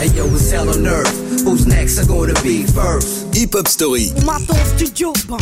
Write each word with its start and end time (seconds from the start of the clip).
Hey 0.00 0.06
yo, 0.10 0.26
it's 0.26 0.52
hell 0.52 0.68
on 0.68 0.86
earth. 0.86 1.42
Who's 1.42 1.66
next? 1.66 1.98
Are 1.98 2.06
gonna 2.06 2.32
be 2.40 2.62
first? 2.62 3.34
Hip 3.34 3.54
Hop 3.54 3.66
Story. 3.66 4.12
On 4.18 4.26
m'attend 4.26 4.54
au 4.54 4.76
studio, 4.76 5.12
bah, 5.28 5.38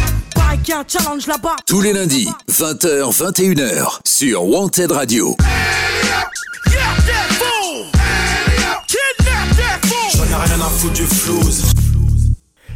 y 0.66 0.72
a 0.72 0.78
un 0.78 0.84
challenge 0.88 1.26
là-bas. 1.26 1.56
Tous 1.66 1.82
les 1.82 1.92
lundis, 1.92 2.26
20h, 2.48 3.12
21h, 3.12 4.00
sur 4.06 4.44
Wanted 4.44 4.92
Radio. 4.92 5.36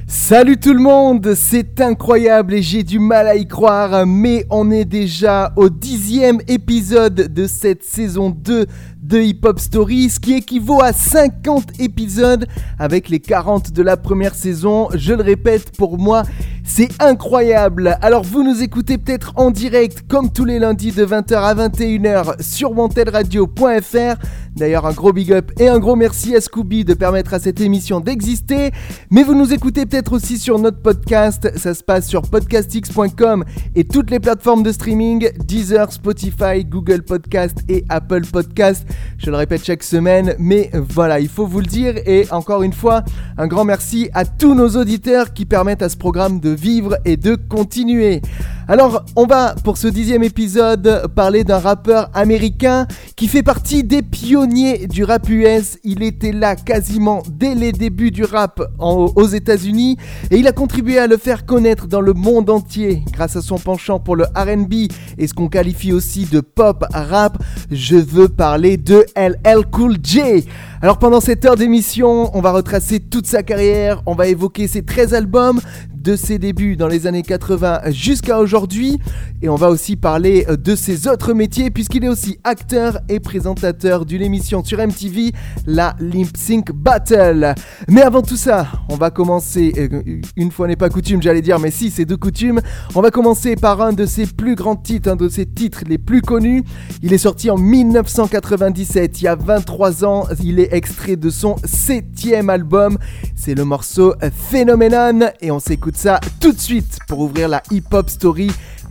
Salut 0.07 0.61
tout 0.61 0.75
le 0.75 0.81
monde, 0.81 1.35
c'est 1.35 1.81
incroyable 1.81 2.55
et 2.55 2.63
j'ai 2.63 2.83
du 2.83 2.99
mal 2.99 3.27
à 3.27 3.37
y 3.37 3.49
croire, 3.49 4.07
mais 4.07 4.45
on 4.51 4.71
est 4.71 4.85
déjà 4.85 5.53
au 5.57 5.71
dixième 5.71 6.41
épisode 6.47 7.33
de 7.33 7.47
cette 7.47 7.85
saison 7.85 8.31
2 8.31 8.67
de 9.11 9.21
Hip 9.21 9.41
Hop 9.45 9.59
Story, 9.59 10.09
ce 10.09 10.21
qui 10.21 10.35
équivaut 10.35 10.81
à 10.81 10.93
50 10.93 11.81
épisodes 11.81 12.47
avec 12.79 13.09
les 13.09 13.19
40 13.19 13.73
de 13.73 13.83
la 13.83 13.97
première 13.97 14.37
saison. 14.37 14.89
Je 14.95 15.13
le 15.13 15.23
répète, 15.23 15.77
pour 15.77 15.99
moi, 15.99 16.23
c'est 16.65 16.91
incroyable. 17.03 17.99
Alors 18.01 18.23
vous 18.23 18.45
nous 18.45 18.63
écoutez 18.63 18.97
peut-être 18.97 19.33
en 19.35 19.51
direct 19.51 20.03
comme 20.09 20.31
tous 20.31 20.45
les 20.45 20.61
lundis 20.61 20.93
de 20.93 21.05
20h 21.05 21.35
à 21.35 21.55
21h 21.55 22.41
sur 22.41 22.71
wantedradio.fr. 22.79 24.23
D'ailleurs 24.57 24.87
un 24.87 24.93
gros 24.93 25.13
big 25.13 25.33
up 25.33 25.51
et 25.59 25.69
un 25.69 25.81
gros 25.81 25.97
merci 25.97 26.37
à 26.37 26.41
Scooby 26.41 26.85
de 26.85 26.95
permettre 26.95 27.35
à 27.35 27.41
cette 27.41 27.61
émission 27.61 27.99
d'exister. 27.99 28.71
Mais 29.11 29.25
vous 29.25 29.35
nous 29.35 29.53
écoutez 29.53 29.85
peut-être 29.85 30.13
aussi 30.13 30.39
sur 30.39 30.61
notre 30.61 30.81
podcast. 30.81 31.51
Ça 31.57 31.75
se 31.75 31.83
passe 31.83 32.07
sur 32.07 32.23
podcastx.com 32.23 33.45
et 33.75 33.85
toutes 33.85 34.11
les 34.11 34.21
plateformes 34.21 34.63
de 34.63 34.71
streaming 34.71 35.29
Deezer, 35.45 35.93
Spotify, 35.93 36.65
Google 36.65 37.03
Podcast 37.03 37.59
et 37.69 37.85
Apple 37.89 38.23
Podcast. 38.31 38.87
Je 39.19 39.31
le 39.31 39.37
répète 39.37 39.65
chaque 39.65 39.83
semaine, 39.83 40.35
mais 40.39 40.71
voilà, 40.75 41.21
il 41.21 41.29
faut 41.29 41.47
vous 41.47 41.61
le 41.61 41.67
dire. 41.67 41.95
Et 42.07 42.27
encore 42.31 42.63
une 42.63 42.73
fois, 42.73 43.03
un 43.37 43.47
grand 43.47 43.65
merci 43.65 44.09
à 44.15 44.25
tous 44.25 44.55
nos 44.55 44.71
auditeurs 44.77 45.33
qui 45.33 45.45
permettent 45.45 45.83
à 45.83 45.89
ce 45.89 45.97
programme 45.97 46.41
de 46.41 46.51
vivre 46.51 46.97
et 47.05 47.17
de 47.17 47.35
continuer. 47.35 48.23
Alors, 48.69 49.05
on 49.17 49.27
va 49.27 49.57
pour 49.65 49.79
ce 49.79 49.89
dixième 49.89 50.23
épisode 50.23 51.09
parler 51.17 51.43
d'un 51.43 51.59
rappeur 51.59 52.09
américain 52.15 52.87
qui 53.17 53.27
fait 53.27 53.43
partie 53.43 53.83
des 53.83 54.01
pionniers 54.01 54.87
du 54.87 55.03
rap 55.03 55.29
US. 55.29 55.77
Il 55.83 56.05
était 56.05 56.31
là 56.31 56.55
quasiment 56.55 57.23
dès 57.29 57.57
les 57.57 57.73
débuts 57.73 58.13
du 58.13 58.23
rap 58.23 58.63
aux 58.79 59.27
États-Unis 59.27 59.97
et 60.31 60.37
il 60.37 60.47
a 60.47 60.53
contribué 60.53 60.99
à 60.99 61.09
le 61.09 61.17
faire 61.17 61.47
connaître 61.47 61.89
dans 61.89 62.01
le 62.01 62.13
monde 62.13 62.49
entier 62.49 63.03
grâce 63.13 63.35
à 63.35 63.43
son 63.43 63.59
penchant 63.59 63.99
pour 63.99 64.15
le 64.15 64.27
RB 64.37 64.89
et 65.19 65.27
ce 65.27 65.35
qu'on 65.35 65.49
qualifie 65.49 65.93
aussi 65.93 66.27
de 66.27 66.39
pop 66.41 66.85
rap. 66.93 67.43
Je 67.73 67.97
veux 67.97 68.29
parler 68.29 68.77
de 68.77 68.90
LL 68.99 69.65
Cool 69.71 69.99
J. 70.01 70.45
Alors 70.83 70.99
pendant 70.99 71.21
cette 71.21 71.45
heure 71.45 71.57
d'émission, 71.57 72.35
on 72.35 72.41
va 72.41 72.53
retracer 72.53 73.01
toute 73.01 73.27
sa 73.27 73.43
carrière, 73.43 74.03
on 74.07 74.15
va 74.15 74.29
évoquer 74.29 74.67
ses 74.67 74.83
13 74.83 75.13
albums, 75.13 75.61
de 76.01 76.17
ses 76.17 76.39
débuts 76.39 76.77
dans 76.77 76.89
les 76.89 77.07
années 77.07 77.23
80 77.23 77.91
jusqu'à 77.91 78.39
aujourd'hui. 78.39 78.99
Et 79.43 79.49
on 79.49 79.57
va 79.57 79.69
aussi 79.69 79.97
parler 79.97 80.47
de 80.49 80.75
ses 80.75 81.09
autres 81.09 81.35
métiers, 81.35 81.71
puisqu'il 81.71 82.05
est 82.05 82.09
aussi 82.09 82.39
acteur 82.45 83.01
et 83.09 83.21
présentateur 83.21 84.07
d'une 84.07 84.23
émission 84.23 84.65
sur 84.65 84.79
MTV, 84.79 85.33
la 85.67 85.95
Limp 86.01 86.37
Sync 86.37 86.73
Battle. 86.73 87.55
Mais 87.89 88.03
avant 88.03 88.23
tout 88.23 88.37
ça, 88.37 88.67
on 88.89 88.97
va 88.97 89.11
commencer, 89.11 89.73
euh, 89.77 90.21
une 90.37 90.51
fois 90.51 90.67
n'est 90.67 90.77
pas 90.77 90.89
coutume, 90.89 91.23
j'allais 91.23 91.43
dire, 91.43 91.59
mais 91.59 91.71
si, 91.71 91.91
c'est 91.91 92.05
de 92.05 92.15
coutume. 92.15 92.61
On 92.95 93.03
va 93.03 93.11
commencer 93.11 93.57
par 93.57 93.83
un 93.83 93.93
de 93.93 94.07
ses 94.07 94.27
plus 94.27 94.55
grands 94.55 94.77
titres, 94.77 95.11
un 95.11 95.17
de 95.17 95.29
ses 95.29 95.47
titres 95.47 95.83
les 95.87 95.99
plus 95.99 96.23
connus. 96.23 96.65
Il 97.03 97.13
est 97.13 97.19
sorti 97.19 97.51
en 97.51 97.59
1997, 97.59 99.21
il 99.21 99.25
y 99.25 99.29
a 99.29 99.37
23 99.37 100.05
ans. 100.05 100.27
Il 100.43 100.61
est 100.61 100.70
extrait 100.71 101.17
de 101.17 101.31
son 101.31 101.57
septième 101.65 102.51
album. 102.51 102.99
C'est 103.37 103.55
le 103.55 103.65
morceau 103.65 104.15
Phenomenon 104.51 105.31
et 105.41 105.51
on 105.51 105.61
s'écoute 105.61 105.97
ça 105.97 106.21
tout 106.41 106.53
de 106.53 106.61
suite 106.61 106.99
pour 107.09 107.21
ouvrir 107.21 107.49
la 107.49 107.63
hip-hop 107.71 108.09
story 108.11 108.51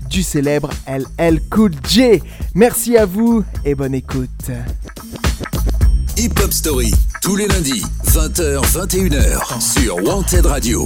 du 0.09 0.23
célèbre 0.23 0.69
LL 0.87 1.41
Cool 1.49 1.71
J. 1.87 2.21
Merci 2.55 2.97
à 2.97 3.05
vous 3.05 3.43
et 3.63 3.75
bonne 3.75 3.93
écoute. 3.93 4.51
Hip 6.17 6.33
Hop 6.43 6.51
Story, 6.51 6.93
tous 7.21 7.37
les 7.37 7.47
lundis, 7.47 7.81
20h, 8.07 8.61
21h, 8.73 9.61
sur 9.61 9.95
Wanted 10.03 10.45
Radio. 10.45 10.85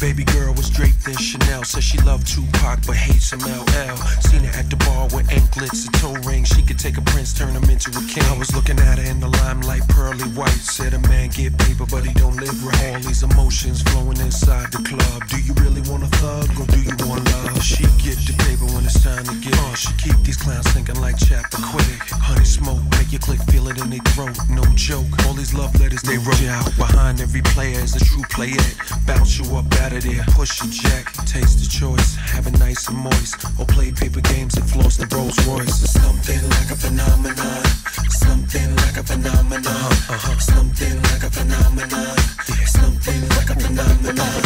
Baby 0.00 0.24
girl 0.24 0.52
was 0.54 0.70
draped 0.70 1.06
in 1.06 1.16
Chanel. 1.16 1.64
Said 1.64 1.82
she 1.82 1.98
loved 1.98 2.26
Tupac 2.26 2.86
but 2.86 2.96
hates 2.96 3.26
some 3.26 3.40
LL. 3.40 3.96
Seen 4.20 4.44
her 4.44 4.58
at 4.58 4.68
the 4.70 4.76
bar 4.84 5.08
with 5.14 5.30
anklets 5.32 5.86
and 5.86 5.94
toe 5.96 6.14
rings. 6.28 6.48
She 6.48 6.62
could 6.62 6.78
take 6.78 6.98
a 6.98 7.02
prince, 7.02 7.32
turn 7.32 7.54
him 7.54 7.64
into 7.70 7.90
a 7.90 8.02
king. 8.08 8.24
I 8.24 8.36
was 8.36 8.54
looking 8.54 8.78
at 8.78 8.98
her 8.98 9.04
in 9.10 9.20
the 9.20 9.28
limelight, 9.44 9.86
pearly 9.88 10.28
white. 10.34 10.60
Said 10.60 10.94
a 10.94 11.00
man 11.08 11.30
get 11.30 11.56
paper, 11.58 11.86
but 11.90 12.04
he 12.04 12.12
don't 12.14 12.36
live 12.36 12.56
right. 12.64 12.94
All 12.94 13.00
these 13.00 13.22
emotions 13.22 13.82
flowing 13.82 14.18
inside 14.20 14.72
the 14.72 14.82
club. 14.82 15.28
Do 15.28 15.40
you 15.40 15.54
really 15.64 15.82
want 15.90 16.02
a 16.02 16.10
thug 16.18 16.50
or 16.58 16.66
do 16.66 16.80
you 16.80 16.94
want 17.06 17.24
love? 17.30 17.62
She 17.62 17.84
get 18.02 18.18
the 18.26 18.34
paper 18.44 18.66
when 18.74 18.84
it's 18.84 19.02
time 19.02 19.24
to 19.24 19.34
get 19.40 19.56
on. 19.60 19.74
She 19.74 19.92
keep 20.02 20.16
these 20.22 20.36
clowns 20.36 20.66
thinking 20.72 21.00
like 21.00 21.16
chapter 21.18 21.58
quick. 21.70 22.00
Honey 22.20 22.44
smoke, 22.44 22.82
make 22.98 23.12
you 23.12 23.18
click 23.18 23.40
feel 23.48 23.68
it 23.68 23.78
in 23.78 23.90
their 23.90 24.04
throat. 24.12 24.36
No 24.50 24.62
joke. 24.74 25.06
All 25.26 25.34
these 25.34 25.54
love 25.54 25.74
letters 25.80 26.02
they 26.02 26.18
wrote 26.18 26.42
out. 26.44 26.66
Behind 26.76 27.20
every 27.20 27.42
player 27.42 27.78
is 27.80 27.94
a 27.96 28.04
true 28.04 28.24
player. 28.30 28.64
Bounce 29.06 29.38
you 29.38 29.56
up 29.56 29.66
out 29.84 29.92
of 29.92 30.02
there, 30.02 30.24
push 30.32 30.62
a 30.62 30.68
jack, 30.70 31.12
taste 31.26 31.60
the 31.60 31.68
choice, 31.68 32.16
have 32.16 32.46
it 32.46 32.58
nice 32.58 32.88
and 32.88 32.96
moist, 32.96 33.36
or 33.58 33.66
play 33.66 33.92
paper 33.92 34.20
games 34.32 34.56
and 34.56 34.64
floss 34.70 34.96
the 34.96 35.06
Rolls 35.14 35.36
Royce. 35.46 35.76
Something 35.90 36.40
like 36.56 36.70
a 36.72 36.76
phenomenon, 36.76 37.64
something 38.08 38.70
like 38.76 38.96
a 38.96 39.02
phenomenon, 39.02 39.90
uh-huh. 40.08 40.38
something 40.38 40.96
like 41.12 41.24
a 41.24 41.30
phenomenon, 41.30 42.16
something 42.64 43.20
like 43.36 43.50
a 43.50 43.56
phenomenon, 43.60 44.40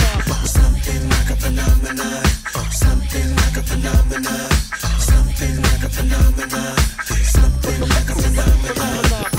something 0.58 1.02
like 1.14 1.30
a 1.30 1.36
phenomenon, 1.38 2.24
something 2.74 3.30
like 3.38 3.56
a 3.58 3.62
phenomenon, 3.62 4.50
something 4.98 5.54
like 5.62 5.84
a 5.86 5.90
phenomenon, 5.96 6.76
something 7.22 7.80
like 7.94 8.10
a 8.10 8.14
phenomenon. 8.22 8.97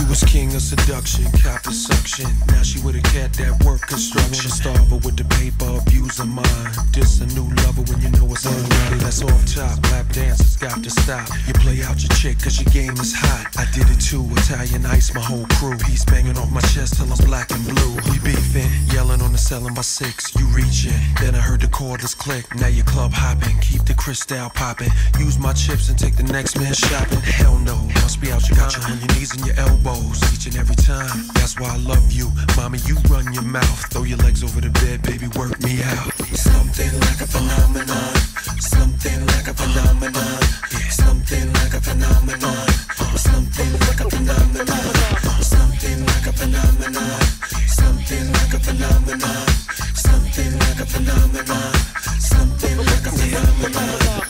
Was 0.10 0.24
king 0.24 0.56
of 0.56 0.62
seduction, 0.64 1.30
cop 1.44 1.68
of 1.68 1.74
suction. 1.76 2.26
Now 2.48 2.64
she 2.64 2.82
with 2.82 2.96
a 2.96 3.02
cat 3.14 3.32
that 3.34 3.64
work 3.64 3.82
construction. 3.86 4.50
I 4.50 4.50
Wanna 4.50 4.58
starve 4.58 4.90
her 4.90 4.98
with 5.06 5.18
the 5.22 5.28
paper, 5.38 5.70
abuse 5.78 6.18
her 6.18 6.26
mind. 6.26 6.74
This 6.92 7.22
a 7.22 7.28
new 7.38 7.46
lover 7.62 7.86
when 7.86 8.02
you 8.02 8.10
know 8.18 8.26
it's 8.34 8.42
unright. 8.42 9.00
That's 9.06 9.22
off 9.22 9.46
top, 9.46 9.78
lap 9.94 10.10
dancers 10.10 10.58
got 10.58 10.82
to 10.82 10.90
stop. 10.90 11.30
You 11.46 11.54
play 11.62 11.84
out 11.86 12.02
your 12.02 12.10
chick 12.18 12.42
cause 12.42 12.58
your 12.58 12.74
game 12.74 12.98
is 12.98 13.14
hot. 13.14 13.54
I 13.62 13.70
did 13.70 13.86
it 13.86 14.02
too, 14.02 14.26
Italian 14.34 14.84
ice, 14.88 15.14
my 15.14 15.22
whole 15.22 15.46
crew. 15.62 15.78
He's 15.86 16.04
banging 16.06 16.38
off 16.38 16.52
my 16.52 16.62
chest 16.74 16.98
till 16.98 17.06
I'm 17.06 17.22
black 17.30 17.52
and 17.52 17.64
blue. 17.70 17.94
We 18.10 18.18
beefing, 18.26 18.66
yelling 18.90 19.22
on 19.22 19.32
the 19.32 19.38
selling 19.38 19.76
by 19.76 19.86
six. 19.86 20.34
You 20.34 20.46
reaching, 20.58 20.98
then 21.22 21.36
I 21.36 21.40
heard 21.40 21.62
the 21.62 21.68
cordless 21.68 22.18
click. 22.18 22.50
Now 22.56 22.74
you 22.74 22.82
club 22.82 23.14
hopping, 23.14 23.62
keep 23.62 23.86
the 23.86 23.94
crystal 23.94 24.50
popping. 24.50 24.90
Use 25.20 25.38
my 25.38 25.54
chips 25.54 25.90
and 25.90 26.00
take 26.00 26.18
the 26.18 26.26
next 26.34 26.58
man 26.58 26.74
shopping. 26.74 27.22
Hell 27.22 27.60
no, 27.60 27.78
must 28.02 28.20
be 28.20 28.32
out 28.32 28.50
your 28.50 28.58
got 28.58 28.76
you 28.76 28.82
on 28.90 28.98
your 28.98 29.14
knees 29.14 29.38
and 29.38 29.46
your 29.46 29.56
elbows 30.00 30.34
each 30.34 30.46
and 30.48 30.58
every 30.58 30.76
time. 30.76 31.28
That's 31.36 31.60
why 31.60 31.70
I 31.74 31.78
love 31.78 32.12
you, 32.12 32.32
mommy. 32.58 32.80
You 32.86 32.96
run 33.10 33.32
your 33.34 33.44
mouth, 33.44 33.92
throw 33.92 34.04
your 34.04 34.18
legs 34.20 34.44
over 34.44 34.62
the 34.62 34.70
bed, 34.70 35.02
baby. 35.04 35.28
Work 35.38 35.60
me 35.62 35.82
out. 35.84 36.14
Something 36.36 36.92
like 37.00 37.22
a 37.22 37.28
phenomenon, 37.28 38.16
something 38.60 39.26
like 39.28 39.48
a 39.48 39.54
phenomenon, 39.54 40.42
something 40.90 41.54
like 41.54 41.74
a 41.74 41.82
phenomenon, 41.82 42.68
something 43.18 43.72
like 43.86 44.00
a 44.02 44.10
phenomenon, 44.10 44.88
something 45.42 46.06
like 46.06 46.28
a 46.28 46.34
phenomenon, 46.34 47.22
something 47.68 48.26
like 48.34 48.54
a 48.54 48.60
phenomenon, 48.60 49.48
something 49.96 50.52
like 50.60 50.80
a 50.80 50.86
phenomenon, 50.86 51.74
something 52.20 52.78
like 52.78 53.06
a 53.06 53.12
phenomenon. 53.12 54.29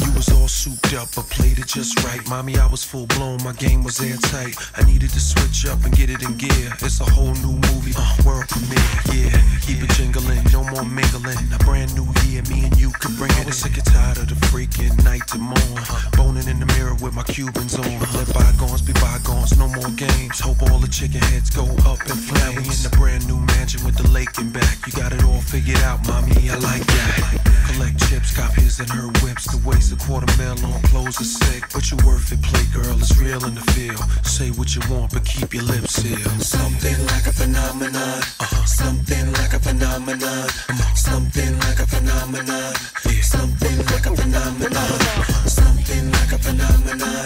Souped 0.49 0.93
up, 0.95 1.07
but 1.15 1.29
played 1.29 1.59
it 1.59 1.67
just 1.67 2.03
right. 2.03 2.27
Mommy, 2.27 2.57
I 2.57 2.65
was 2.65 2.83
full 2.83 3.05
blown, 3.05 3.41
my 3.43 3.53
game 3.53 3.83
was 3.83 4.01
airtight. 4.01 4.57
I 4.75 4.83
needed 4.83 5.11
to 5.11 5.19
switch 5.19 5.65
up 5.71 5.85
and 5.85 5.95
get 5.95 6.09
it 6.09 6.21
in 6.23 6.35
gear. 6.35 6.73
It's 6.81 6.99
a 6.99 7.05
whole 7.05 7.33
new 7.45 7.55
movie, 7.69 7.93
uh, 7.95 8.15
world 8.25 8.49
premiere. 8.49 8.81
Yeah, 9.13 9.39
keep 9.61 9.81
it 9.83 9.89
jingling, 9.91 10.43
no 10.51 10.63
more 10.73 10.83
mingling. 10.83 11.37
A 11.53 11.59
brand 11.63 11.93
new 11.95 12.09
year, 12.25 12.41
me 12.49 12.65
and 12.65 12.75
you 12.77 12.91
could 12.99 13.15
bring 13.15 13.31
it. 13.31 13.39
I 13.39 13.45
was 13.45 13.57
sick 13.57 13.77
and 13.77 13.85
tired 13.85 14.17
of 14.17 14.27
the 14.27 14.35
freaking 14.49 14.91
night 15.05 15.27
to 15.27 15.37
morn. 15.37 15.83
Boning 16.17 16.47
in 16.49 16.59
the 16.59 16.65
mirror 16.75 16.95
with 16.95 17.13
my 17.13 17.23
Cubans 17.23 17.77
on. 17.77 17.99
Let 18.17 18.33
bygones 18.33 18.81
be 18.81 18.93
bygones, 18.93 19.57
no 19.57 19.67
more 19.69 19.91
games. 19.95 20.39
Hope 20.41 20.61
all 20.63 20.79
the 20.79 20.89
chicken 20.89 21.21
heads 21.29 21.51
go 21.51 21.63
up 21.85 22.01
in 22.09 22.17
flames. 22.17 22.57
We 22.57 22.73
in 22.73 22.83
the 22.83 22.93
brand 22.97 23.27
new 23.27 23.39
mansion 23.55 23.85
with 23.85 23.95
the 23.95 24.09
lake 24.09 24.35
in 24.39 24.49
back. 24.51 24.85
You 24.87 24.93
got 24.93 25.13
it 25.13 25.23
all 25.23 25.41
figured 25.41 25.79
out, 25.85 26.05
mommy. 26.07 26.49
I 26.49 26.57
like 26.57 26.83
that. 26.83 27.69
Collect 27.69 27.97
chips, 28.09 28.35
cop 28.35 28.51
his 28.53 28.79
and 28.79 28.89
her 28.89 29.07
whips. 29.21 29.45
To 29.53 29.57
waste 29.63 29.93
a 29.93 29.95
quarter 29.95 30.27
smell 30.39 30.71
on 30.71 30.81
clothes 30.83 31.19
is 31.19 31.35
sick, 31.35 31.63
but 31.73 31.83
you're 31.91 31.99
worth 32.07 32.31
it. 32.31 32.41
Play 32.41 32.63
girl, 32.71 32.95
it's 32.97 33.17
real 33.19 33.43
in 33.45 33.55
the 33.55 33.65
field. 33.75 33.99
Say 34.23 34.49
what 34.51 34.73
you 34.75 34.81
want, 34.89 35.11
but 35.11 35.25
keep 35.25 35.53
your 35.53 35.63
lips 35.63 35.95
sealed. 35.99 36.41
Something 36.41 36.99
like 37.11 37.25
a 37.27 37.33
phenomenon. 37.33 38.19
Uh-huh. 38.39 38.65
Something 38.65 39.33
like 39.33 39.53
a 39.53 39.59
phenomenon. 39.59 40.47
Something 40.95 41.59
like 41.59 41.79
a 41.79 41.87
phenomenon. 41.87 42.71
Yeah. 43.05 43.21
Something 43.35 43.77
like 43.91 44.05
a 44.05 44.15
phenomenon. 44.15 44.91
Uh-huh. 45.19 45.47
Something 45.59 46.05
like 46.11 46.31
a 46.31 46.39
phenomenon. 46.39 47.25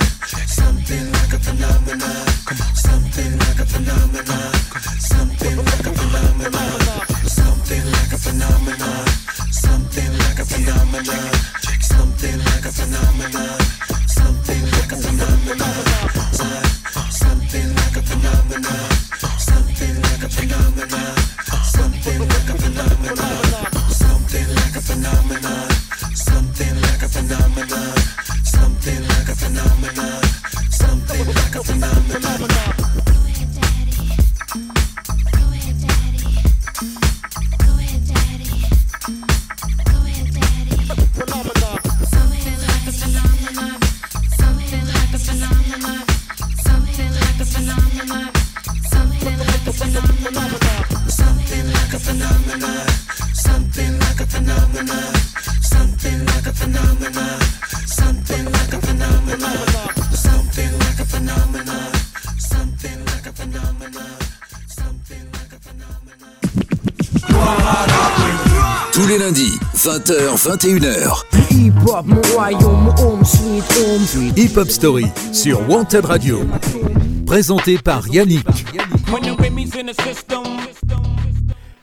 Something 0.60 1.06
like 1.14 1.34
a 1.34 1.40
phenomenon. 1.46 2.26
Something 2.88 3.32
like 3.46 3.60
a 3.60 3.66
phenomenon. 3.74 4.54
Something 5.12 5.58
like 5.70 5.86
a 5.86 5.94
phenomenon. 6.02 6.80
Something 7.40 7.86
like 7.96 8.14
a 8.14 8.20
phenomenon. 8.26 9.06
Something 9.66 10.12
like 10.26 10.40
a 10.40 10.46
phenomenon. 10.46 11.73
Something 11.84 12.40
like 12.40 12.64
a 12.66 12.72
phenomenon. 12.72 13.60
Something 14.08 14.64
like 14.72 14.92
a 14.92 14.96
phenomenon. 14.96 15.84
Something 17.12 17.76
like 17.76 17.98
a 17.98 18.02
phenomenon. 18.02 18.90
Something 19.38 20.02
like 20.02 20.24
a 20.24 20.30
phenomenon. 20.30 21.16
Something 21.64 22.20
like 22.30 22.48
a 22.48 22.54
phenomenon. 22.56 23.30
Something 26.16 26.76
like 26.88 27.04
a 27.04 27.10
phenomenon. 27.10 27.98
Something 28.46 29.02
like 29.08 29.28
a 29.28 29.36
phenomenon. 29.36 30.24
Something 30.72 31.28
like 31.36 31.56
a 31.56 31.64
phenomenon. 31.64 32.63
20h, 69.84 70.38
21h. 70.38 71.24
Hip-hop, 71.52 72.06
mon 72.06 72.22
royaume, 72.34 72.88
home 73.00 73.26
sweet 73.26 73.64
home. 73.78 74.32
Hip 74.38 74.56
Hop 74.58 74.70
Story 74.70 75.06
sur 75.34 75.68
Wanted 75.70 76.06
Radio. 76.06 76.40
Présenté 77.26 77.78
par 77.78 78.08
Yannick. 78.08 78.46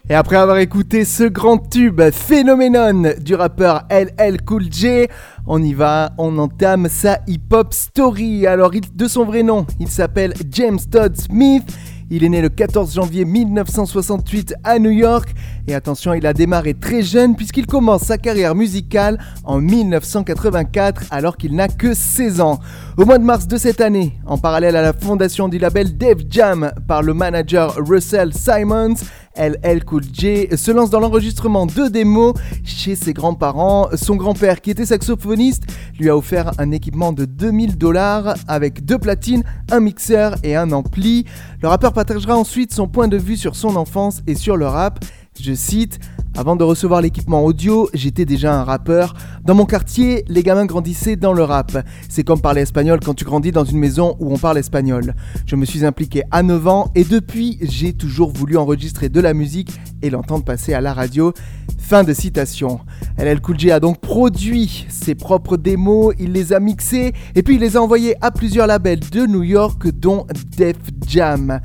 Et 0.08 0.14
après 0.14 0.36
avoir 0.36 0.56
écouté 0.58 1.04
ce 1.04 1.24
grand 1.24 1.58
tube 1.58 2.00
phénoménon 2.10 3.12
du 3.20 3.34
rappeur 3.34 3.82
LL 3.90 4.40
Cool 4.46 4.64
J, 4.72 5.06
on 5.46 5.62
y 5.62 5.74
va, 5.74 6.12
on 6.16 6.38
entame 6.38 6.88
sa 6.88 7.18
hip-hop 7.26 7.74
story. 7.74 8.46
Alors, 8.46 8.74
il- 8.74 8.96
de 8.96 9.08
son 9.08 9.26
vrai 9.26 9.42
nom, 9.42 9.66
il 9.78 9.88
s'appelle 9.88 10.32
James 10.50 10.80
Todd 10.90 11.16
Smith. 11.18 11.64
Il 12.12 12.24
est 12.24 12.28
né 12.28 12.42
le 12.42 12.48
14 12.48 12.92
janvier 12.92 13.24
1968 13.24 14.54
à 14.64 14.80
New 14.80 14.90
York. 14.90 15.32
Et 15.68 15.74
attention, 15.74 16.12
il 16.12 16.26
a 16.26 16.32
démarré 16.32 16.74
très 16.74 17.02
jeune 17.02 17.36
puisqu'il 17.36 17.66
commence 17.66 18.02
sa 18.02 18.18
carrière 18.18 18.56
musicale 18.56 19.16
en 19.44 19.60
1984 19.60 21.04
alors 21.12 21.36
qu'il 21.36 21.54
n'a 21.54 21.68
que 21.68 21.94
16 21.94 22.40
ans. 22.40 22.58
Au 22.96 23.04
mois 23.04 23.18
de 23.18 23.24
mars 23.24 23.46
de 23.46 23.56
cette 23.56 23.80
année, 23.80 24.18
en 24.26 24.38
parallèle 24.38 24.74
à 24.74 24.82
la 24.82 24.92
fondation 24.92 25.46
du 25.46 25.58
label 25.58 25.96
Def 25.96 26.18
Jam 26.28 26.72
par 26.88 27.02
le 27.02 27.14
manager 27.14 27.76
Russell 27.76 28.34
Simons, 28.34 28.96
LL 29.36 29.84
Cool 29.84 30.02
J 30.12 30.48
se 30.56 30.70
lance 30.70 30.90
dans 30.90 31.00
l'enregistrement 31.00 31.66
de 31.66 31.88
démos 31.88 32.34
chez 32.64 32.96
ses 32.96 33.12
grands-parents. 33.12 33.88
Son 33.94 34.16
grand-père, 34.16 34.60
qui 34.60 34.70
était 34.70 34.86
saxophoniste, 34.86 35.64
lui 35.98 36.08
a 36.08 36.16
offert 36.16 36.52
un 36.58 36.70
équipement 36.70 37.12
de 37.12 37.24
2000 37.24 37.78
dollars 37.78 38.34
avec 38.48 38.84
deux 38.84 38.98
platines, 38.98 39.44
un 39.70 39.80
mixeur 39.80 40.34
et 40.42 40.56
un 40.56 40.72
ampli. 40.72 41.26
Le 41.62 41.68
rappeur 41.68 41.92
partagera 41.92 42.36
ensuite 42.36 42.74
son 42.74 42.88
point 42.88 43.08
de 43.08 43.16
vue 43.16 43.36
sur 43.36 43.56
son 43.56 43.76
enfance 43.76 44.22
et 44.26 44.34
sur 44.34 44.56
le 44.56 44.66
rap. 44.66 45.04
Je 45.40 45.54
cite 45.54 46.00
Avant 46.36 46.56
de 46.56 46.62
recevoir 46.62 47.02
l'équipement 47.02 47.44
audio, 47.44 47.90
j'étais 47.92 48.24
déjà 48.24 48.58
un 48.58 48.64
rappeur. 48.64 49.14
Dans 49.44 49.54
mon 49.54 49.66
quartier, 49.66 50.24
les 50.28 50.42
gamins 50.42 50.64
grandissaient 50.64 51.16
dans 51.16 51.32
le 51.32 51.42
rap. 51.42 51.76
C'est 52.08 52.22
comme 52.22 52.40
parler 52.40 52.62
espagnol 52.62 53.00
quand 53.04 53.14
tu 53.14 53.24
grandis 53.24 53.50
dans 53.50 53.64
une 53.64 53.78
maison 53.78 54.16
où 54.20 54.32
on 54.32 54.38
parle 54.38 54.58
espagnol. 54.58 55.14
Je 55.44 55.56
me 55.56 55.64
suis 55.64 55.84
impliqué 55.84 56.22
à 56.30 56.42
9 56.42 56.68
ans 56.68 56.90
et 56.94 57.04
depuis, 57.04 57.58
j'ai 57.62 57.92
toujours 57.92 58.32
voulu 58.32 58.56
enregistrer 58.56 59.08
de 59.08 59.20
la 59.20 59.34
musique 59.34 59.72
et 60.02 60.08
l'entendre 60.08 60.44
passer 60.44 60.72
à 60.72 60.80
la 60.80 60.94
radio. 60.94 61.32
Fin 61.78 62.04
de 62.04 62.14
citation. 62.14 62.80
LL 63.18 63.40
Cool 63.40 63.70
a 63.72 63.80
donc 63.80 64.00
produit 64.00 64.86
ses 64.88 65.16
propres 65.16 65.56
démos, 65.56 66.14
il 66.18 66.32
les 66.32 66.52
a 66.52 66.60
mixés 66.60 67.12
et 67.34 67.42
puis 67.42 67.56
il 67.56 67.60
les 67.60 67.76
a 67.76 67.82
envoyés 67.82 68.14
à 68.20 68.30
plusieurs 68.30 68.68
labels 68.68 69.00
de 69.00 69.26
New 69.26 69.42
York 69.42 69.88
dont 69.88 70.26
Def 70.56 70.76
Jam. 71.06 71.60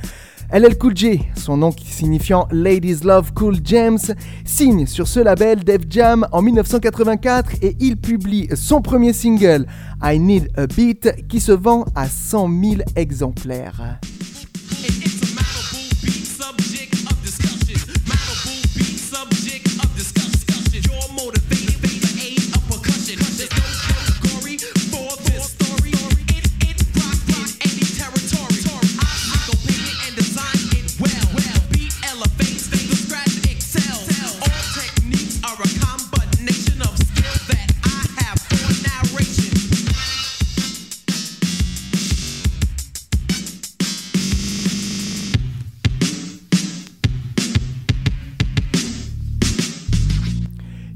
LL 0.55 0.77
Cool 0.77 0.95
J, 0.95 1.19
son 1.35 1.57
nom 1.57 1.71
signifiant 1.85 2.47
Ladies 2.49 3.03
Love 3.03 3.33
Cool 3.33 3.57
James, 3.65 3.99
signe 4.45 4.85
sur 4.85 5.05
ce 5.05 5.19
label 5.19 5.65
Def 5.65 5.81
Jam 5.89 6.25
en 6.31 6.41
1984 6.41 7.55
et 7.61 7.75
il 7.81 7.97
publie 7.97 8.47
son 8.55 8.81
premier 8.81 9.11
single, 9.11 9.65
I 10.01 10.17
Need 10.17 10.47
a 10.55 10.65
Beat, 10.67 11.27
qui 11.27 11.41
se 11.41 11.51
vend 11.51 11.83
à 11.93 12.07
100 12.07 12.47
000 12.47 12.75
exemplaires. 12.95 13.99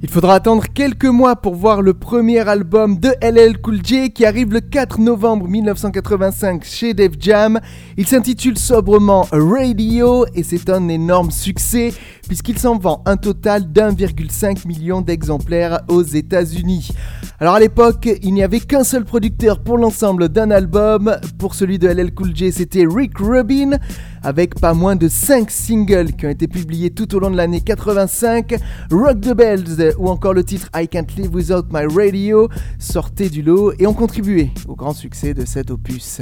Il 0.09 0.13
faudra 0.13 0.33
attendre 0.33 0.63
quelques 0.73 1.05
mois 1.05 1.35
pour 1.35 1.53
voir 1.53 1.83
le 1.83 1.93
premier 1.93 2.39
album 2.39 2.97
de 2.97 3.13
LL 3.21 3.61
Cool 3.61 3.85
J 3.85 4.11
qui 4.11 4.25
arrive 4.25 4.51
le 4.51 4.59
4 4.59 4.99
novembre 5.01 5.47
1985 5.47 6.63
chez 6.63 6.95
Def 6.95 7.11
Jam. 7.19 7.59
Il 7.95 8.07
s'intitule 8.07 8.57
sobrement 8.57 9.27
Radio 9.31 10.25
et 10.33 10.41
c'est 10.41 10.67
un 10.71 10.87
énorme 10.87 11.29
succès 11.29 11.93
puisqu'il 12.29 12.59
s'en 12.59 12.77
vend 12.77 13.01
un 13.07 13.17
total 13.17 13.69
d'1,5 13.71 14.67
million 14.67 15.01
d'exemplaires 15.01 15.81
aux 15.87 16.03
États-Unis. 16.03 16.91
Alors 17.39 17.55
à 17.55 17.59
l'époque, 17.59 18.07
il 18.21 18.33
n'y 18.33 18.43
avait 18.43 18.59
qu'un 18.59 18.83
seul 18.83 19.03
producteur 19.03 19.61
pour 19.63 19.77
l'ensemble 19.77 20.29
d'un 20.29 20.51
album. 20.51 21.17
Pour 21.39 21.55
celui 21.55 21.79
de 21.79 21.87
LL 21.87 22.13
Cool 22.13 22.35
J, 22.35 22.51
c'était 22.51 22.85
Rick 22.87 23.17
Rubin 23.17 23.79
avec 24.21 24.59
pas 24.59 24.73
moins 24.73 24.95
de 24.95 25.07
5 25.07 25.49
singles 25.49 26.13
qui 26.13 26.27
ont 26.27 26.29
été 26.29 26.47
publiés 26.47 26.91
tout 26.91 27.15
au 27.15 27.19
long 27.19 27.31
de 27.31 27.37
l'année 27.37 27.61
85. 27.61 28.55
Rock 28.91 29.21
the 29.21 29.33
Bells 29.33 29.95
ou 29.97 30.09
encore 30.09 30.33
le 30.33 30.43
titre 30.43 30.69
I 30.75 30.87
Can't 30.87 31.07
Live 31.17 31.33
Without 31.33 31.65
My 31.73 31.85
Radio 31.91 32.47
sortaient 32.77 33.29
du 33.29 33.41
lot 33.41 33.73
et 33.79 33.87
ont 33.87 33.93
contribué 33.93 34.51
au 34.67 34.75
grand 34.75 34.93
succès 34.93 35.33
de 35.33 35.45
cet 35.45 35.71
opus. 35.71 36.21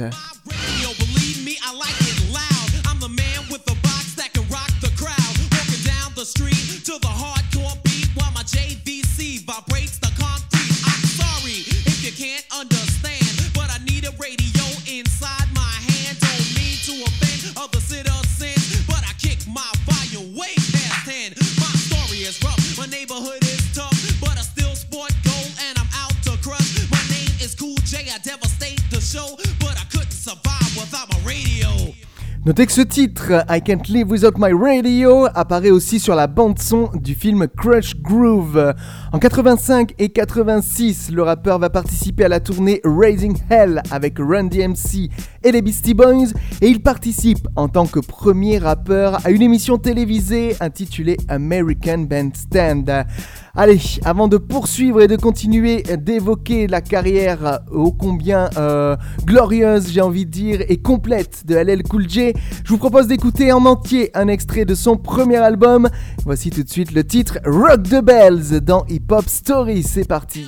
Notez 32.44 32.66
que 32.66 32.72
ce 32.72 32.80
titre, 32.80 33.44
I 33.50 33.60
Can't 33.62 33.88
Live 33.88 34.10
Without 34.10 34.38
My 34.38 34.52
Radio, 34.52 35.26
apparaît 35.34 35.70
aussi 35.70 35.98
sur 35.98 36.14
la 36.14 36.26
bande-son 36.26 36.90
du 36.94 37.14
film 37.14 37.46
Crush 37.56 37.96
Groove. 37.96 38.74
En 39.12 39.18
85 39.18 39.94
et 39.98 40.08
86, 40.08 41.10
le 41.10 41.22
rappeur 41.22 41.58
va 41.58 41.68
participer 41.68 42.24
à 42.24 42.28
la 42.28 42.40
tournée 42.40 42.80
Raising 42.84 43.36
Hell 43.50 43.82
avec 43.90 44.18
Run 44.18 44.44
DMC 44.44 45.10
et 45.48 45.52
les 45.52 45.62
Beastie 45.62 45.94
Boys 45.94 46.28
et 46.60 46.68
il 46.68 46.82
participe 46.82 47.48
en 47.56 47.68
tant 47.68 47.86
que 47.86 48.00
premier 48.00 48.58
rappeur 48.58 49.24
à 49.24 49.30
une 49.30 49.40
émission 49.40 49.78
télévisée 49.78 50.54
intitulée 50.60 51.16
American 51.28 51.98
Bandstand. 52.00 53.06
Allez, 53.54 53.80
avant 54.04 54.28
de 54.28 54.36
poursuivre 54.36 55.00
et 55.00 55.08
de 55.08 55.16
continuer 55.16 55.82
d'évoquer 55.82 56.66
la 56.66 56.82
carrière 56.82 57.60
ô 57.72 57.92
combien 57.92 58.50
euh, 58.58 58.96
glorieuse, 59.24 59.90
j'ai 59.90 60.02
envie 60.02 60.26
de 60.26 60.30
dire, 60.30 60.60
et 60.68 60.76
complète 60.76 61.46
de 61.46 61.54
LL 61.54 61.82
Cool 61.82 62.08
J, 62.08 62.32
je 62.64 62.68
vous 62.68 62.78
propose 62.78 63.06
d'écouter 63.06 63.50
en 63.50 63.64
entier 63.64 64.10
un 64.14 64.28
extrait 64.28 64.66
de 64.66 64.74
son 64.74 64.96
premier 64.96 65.36
album. 65.36 65.88
Voici 66.24 66.50
tout 66.50 66.62
de 66.62 66.68
suite 66.68 66.92
le 66.92 67.04
titre 67.04 67.38
Rock 67.46 67.84
the 67.84 68.04
Bells 68.04 68.60
dans 68.60 68.84
Hip 68.88 69.10
Hop 69.10 69.28
Story. 69.28 69.82
C'est 69.82 70.06
parti. 70.06 70.46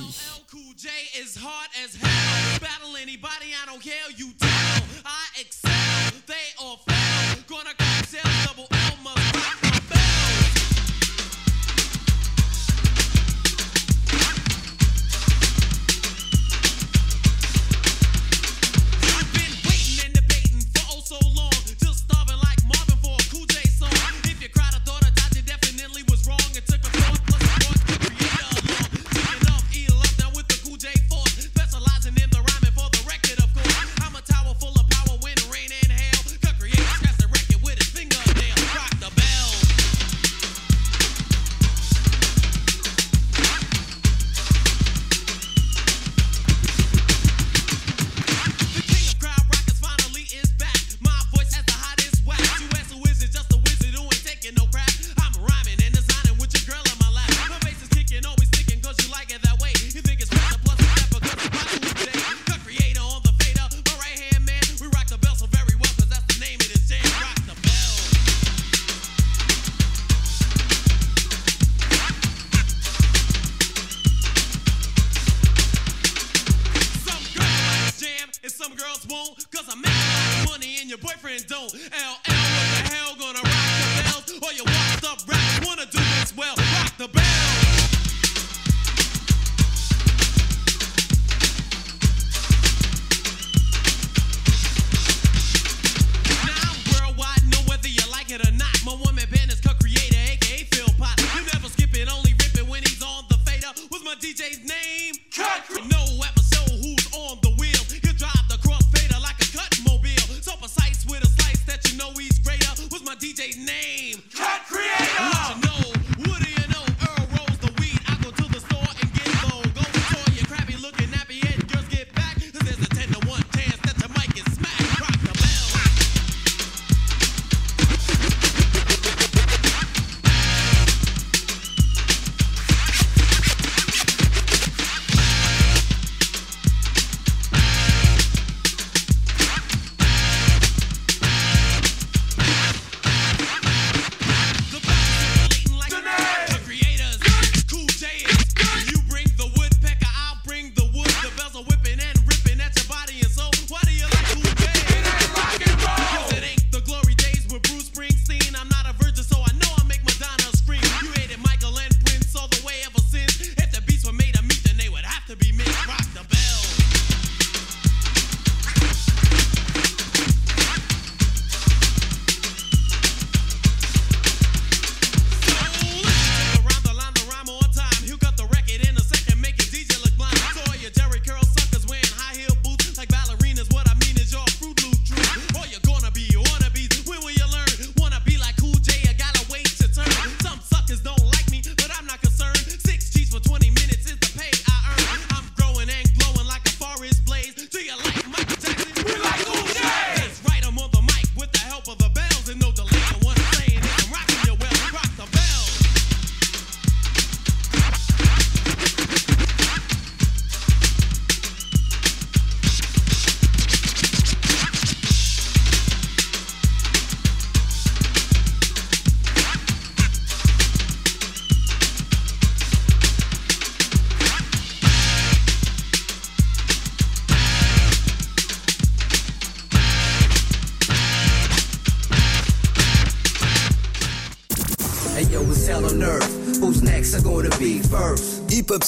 girls 78.91 79.07
won't, 79.07 79.51
cause 79.51 79.67
I'm 79.69 79.81
making 79.81 80.51
money 80.51 80.77
and 80.81 80.89
your 80.89 80.97
boyfriend 80.97 81.45
don't. 81.47 81.73
LL, 81.73 81.77
what 81.77 82.23
the 82.25 82.93
hell 82.93 83.15
gonna 83.15 83.39
rock 83.39 83.71
the 83.79 84.03
bells? 84.03 84.43
Or 84.43 84.53
your 84.53 84.65
washed 84.65 85.05
up 85.05 85.19
rap 85.27 85.65
wanna 85.65 85.85
do 85.85 85.99
this 86.19 86.35
well? 86.35 86.55
Rock 86.55 86.97
the 86.97 87.07
bells. 87.07 87.80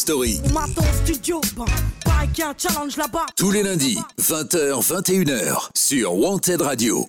First? 0.06 0.34
Hip 0.34 0.52
Hop 0.54 0.54
Story, 0.54 0.54
Maton 0.54 0.84
studio, 1.04 1.42
pareil 2.06 2.30
qu'il 2.30 2.44
y 2.44 2.48
a 2.48 2.50
un 2.50 2.54
challenge 2.58 2.98
là-bas. 2.98 3.26
tous 3.36 3.52
les 3.52 3.64
lundis, 3.64 3.98
20h, 4.20 4.82
21h, 4.82 5.70
sur 5.76 6.16
Wanted 6.16 6.62
Radio. 6.62 7.06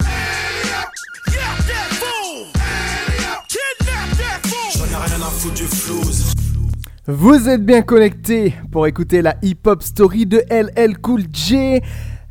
Vous 7.07 7.49
êtes 7.49 7.65
bien 7.65 7.83
connectés 7.83 8.55
pour 8.73 8.87
écouter 8.87 9.21
la 9.21 9.37
hip-hop 9.43 9.83
story 9.83 10.25
de 10.27 10.43
LL 10.51 10.99
Cool 10.99 11.25
J. 11.33 11.81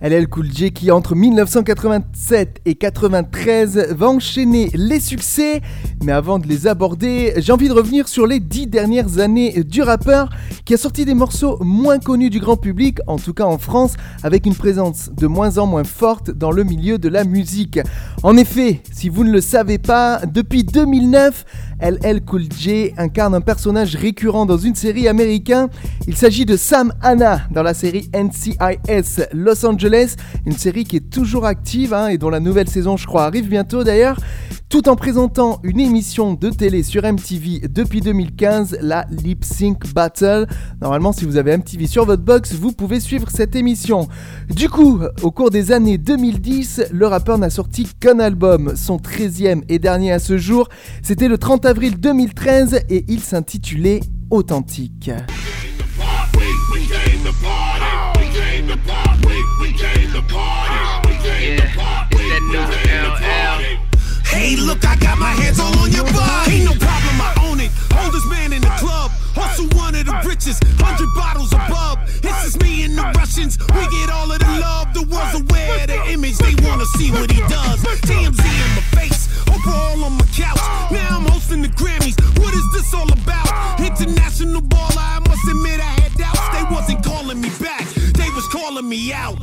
LL 0.03 0.27
Cool 0.27 0.51
J 0.51 0.73
qui 0.73 0.91
entre 0.91 1.15
1987 1.15 2.59
et 2.65 2.75
93 2.75 3.87
va 3.91 4.09
enchaîner 4.09 4.69
les 4.73 4.99
succès. 4.99 5.61
Mais 6.03 6.11
avant 6.11 6.39
de 6.39 6.47
les 6.47 6.67
aborder, 6.67 7.33
j'ai 7.37 7.53
envie 7.53 7.69
de 7.69 7.73
revenir 7.73 8.09
sur 8.09 8.27
les 8.27 8.41
dix 8.41 8.67
dernières 8.67 9.19
années 9.19 9.63
du 9.63 9.81
rappeur 9.81 10.29
qui 10.65 10.73
a 10.73 10.77
sorti 10.77 11.05
des 11.05 11.13
morceaux 11.13 11.57
moins 11.61 11.99
connus 11.99 12.29
du 12.29 12.41
grand 12.41 12.57
public, 12.57 12.99
en 13.07 13.15
tout 13.15 13.33
cas 13.33 13.45
en 13.45 13.57
France, 13.57 13.93
avec 14.23 14.45
une 14.45 14.55
présence 14.55 15.09
de 15.09 15.25
moins 15.25 15.57
en 15.57 15.67
moins 15.67 15.85
forte 15.85 16.31
dans 16.31 16.51
le 16.51 16.65
milieu 16.65 16.97
de 16.97 17.07
la 17.07 17.23
musique. 17.23 17.79
En 18.23 18.35
effet, 18.35 18.81
si 18.91 19.07
vous 19.07 19.23
ne 19.23 19.31
le 19.31 19.39
savez 19.39 19.77
pas, 19.77 20.19
depuis 20.25 20.65
2009, 20.65 21.45
LL 21.83 22.23
Cool 22.23 22.43
J 22.57 22.93
incarne 22.97 23.35
un 23.35 23.41
personnage 23.41 23.97
récurrent 23.97 24.45
dans 24.45 24.57
une 24.57 24.73
série 24.73 25.09
américaine. 25.09 25.67
Il 26.07 26.15
s'agit 26.15 26.45
de 26.45 26.55
Sam 26.55 26.93
Hanna 27.01 27.41
dans 27.51 27.61
la 27.61 27.73
série 27.73 28.09
NCIS 28.13 29.23
Los 29.33 29.65
Angeles, 29.65 30.15
une 30.45 30.53
série 30.53 30.85
qui 30.85 30.95
est 30.95 31.09
toujours 31.09 31.45
active 31.45 31.93
hein, 31.93 32.07
et 32.07 32.17
dont 32.17 32.29
la 32.29 32.39
nouvelle 32.39 32.69
saison, 32.69 32.95
je 32.95 33.05
crois, 33.05 33.25
arrive 33.25 33.49
bientôt 33.49 33.83
d'ailleurs. 33.83 34.17
Tout 34.73 34.89
en 34.89 34.95
présentant 34.95 35.59
une 35.61 35.79
émission 35.79 36.33
de 36.33 36.49
télé 36.49 36.81
sur 36.81 37.03
MTV 37.03 37.67
depuis 37.69 38.01
2015, 38.01 38.79
la 38.81 39.05
Lip 39.11 39.45
Sync 39.45 39.93
Battle. 39.93 40.47
Normalement, 40.81 41.11
si 41.11 41.25
vous 41.25 41.37
avez 41.37 41.55
MTV 41.55 41.85
sur 41.85 42.05
votre 42.05 42.23
box, 42.23 42.53
vous 42.53 42.71
pouvez 42.71 42.99
suivre 42.99 43.29
cette 43.29 43.55
émission. 43.55 44.07
Du 44.49 44.69
coup, 44.69 44.99
au 45.21 45.29
cours 45.29 45.51
des 45.51 45.71
années 45.71 45.99
2010, 45.99 46.87
le 46.91 47.05
rappeur 47.05 47.37
n'a 47.37 47.51
sorti 47.51 47.87
qu'un 47.99 48.17
album, 48.17 48.73
son 48.75 48.97
13e 48.97 49.61
et 49.69 49.77
dernier 49.77 50.11
à 50.11 50.17
ce 50.17 50.39
jour. 50.39 50.69
C'était 51.03 51.27
le 51.27 51.37
30 51.37 51.67
avril 51.67 51.99
2013 51.99 52.85
et 52.89 53.05
il 53.07 53.19
s'intitulait 53.19 53.99
Authentique. 54.31 55.11
Hey, 64.33 64.55
look, 64.57 64.83
I 64.83 64.95
got 64.97 65.19
my 65.19 65.29
hands 65.29 65.59
all 65.59 65.77
on 65.77 65.91
your 65.91 66.05
body. 66.09 66.57
Ain't 66.57 66.65
no 66.65 66.73
problem, 66.73 67.15
I 67.21 67.31
own 67.45 67.59
it. 67.61 67.69
Oldest 68.01 68.27
man 68.29 68.51
in 68.51 68.61
the 68.61 68.73
club. 68.81 69.11
Also 69.37 69.63
one 69.77 69.93
of 69.93 70.05
the 70.05 70.17
richest. 70.25 70.63
Hundred 70.81 71.13
bottles 71.13 71.53
above. 71.53 72.01
It's 72.25 72.41
just 72.43 72.61
me 72.61 72.83
and 72.83 72.97
the 72.97 73.05
Russians. 73.15 73.61
We 73.77 73.85
get 73.93 74.09
all 74.09 74.31
of 74.31 74.39
the 74.39 74.51
love. 74.57 74.93
The 74.93 75.05
world's 75.05 75.37
aware 75.37 75.81
of 75.81 75.87
the 75.87 75.99
image. 76.09 76.37
They 76.41 76.55
wanna 76.65 76.85
see 76.97 77.11
what 77.11 77.29
he 77.31 77.41
does. 77.45 77.77
TMZ 78.09 78.41
in 78.41 78.69
my 78.73 78.85
face. 78.97 79.29
Overall 79.53 80.03
on 80.03 80.13
my 80.17 80.25
couch. 80.33 80.65
Now 80.89 81.21
I'm 81.21 81.25
hosting 81.29 81.61
the 81.61 81.69
Grammys. 81.69 82.17
What 82.41 82.53
is 82.53 82.65
this 82.73 82.91
all 82.93 83.11
about? 83.13 83.79
International 83.79 84.61
baller. 84.61 84.97
I 84.97 85.19
must 85.29 85.45
admit 85.47 85.79
I 85.79 85.93
had 86.01 86.13
doubts. 86.17 86.41
They 86.57 86.65
wasn't 86.73 87.05
calling 87.05 87.39
me 87.39 87.49
back. 87.61 87.85
They 88.17 88.29
was 88.33 88.47
calling 88.49 88.89
me 88.89 89.13
out. 89.13 89.37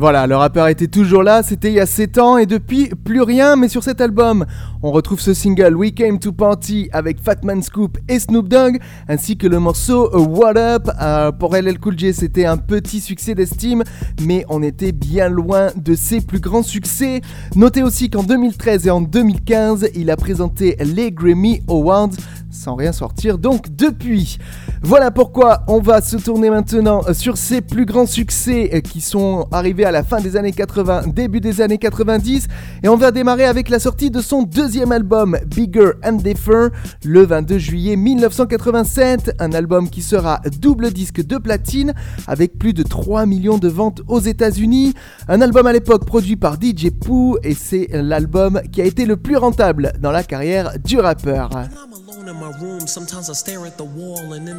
Voilà, 0.00 0.28
le 0.28 0.36
rappeur 0.36 0.68
était 0.68 0.86
toujours 0.86 1.24
là, 1.24 1.42
c'était 1.42 1.70
il 1.70 1.74
y 1.74 1.80
a 1.80 1.86
7 1.86 2.18
ans 2.18 2.38
et 2.38 2.46
depuis 2.46 2.88
plus 2.88 3.20
rien, 3.20 3.56
mais 3.56 3.68
sur 3.68 3.82
cet 3.82 4.00
album, 4.00 4.46
on 4.80 4.92
retrouve 4.92 5.18
ce 5.18 5.34
single 5.34 5.74
We 5.74 5.92
Came 5.92 6.20
to 6.20 6.30
Party 6.30 6.88
avec 6.92 7.20
Fatman 7.20 7.62
Scoop 7.62 7.98
et 8.08 8.20
Snoop 8.20 8.46
Dogg, 8.46 8.78
ainsi 9.08 9.36
que 9.36 9.48
le 9.48 9.58
morceau 9.58 10.08
What 10.16 10.56
Up. 10.56 10.88
Euh, 11.02 11.32
pour 11.32 11.56
LL 11.56 11.80
Cool 11.80 11.98
J, 11.98 12.14
c'était 12.14 12.44
un 12.44 12.58
petit 12.58 13.00
succès 13.00 13.34
d'estime, 13.34 13.82
mais 14.22 14.44
on 14.48 14.62
était 14.62 14.92
bien 14.92 15.28
loin 15.28 15.72
de 15.74 15.96
ses 15.96 16.20
plus 16.20 16.38
grands 16.38 16.62
succès. 16.62 17.20
Notez 17.56 17.82
aussi 17.82 18.08
qu'en 18.08 18.22
2013 18.22 18.86
et 18.86 18.90
en 18.90 19.00
2015, 19.00 19.90
il 19.96 20.12
a 20.12 20.16
présenté 20.16 20.76
les 20.78 21.10
Grammy 21.10 21.60
Awards. 21.66 22.10
sans 22.52 22.76
rien 22.76 22.92
sortir 22.92 23.36
donc 23.36 23.74
depuis. 23.74 24.38
Voilà 24.82 25.10
pourquoi 25.10 25.64
on 25.66 25.80
va 25.80 26.00
se 26.00 26.16
tourner 26.16 26.50
maintenant 26.50 27.02
sur 27.12 27.36
ses 27.36 27.60
plus 27.60 27.84
grands 27.84 28.06
succès 28.06 28.80
qui 28.82 29.00
sont 29.00 29.48
arrivés 29.50 29.84
à 29.84 29.90
la 29.90 30.04
fin 30.04 30.20
des 30.20 30.36
années 30.36 30.52
80, 30.52 31.08
début 31.08 31.40
des 31.40 31.60
années 31.60 31.78
90 31.78 32.46
et 32.84 32.88
on 32.88 32.96
va 32.96 33.10
démarrer 33.10 33.44
avec 33.44 33.70
la 33.70 33.80
sortie 33.80 34.10
de 34.10 34.20
son 34.20 34.42
deuxième 34.42 34.92
album 34.92 35.36
Bigger 35.46 35.90
and 36.04 36.18
Differ 36.18 36.68
le 37.04 37.26
22 37.26 37.58
juillet 37.58 37.96
1987, 37.96 39.32
un 39.40 39.52
album 39.52 39.90
qui 39.90 40.00
sera 40.00 40.40
double 40.60 40.92
disque 40.92 41.26
de 41.26 41.38
platine 41.38 41.92
avec 42.28 42.56
plus 42.56 42.72
de 42.72 42.84
3 42.84 43.26
millions 43.26 43.58
de 43.58 43.68
ventes 43.68 44.02
aux 44.06 44.20
États-Unis, 44.20 44.94
un 45.26 45.40
album 45.40 45.66
à 45.66 45.72
l'époque 45.72 46.04
produit 46.04 46.36
par 46.36 46.54
DJ 46.54 46.90
Pooh 46.90 47.36
et 47.42 47.54
c'est 47.54 47.88
l'album 47.92 48.60
qui 48.70 48.80
a 48.80 48.84
été 48.84 49.06
le 49.06 49.16
plus 49.16 49.36
rentable 49.36 49.92
dans 50.00 50.12
la 50.12 50.22
carrière 50.22 50.72
du 50.84 50.98
rappeur. 51.00 51.50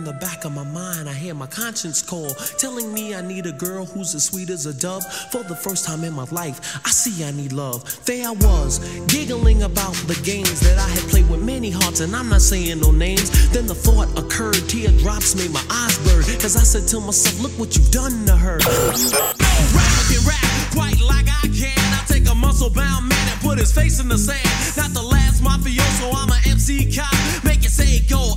The 0.10 0.16
back 0.16 0.44
of 0.44 0.56
my 0.56 0.63
mind, 0.63 1.08
I 1.08 1.13
hear 1.13 1.36
my 1.36 1.46
conscience 1.46 2.01
call, 2.01 2.34
telling 2.58 2.92
me 2.92 3.13
I 3.13 3.22
need 3.22 3.46
a 3.46 3.51
girl 3.51 3.86
who's 3.86 4.16
as 4.16 4.24
sweet 4.24 4.50
as 4.50 4.66
a 4.66 4.74
dove. 4.74 5.06
For 5.32 5.44
the 5.44 5.56
first 5.56 5.86
time 5.86 6.04
in 6.04 6.13
my 6.13 6.24
life, 6.32 6.82
I 6.84 6.89
see 6.89 7.24
I 7.24 7.30
need 7.30 7.54
love. 7.54 7.86
There 8.06 8.28
I 8.28 8.32
was, 8.32 8.80
giggling 9.06 9.62
about 9.62 9.94
the 10.10 10.20
games 10.24 10.62
that 10.62 10.80
I 10.80 10.89
had 10.89 11.08
played 11.12 11.30
with 11.30 11.44
many 11.44 11.70
hearts, 11.70 12.00
and 12.00 12.16
I'm 12.16 12.27
not 12.27 12.42
saying 12.42 12.79
no 12.79 12.90
names. 12.90 13.29
Then 13.51 13.68
the 13.68 13.75
thought 13.75 14.10
occurred, 14.18 14.68
teardrops 14.68 15.36
made 15.36 15.51
my 15.51 15.64
eyes 15.70 15.96
burn, 16.00 16.24
cause 16.42 16.57
I 16.57 16.66
said 16.66 16.88
to 16.88 17.00
myself, 17.01 17.40
Look 17.44 17.51
what 17.60 17.77
you've 17.77 17.92
done 17.92 18.25
to 18.25 18.36
her. 18.36 18.57
Rap 18.57 19.94
can 20.10 20.25
rap 20.25 20.74
quite 20.74 21.00
like 21.05 21.29
I 21.29 21.53
can. 21.53 21.77
I 21.94 22.01
take 22.07 22.27
a 22.27 22.33
muscle 22.33 22.72
bound 22.72 23.07
man 23.07 23.27
and 23.29 23.40
put 23.42 23.60
his 23.60 23.72
face 23.72 24.00
in 24.00 24.10
the 24.10 24.18
sand. 24.18 24.42
Not 24.75 24.90
the 24.90 25.03
last 25.05 25.44
mafioso, 25.44 26.10
I'm 26.18 26.33
a 26.33 26.40
MC 26.50 26.90
cop. 26.98 27.14
Make 27.44 27.64
it 27.64 27.70
say 27.70 28.00
go 28.10 28.33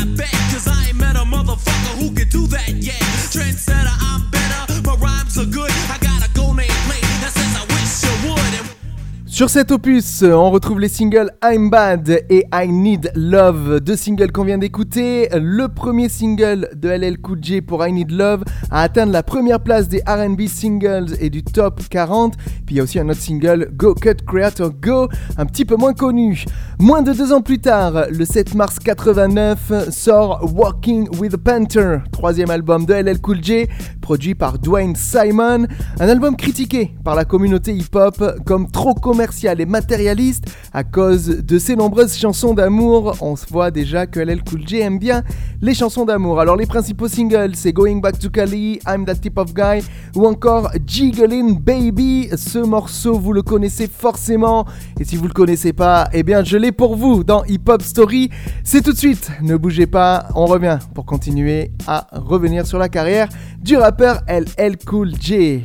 I 0.00 0.04
bet. 0.16 0.30
Cause 0.52 0.68
I 0.68 0.88
ain't 0.88 0.96
met 0.96 1.16
a 1.16 1.20
motherfucker 1.20 1.98
who 1.98 2.14
can 2.14 2.28
do 2.28 2.46
that 2.48 2.70
yet. 2.70 3.00
Trendsetter, 3.32 3.83
Sur 9.34 9.50
cet 9.50 9.72
opus, 9.72 10.22
on 10.22 10.52
retrouve 10.52 10.78
les 10.78 10.86
singles 10.86 11.32
I'm 11.42 11.68
Bad 11.68 12.24
et 12.30 12.46
I 12.54 12.68
Need 12.68 13.10
Love, 13.16 13.80
deux 13.80 13.96
singles 13.96 14.30
qu'on 14.30 14.44
vient 14.44 14.58
d'écouter. 14.58 15.28
Le 15.34 15.66
premier 15.66 16.08
single 16.08 16.68
de 16.76 16.88
LL 16.88 17.18
Cool 17.18 17.38
J 17.42 17.60
pour 17.60 17.84
I 17.84 17.92
Need 17.92 18.12
Love 18.12 18.44
a 18.70 18.82
atteint 18.82 19.06
la 19.06 19.24
première 19.24 19.58
place 19.58 19.88
des 19.88 20.02
R&B 20.06 20.42
singles 20.46 21.16
et 21.18 21.30
du 21.30 21.42
top 21.42 21.80
40. 21.90 22.36
Puis 22.64 22.76
il 22.76 22.78
y 22.78 22.80
a 22.80 22.84
aussi 22.84 23.00
un 23.00 23.08
autre 23.08 23.18
single, 23.18 23.70
Go 23.72 23.96
Cut 23.96 24.24
Creator 24.24 24.70
Go, 24.80 25.08
un 25.36 25.46
petit 25.46 25.64
peu 25.64 25.74
moins 25.74 25.94
connu. 25.94 26.44
Moins 26.78 27.02
de 27.02 27.12
deux 27.12 27.32
ans 27.32 27.42
plus 27.42 27.58
tard, 27.58 28.04
le 28.10 28.24
7 28.24 28.54
mars 28.54 28.78
89, 28.78 29.90
sort 29.90 30.48
Walking 30.54 31.08
with 31.18 31.34
a 31.34 31.38
Panther, 31.38 31.98
troisième 32.12 32.50
album 32.50 32.86
de 32.86 32.94
LL 32.94 33.20
Cool 33.20 33.42
J, 33.42 33.66
produit 34.00 34.36
par 34.36 34.60
Dwayne 34.60 34.94
Simon, 34.94 35.66
un 35.98 36.08
album 36.08 36.36
critiqué 36.36 36.94
par 37.02 37.16
la 37.16 37.24
communauté 37.24 37.74
hip-hop 37.74 38.22
comme 38.44 38.70
trop 38.70 38.94
commercial 38.94 39.24
et 39.42 39.66
matérialiste 39.66 40.44
à 40.72 40.84
cause 40.84 41.26
de 41.26 41.58
ses 41.58 41.76
nombreuses 41.76 42.16
chansons 42.16 42.54
d'amour. 42.54 43.16
On 43.20 43.36
se 43.36 43.46
voit 43.46 43.70
déjà 43.70 44.06
que 44.06 44.20
LL 44.20 44.42
Cool 44.44 44.66
J 44.66 44.80
aime 44.80 44.98
bien 44.98 45.22
les 45.60 45.74
chansons 45.74 46.04
d'amour. 46.04 46.40
Alors 46.40 46.56
les 46.56 46.66
principaux 46.66 47.08
singles, 47.08 47.54
c'est 47.54 47.72
Going 47.72 47.96
Back 47.96 48.18
to 48.18 48.30
Cali, 48.30 48.78
I'm 48.86 49.04
That 49.04 49.16
Type 49.16 49.38
of 49.38 49.52
Guy 49.52 49.84
ou 50.14 50.26
encore 50.26 50.70
Jiggling 50.86 51.58
Baby. 51.58 52.28
Ce 52.36 52.58
morceau, 52.58 53.18
vous 53.18 53.32
le 53.32 53.42
connaissez 53.42 53.88
forcément 53.88 54.66
et 55.00 55.04
si 55.04 55.16
vous 55.16 55.26
le 55.26 55.32
connaissez 55.32 55.72
pas, 55.72 56.08
eh 56.12 56.22
bien 56.22 56.44
je 56.44 56.56
l'ai 56.56 56.72
pour 56.72 56.96
vous 56.96 57.24
dans 57.24 57.44
Hip 57.44 57.68
Hop 57.68 57.82
Story. 57.82 58.30
C'est 58.62 58.82
tout 58.82 58.92
de 58.92 58.98
suite, 58.98 59.30
ne 59.42 59.56
bougez 59.56 59.86
pas, 59.86 60.28
on 60.34 60.46
revient 60.46 60.78
pour 60.94 61.04
continuer 61.04 61.72
à 61.86 62.06
revenir 62.12 62.66
sur 62.66 62.78
la 62.78 62.88
carrière 62.88 63.28
du 63.60 63.76
rappeur 63.76 64.22
LL 64.28 64.76
Cool 64.86 65.12
J. 65.20 65.64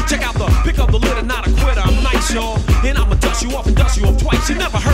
y'all. 2.33 2.57
And 2.85 2.97
I'ma 2.97 3.15
dust 3.15 3.43
you 3.43 3.55
off 3.55 3.67
and 3.67 3.75
dust 3.75 3.97
you 3.97 4.05
off 4.05 4.17
twice. 4.17 4.49
You 4.49 4.55
never 4.55 4.77
heard 4.77 4.90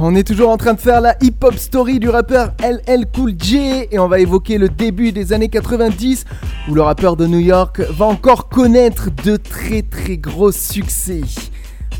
on 0.00 0.14
est 0.14 0.24
toujours 0.24 0.50
en 0.50 0.56
train 0.56 0.74
de 0.74 0.80
faire 0.80 1.00
la 1.00 1.16
hip-hop 1.20 1.54
story 1.56 1.98
du 1.98 2.08
rappeur 2.08 2.52
LL 2.60 3.06
Cool 3.14 3.34
J 3.38 3.86
et 3.90 3.98
on 3.98 4.08
va 4.08 4.20
évoquer 4.20 4.58
le 4.58 4.68
début 4.68 5.12
des 5.12 5.32
années 5.32 5.48
90 5.48 6.24
où 6.68 6.74
le 6.74 6.82
rappeur 6.82 7.16
de 7.16 7.26
New 7.26 7.38
York 7.38 7.80
va 7.90 8.06
encore 8.06 8.48
connaître 8.48 9.10
de 9.24 9.36
très 9.36 9.82
très 9.82 10.16
gros 10.16 10.52
succès. 10.52 11.22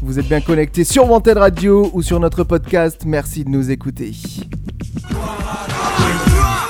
Vous 0.02 0.18
êtes 0.18 0.28
bien 0.28 0.40
connectés 0.40 0.84
sur 0.84 1.10
Wanted 1.10 1.38
Radio 1.38 1.90
ou 1.92 2.02
sur 2.02 2.20
notre 2.20 2.44
podcast, 2.44 3.02
merci 3.04 3.44
de 3.44 3.50
nous 3.50 3.70
écouter. 3.70 4.12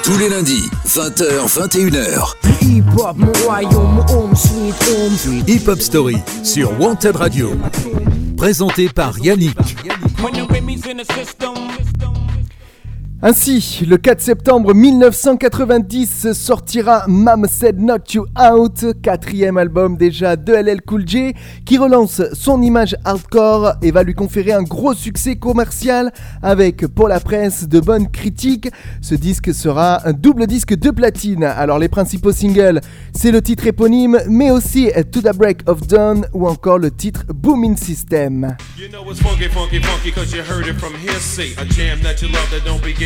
Tous 0.03 0.17
les 0.17 0.31
lundis, 0.31 0.71
20h, 0.87 1.47
21h. 1.47 2.35
Hip 2.63 2.85
hop, 2.97 3.17
mon 3.19 3.33
royaume, 3.45 4.05
home 4.09 4.35
sweet 4.35 4.75
home. 4.89 5.15
Sweet 5.15 5.49
Hip 5.49 5.69
Hop 5.69 5.81
Story 5.81 6.17
sur 6.43 6.81
Wanted 6.81 7.17
Radio. 7.17 7.51
Présenté 8.39 8.89
par 8.89 9.19
Yannick. 9.19 9.59
When 10.21 10.35
the 10.35 10.47
Remy's 10.51 10.85
in 10.87 10.97
the 10.97 11.05
system. 11.05 11.88
Ainsi, 13.21 13.85
le 13.85 13.97
4 13.97 14.21
septembre 14.21 14.75
1990 14.75 16.35
sortira 16.35 17.03
Mam 17.09 17.49
Said 17.49 17.81
Not 17.81 18.13
You 18.15 18.27
Out, 18.39 18.87
quatrième 19.03 19.59
album 19.59 19.97
déjà 19.97 20.37
de 20.37 20.53
LL 20.53 20.81
Cool 20.83 21.03
J, 21.05 21.35
qui 21.67 21.79
relance 21.79 22.23
son 22.33 22.63
image 22.63 22.95
hardcore 23.05 23.73
et 23.83 23.91
va 23.91 24.05
lui 24.05 24.15
conférer 24.15 24.53
un 24.53 24.63
gros 24.63 24.95
succès 24.95 25.35
commercial 25.35 26.13
avec, 26.45 26.87
pour 26.87 27.09
la 27.09 27.19
presse, 27.19 27.67
de 27.67 27.81
bonnes 27.81 28.09
critiques. 28.09 28.69
Ce 29.03 29.17
disque 29.17 29.53
sera 29.53 30.07
un 30.07 30.13
double 30.13 30.47
disque 30.47 30.79
de 30.79 30.93
platine. 30.93 31.43
Alors 31.43 31.81
les 31.81 31.89
principaux 31.89 32.31
singles, 32.31 32.81
c'est 33.13 33.33
le 33.33 33.43
titre 33.43 33.67
éponyme, 33.67 34.21
mais 34.29 34.53
aussi 34.53 34.93
To 35.11 35.23
the 35.23 35.37
Break 35.37 35.69
of 35.69 35.89
Dawn 35.89 36.25
ou 36.35 36.47
encore 36.47 36.79
le 36.79 36.93
titre 36.93 37.25
Booming 37.35 37.77
System. 37.77 38.55
You 38.79 38.89
know 38.89 39.03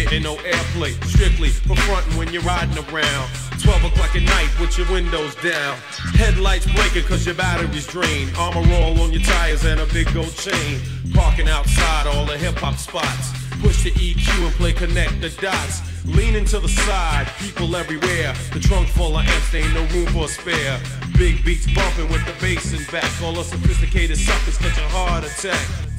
getting 0.05 0.23
no 0.23 0.37
airplay. 0.37 0.93
Strictly 1.05 1.51
for 1.51 1.77
frontin' 1.77 2.17
when 2.17 2.33
you're 2.33 2.43
riding 2.43 2.77
around. 2.79 3.31
12 3.63 3.85
o'clock 3.85 4.15
at 4.17 4.23
night 4.23 4.51
with 4.61 4.77
your 4.77 4.91
windows 4.91 5.35
down. 5.37 5.77
Headlights 6.15 6.67
blinking 6.67 7.05
cause 7.05 7.25
your 7.25 7.35
battery's 7.35 7.87
drained. 7.87 8.33
Armor 8.37 8.67
all 8.75 9.01
on 9.01 9.13
your 9.13 9.23
tires 9.23 9.65
and 9.65 9.81
a 9.81 9.87
big 9.87 10.13
gold 10.13 10.35
chain. 10.35 10.81
Parking 11.15 11.49
outside 11.49 12.07
all 12.07 12.27
the 12.27 12.37
hip 12.37 12.57
hop 12.57 12.77
spots. 12.77 13.33
Push 13.61 13.85
the 13.85 13.91
EQ 13.93 14.47
and 14.47 14.55
play 14.57 14.73
connect 14.73 15.21
the 15.21 15.31
dots. 15.41 15.83
Leaning 16.05 16.45
to 16.47 16.59
the 16.59 16.69
side, 16.69 17.29
people 17.39 17.77
everywhere. 17.77 18.35
The 18.53 18.59
trunk 18.59 18.89
full 18.89 19.17
of 19.17 19.25
amps, 19.25 19.55
ain't 19.55 19.73
no 19.73 19.85
room 19.95 20.07
for 20.07 20.25
a 20.25 20.29
spare. 20.29 20.81
Big 21.17 21.45
beats 21.45 21.73
bumping 21.73 22.09
with 22.09 22.25
the 22.27 22.35
bass 22.41 22.73
in 22.73 22.85
back. 22.91 23.11
All 23.23 23.33
the 23.33 23.45
sophisticated 23.45 24.19
suckers 24.19 24.59
catch 24.59 24.79
a 24.79 24.89
heart 24.89 25.25
attack. 25.25 25.92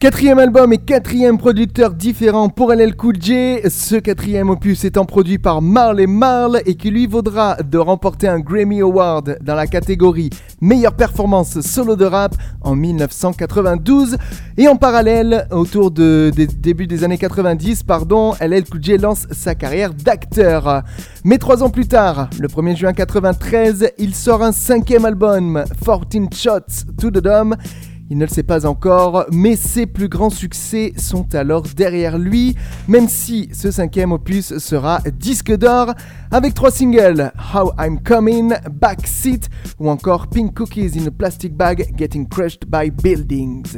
Quatrième 0.00 0.38
album 0.38 0.72
et 0.72 0.78
quatrième 0.78 1.38
producteur 1.38 1.92
différent 1.92 2.48
pour 2.50 2.72
LL 2.72 2.94
Cool. 2.94 3.16
Ce 3.20 3.96
quatrième 3.96 4.48
opus 4.48 4.84
étant 4.84 5.04
produit 5.04 5.38
par 5.38 5.60
Marley 5.60 6.06
Marl 6.06 6.62
et 6.66 6.76
qui 6.76 6.92
lui 6.92 7.08
vaudra 7.08 7.56
de 7.56 7.78
remporter 7.78 8.28
un 8.28 8.38
Grammy 8.38 8.80
Award 8.80 9.38
dans 9.42 9.56
la 9.56 9.66
catégorie 9.66 10.30
meilleure 10.60 10.94
performance 10.94 11.60
solo 11.62 11.96
de 11.96 12.04
rap 12.04 12.36
en 12.60 12.76
1992. 12.76 14.18
Et 14.56 14.68
en 14.68 14.76
parallèle, 14.76 15.48
autour 15.50 15.90
de, 15.90 16.30
des 16.32 16.46
débuts 16.46 16.86
des 16.86 17.02
années 17.02 17.18
90, 17.18 17.82
pardon, 17.82 18.34
LL 18.40 18.66
Cool 18.70 18.84
J 18.84 18.98
lance 18.98 19.26
sa 19.32 19.56
carrière 19.56 19.94
d'acteur. 19.94 20.84
Mais 21.24 21.38
trois 21.38 21.64
ans 21.64 21.70
plus 21.70 21.88
tard, 21.88 22.30
le 22.38 22.46
1er 22.46 22.76
juin 22.76 22.92
93, 22.92 23.90
il 23.98 24.14
sort 24.14 24.44
un 24.44 24.52
cinquième 24.52 25.04
album, 25.04 25.64
14 25.84 26.28
Shots 26.32 26.84
to 27.00 27.10
the 27.10 27.18
Dome. 27.18 27.56
Il 28.10 28.16
ne 28.16 28.24
le 28.24 28.30
sait 28.30 28.42
pas 28.42 28.64
encore, 28.64 29.26
mais 29.30 29.54
ses 29.54 29.84
plus 29.84 30.08
grands 30.08 30.30
succès 30.30 30.94
sont 30.96 31.34
alors 31.34 31.62
derrière 31.62 32.16
lui, 32.16 32.56
même 32.88 33.06
si 33.08 33.50
ce 33.52 33.70
cinquième 33.70 34.12
opus 34.12 34.56
sera 34.58 35.00
disque 35.18 35.54
d'or 35.54 35.92
avec 36.30 36.54
trois 36.54 36.70
singles 36.70 37.32
How 37.54 37.72
I'm 37.78 38.00
Coming, 38.02 38.54
Backseat 38.70 39.50
ou 39.78 39.90
encore 39.90 40.28
Pink 40.28 40.54
Cookies 40.54 40.98
in 40.98 41.06
a 41.06 41.10
Plastic 41.10 41.54
Bag 41.54 41.92
Getting 41.98 42.26
Crushed 42.28 42.66
by 42.66 42.90
Buildings. 42.90 43.76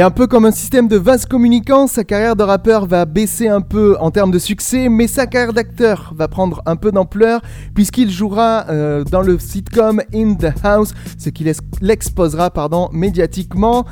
Et 0.00 0.02
un 0.02 0.10
peu 0.10 0.26
comme 0.26 0.46
un 0.46 0.50
système 0.50 0.88
de 0.88 0.96
vase 0.96 1.26
communicant, 1.26 1.86
sa 1.86 2.04
carrière 2.04 2.34
de 2.34 2.42
rappeur 2.42 2.86
va 2.86 3.04
baisser 3.04 3.48
un 3.48 3.60
peu 3.60 3.98
en 4.00 4.10
termes 4.10 4.30
de 4.30 4.38
succès, 4.38 4.88
mais 4.88 5.06
sa 5.06 5.26
carrière 5.26 5.52
d'acteur 5.52 6.14
va 6.16 6.26
prendre 6.26 6.62
un 6.64 6.76
peu 6.76 6.90
d'ampleur 6.90 7.42
puisqu'il 7.74 8.10
jouera 8.10 8.64
euh, 8.70 9.04
dans 9.04 9.20
le 9.20 9.38
sitcom 9.38 10.00
In 10.14 10.36
the 10.36 10.54
House, 10.64 10.94
ce 11.18 11.28
qui 11.28 11.44
l'ex- 11.44 11.60
l'exposera 11.82 12.48
pardon, 12.48 12.88
médiatiquement. 12.94 13.84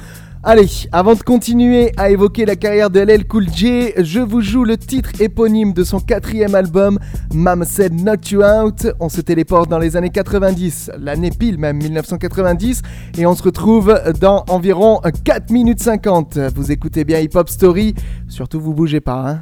Allez, 0.45 0.69
avant 0.93 1.15
de 1.15 1.23
continuer 1.23 1.91
à 1.97 2.11
évoquer 2.11 2.47
la 2.47 2.55
carrière 2.55 2.91
de 2.91 3.01
LL 3.01 3.27
Cool 3.27 3.49
J, 3.53 3.93
je 3.97 4.21
vous 4.21 4.41
joue 4.41 4.63
le 4.63 4.77
titre 4.77 5.11
éponyme 5.21 5.73
de 5.73 5.83
son 5.83 5.99
quatrième 5.99 6.55
album, 6.55 7.01
Mam 7.35 7.65
Said 7.65 7.93
Not 7.93 8.31
You 8.31 8.43
Out. 8.45 8.87
On 9.01 9.09
se 9.09 9.21
téléporte 9.21 9.69
dans 9.69 9.81
les 9.81 9.97
années 9.97 10.11
90, 10.11 10.93
l'année 10.97 11.31
pile 11.31 11.59
même 11.59 11.79
1990, 11.79 12.83
et 13.19 13.27
on 13.27 13.35
se 13.35 13.43
retrouve 13.43 14.01
dans 14.21 14.45
environ 14.49 15.01
4 15.25 15.51
minutes 15.51 15.83
50. 15.83 16.39
Vous 16.55 16.71
écoutez 16.71 17.05
bien 17.05 17.19
Hip 17.19 17.35
Hop 17.35 17.49
Story, 17.49 17.97
surtout 18.29 18.61
vous 18.61 18.75
bougez 18.75 19.01
pas. 19.01 19.29
Hein. 19.29 19.41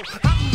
I'm 0.00 0.47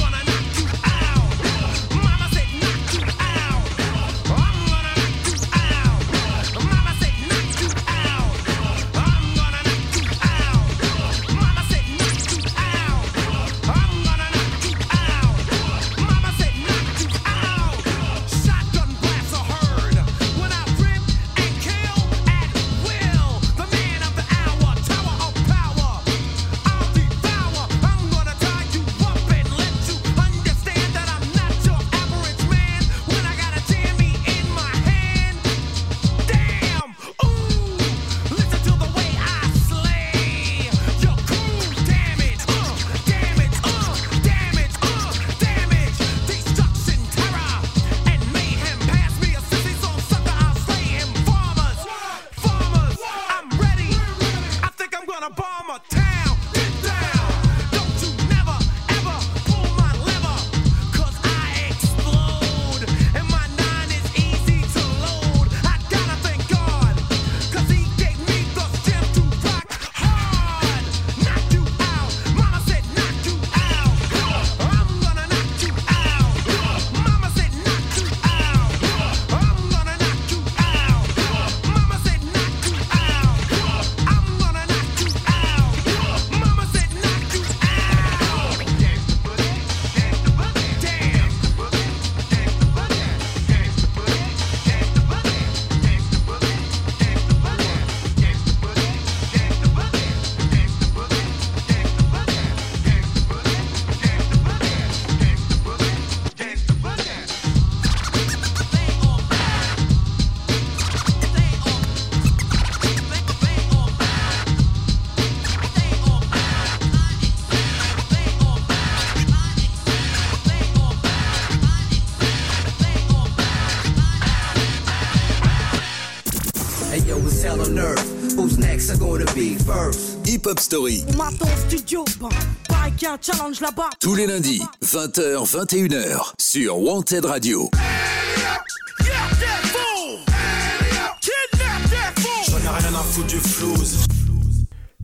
un 133.06 133.18
challenge 133.22 133.60
là-bas. 133.60 133.90
tous 134.00 134.16
les 134.16 134.26
lundis, 134.26 134.62
20h, 134.82 135.46
21h, 135.46 136.32
sur 136.40 136.80
Wanted 136.80 137.26
Radio. 137.26 137.70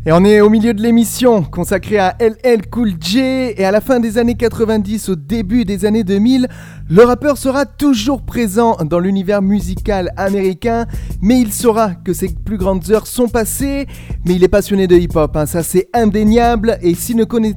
Et 0.06 0.12
on 0.13 0.23
est 0.23 0.39
au 0.39 0.49
milieu 0.49 0.73
de 0.73 0.82
l'émission 0.82 1.43
consacrée 1.43 1.99
à 1.99 2.15
LL 2.19 2.69
Cool 2.71 2.93
J 2.99 3.19
et 3.19 3.65
à 3.65 3.71
la 3.71 3.82
fin 3.82 3.99
des 3.99 4.17
années 4.17 4.36
90 4.36 5.10
au 5.10 5.15
début 5.15 5.65
des 5.65 5.84
années 5.84 6.06
2000, 6.06 6.47
le 6.91 7.04
rappeur 7.04 7.38
sera 7.38 7.67
toujours 7.67 8.23
présent 8.23 8.75
dans 8.84 8.97
l'univers 8.97 9.43
musical 9.43 10.12
américain, 10.17 10.88
mais 11.21 11.39
il 11.39 11.54
saura 11.54 11.93
que 11.93 12.13
ses 12.13 12.30
plus 12.30 12.58
grandes 12.58 12.89
heures 12.89 13.06
sont 13.06 13.28
passées, 13.28 13.86
mais 14.25 14.34
il 14.34 14.43
est 14.43 14.47
passionné 14.47 14.88
de 14.88 14.95
hip-hop, 14.95 15.38
hein, 15.38 15.45
ça 15.45 15.62
c'est 15.62 15.88
indéniable, 15.93 16.80
et 16.82 16.95
s'il 16.95 17.17
ne 17.17 17.25
connaît 17.25 17.56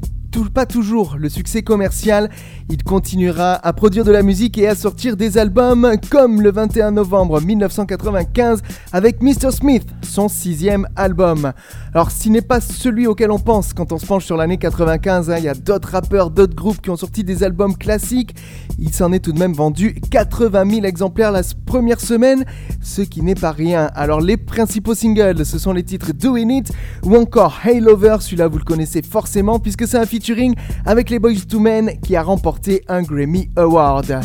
pas 0.55 0.67
toujours 0.67 1.17
le 1.19 1.29
succès 1.29 1.63
commercial, 1.63 2.31
il 2.71 2.83
continuera 2.83 3.55
à 3.55 3.73
produire 3.73 4.05
de 4.05 4.13
la 4.13 4.23
musique 4.23 4.57
et 4.59 4.67
à 4.67 4.75
sortir 4.75 5.17
des 5.17 5.37
albums 5.39 5.93
comme 6.11 6.41
le 6.41 6.51
21 6.51 6.93
novembre 6.93 7.41
1995 7.41 8.63
avec 8.93 9.23
Mr. 9.23 9.51
Smith, 9.51 9.87
son 10.03 10.29
sixième 10.29 10.89
album. 10.97 11.53
Alors 11.95 12.11
s'il 12.11 12.33
n'est 12.33 12.41
pas 12.41 12.61
celui 12.61 13.07
auquel 13.07 13.31
on 13.31 13.39
pense 13.39 13.73
quand 13.75 13.93
on 13.93 13.99
se 13.99 14.07
penche 14.07 14.25
sur 14.25 14.37
l'année 14.37 14.59
95, 14.59 15.31
hein, 15.31 15.37
il 15.39 15.45
y 15.45 15.49
a 15.49 15.55
d'autres 15.55 15.91
rappeurs, 15.91 16.31
d'autres 16.31 16.57
groupes 16.57 16.81
qui 16.81 16.91
ont 16.91 16.97
sorti 16.97 17.25
des 17.25 17.43
albums 17.43 17.77
classiques, 17.77 18.35
il 18.83 18.93
s'en 18.93 19.13
est 19.13 19.21
tout 19.21 19.33
de 19.33 19.39
même 19.39 19.53
vendu 19.53 19.95
80 20.11 20.69
000 20.69 20.85
exemplaires 20.85 21.31
la 21.31 21.43
première 21.65 22.01
semaine, 22.01 22.45
ce 22.83 23.03
qui 23.03 23.23
n'est 23.23 23.37
pas 23.37 23.53
rien. 23.53 23.89
Alors 23.95 24.21
les 24.21 24.37
principaux 24.37 24.95
singles, 24.95 25.47
ce 25.47 25.59
sont 25.59 25.73
les 25.73 25.85
titres 25.85 26.13
Doing 26.13 26.51
It 26.51 26.73
ou 27.05 27.17
encore 27.17 27.61
Hey 27.65 27.81
Lover, 27.81 28.17
celui-là 28.21 28.49
vous 28.49 28.59
le 28.59 28.65
connaissez 28.65 29.03
forcément 29.03 29.61
puisque 29.61 29.87
c'est 29.87 29.99
un 29.99 30.07
featuring 30.07 30.55
avec 30.85 31.11
les 31.11 31.21
Boys 31.21 31.47
to 31.49 31.61
Men 31.61 31.93
qui 32.01 32.17
a 32.17 32.23
remporté 32.23 32.83
un 32.89 33.03
Grammy 33.03 33.49
Award. 33.57 34.21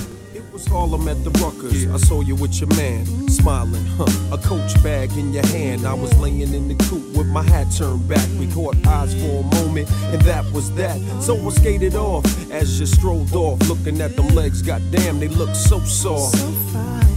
It 0.58 0.62
was 0.62 0.72
Harlem 0.72 1.08
at 1.08 1.24
the 1.24 1.30
Ruckers. 1.30 1.94
I 1.94 1.98
saw 1.98 2.22
you 2.22 2.34
with 2.34 2.60
your 2.60 2.70
man, 2.70 3.06
smiling, 3.30 3.86
huh? 3.96 4.08
A 4.34 4.40
coach 4.40 4.74
bag 4.82 5.16
in 5.16 5.32
your 5.32 5.46
hand. 5.46 5.86
I 5.86 5.94
was 5.94 6.12
laying 6.18 6.52
in 6.52 6.68
the 6.68 6.74
coop 6.86 7.16
with 7.16 7.28
my 7.28 7.44
hat 7.44 7.68
turned 7.78 8.10
back. 8.10 8.28
We 8.40 8.52
caught 8.52 8.76
eyes 8.88 9.14
for 9.14 9.42
a 9.42 9.56
moment, 9.56 9.88
and 10.06 10.20
that 10.24 10.52
was 10.54 10.74
that. 10.74 11.00
So 11.22 11.38
I 11.46 11.50
skated 11.52 11.94
off 11.94 12.26
as 12.50 12.80
you 12.80 12.88
strolled 12.88 13.36
off, 13.36 13.70
looking 13.70 14.02
at 14.02 14.16
them 14.16 14.30
legs. 14.30 14.64
Goddamn, 14.64 15.20
they 15.20 15.28
look 15.28 15.54
so 15.54 15.80
soft. 15.82 16.36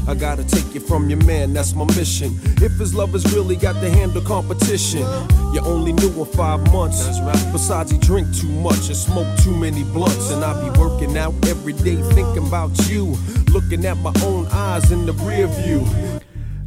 I 0.06 0.14
gotta 0.14 0.44
take 0.44 0.74
you 0.74 0.80
from 0.80 1.08
your 1.08 1.22
man, 1.24 1.52
that's 1.52 1.72
my 1.72 1.84
mission. 1.96 2.38
If 2.60 2.72
his 2.72 2.94
lovers 2.94 3.32
really 3.32 3.54
got 3.54 3.74
to 3.74 3.88
handle 3.90 4.20
competition, 4.22 5.06
you 5.54 5.60
only 5.60 5.92
knew 5.92 6.10
him 6.10 6.26
five 6.26 6.60
months. 6.72 7.06
Besides, 7.52 7.92
he 7.92 7.98
drink 7.98 8.26
too 8.34 8.48
much 8.48 8.88
and 8.88 8.96
smoke 8.96 9.28
too 9.38 9.54
many 9.56 9.84
blunts. 9.84 10.30
And 10.30 10.44
I 10.44 10.68
be 10.68 10.78
working 10.80 11.16
out 11.16 11.34
every 11.46 11.74
day 11.74 11.96
thinking 12.12 12.46
about 12.46 12.76
you. 12.88 13.16
Looking 13.52 13.84
at 13.84 13.96
my 13.98 14.12
own 14.24 14.46
eyes 14.48 14.90
in 14.92 15.06
the 15.06 15.12
rear 15.12 15.46
view. 15.46 15.84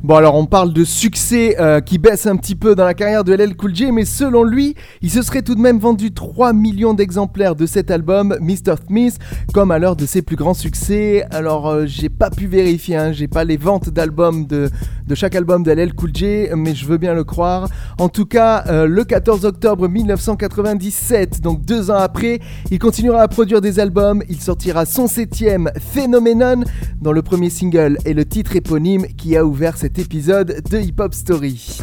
Bon 0.03 0.15
alors 0.15 0.35
on 0.35 0.45
parle 0.45 0.73
de 0.73 0.83
succès 0.83 1.55
euh, 1.61 1.79
qui 1.79 1.97
baisse 1.97 2.25
un 2.25 2.35
petit 2.35 2.55
peu 2.55 2.75
dans 2.75 2.83
la 2.83 2.93
carrière 2.93 3.23
de 3.23 3.31
LL 3.31 3.55
Cool 3.55 3.73
J, 3.73 3.89
mais 3.93 4.03
selon 4.03 4.43
lui, 4.43 4.75
il 5.01 5.09
se 5.09 5.21
serait 5.21 5.43
tout 5.43 5.55
de 5.55 5.61
même 5.61 5.79
vendu 5.79 6.11
3 6.11 6.51
millions 6.51 6.93
d'exemplaires 6.93 7.55
de 7.55 7.65
cet 7.65 7.89
album, 7.89 8.35
Mr. 8.41 8.75
Smith, 8.85 9.17
comme 9.53 9.71
à 9.71 9.79
l'heure 9.79 9.95
de 9.95 10.05
ses 10.05 10.21
plus 10.21 10.35
grands 10.35 10.53
succès. 10.53 11.25
Alors 11.31 11.69
euh, 11.69 11.85
j'ai 11.85 12.09
pas 12.09 12.29
pu 12.29 12.47
vérifier, 12.47 12.97
hein, 12.97 13.13
j'ai 13.13 13.29
pas 13.29 13.45
les 13.45 13.55
ventes 13.55 13.91
d'albums 13.91 14.45
de, 14.45 14.69
de 15.07 15.15
chaque 15.15 15.35
album 15.35 15.63
de 15.63 15.71
LL 15.71 15.93
Cool 15.93 16.11
J, 16.13 16.47
mais 16.53 16.75
je 16.75 16.85
veux 16.85 16.97
bien 16.97 17.13
le 17.13 17.23
croire. 17.23 17.69
En 17.97 18.09
tout 18.09 18.25
cas, 18.25 18.65
euh, 18.67 18.85
le 18.87 19.05
14 19.05 19.45
octobre 19.45 19.87
1997, 19.87 21.39
donc 21.39 21.63
deux 21.63 21.91
ans 21.91 21.99
après, 21.99 22.41
il 22.71 22.79
continuera 22.79 23.21
à 23.21 23.29
produire 23.29 23.61
des 23.61 23.79
albums, 23.79 24.21
il 24.27 24.41
sortira 24.41 24.85
son 24.85 25.07
septième 25.07 25.71
Phenomenon, 25.79 26.65
dont 26.99 27.13
le 27.13 27.21
premier 27.21 27.49
single 27.49 27.97
est 28.03 28.13
le 28.13 28.25
titre 28.25 28.57
éponyme 28.57 29.05
qui 29.15 29.37
a 29.37 29.45
ouvert 29.45 29.77
épisode 29.99 30.61
de 30.69 30.79
Hip 30.79 30.99
Hop 30.99 31.13
Story. 31.13 31.79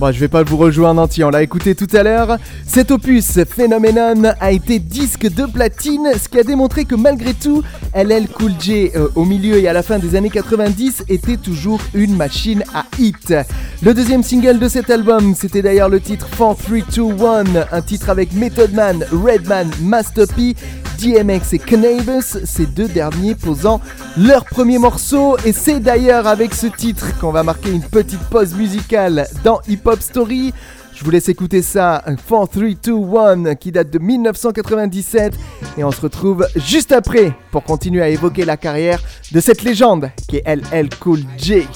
Bon, 0.00 0.10
je 0.12 0.18
vais 0.18 0.28
pas 0.28 0.42
vous 0.42 0.56
rejouer 0.56 0.86
en 0.86 0.96
entier, 0.96 1.24
on 1.24 1.28
l'a 1.28 1.42
écouté 1.42 1.74
tout 1.74 1.86
à 1.92 2.02
l'heure. 2.02 2.38
Cet 2.66 2.90
opus, 2.90 3.38
Phenomenon, 3.44 4.32
a 4.40 4.50
été 4.50 4.78
disque 4.78 5.30
de 5.30 5.44
platine, 5.44 6.08
ce 6.18 6.26
qui 6.26 6.38
a 6.38 6.42
démontré 6.42 6.86
que 6.86 6.94
malgré 6.94 7.34
tout, 7.34 7.62
LL 7.94 8.26
Cool 8.28 8.52
J, 8.58 8.92
euh, 8.96 9.08
au 9.14 9.26
milieu 9.26 9.58
et 9.58 9.68
à 9.68 9.74
la 9.74 9.82
fin 9.82 9.98
des 9.98 10.16
années 10.16 10.30
90, 10.30 11.04
était 11.10 11.36
toujours 11.36 11.82
une 11.92 12.16
machine 12.16 12.64
à 12.72 12.86
hit. 12.98 13.34
Le 13.82 13.92
deuxième 13.92 14.22
single 14.22 14.58
de 14.58 14.68
cet 14.68 14.88
album, 14.88 15.34
c'était 15.34 15.60
d'ailleurs 15.60 15.90
le 15.90 16.00
titre 16.00 16.30
4321, 16.34 17.66
un 17.70 17.82
titre 17.82 18.08
avec 18.08 18.32
Method 18.32 18.72
Man, 18.72 19.04
Redman, 19.12 19.68
Master 19.82 20.24
P, 20.34 20.54
DMX 21.00 21.54
et 21.54 21.58
Cannabis, 21.58 22.38
ces 22.44 22.66
deux 22.66 22.88
derniers 22.88 23.34
posant 23.34 23.80
leur 24.18 24.44
premier 24.44 24.78
morceau. 24.78 25.38
Et 25.46 25.52
c'est 25.52 25.80
d'ailleurs 25.80 26.26
avec 26.26 26.54
ce 26.54 26.66
titre 26.66 27.18
qu'on 27.18 27.32
va 27.32 27.42
marquer 27.42 27.70
une 27.70 27.82
petite 27.82 28.20
pause 28.24 28.54
musicale 28.54 29.26
dans 29.42 29.60
Hip 29.66 29.80
Hop 29.86 30.00
Story. 30.00 30.52
Je 30.94 31.02
vous 31.02 31.10
laisse 31.10 31.30
écouter 31.30 31.62
ça, 31.62 32.02
4321 32.04 33.54
qui 33.54 33.72
date 33.72 33.90
de 33.90 33.98
1997 33.98 35.32
et 35.78 35.84
on 35.84 35.90
se 35.90 36.02
retrouve 36.02 36.46
juste 36.56 36.92
après 36.92 37.32
pour 37.50 37.64
continuer 37.64 38.02
à 38.02 38.10
évoquer 38.10 38.44
la 38.44 38.58
carrière 38.58 39.00
de 39.32 39.40
cette 39.40 39.62
légende 39.62 40.10
qui 40.28 40.36
est 40.36 40.46
LL 40.46 40.90
Cool 41.00 41.20
J. 41.38 41.66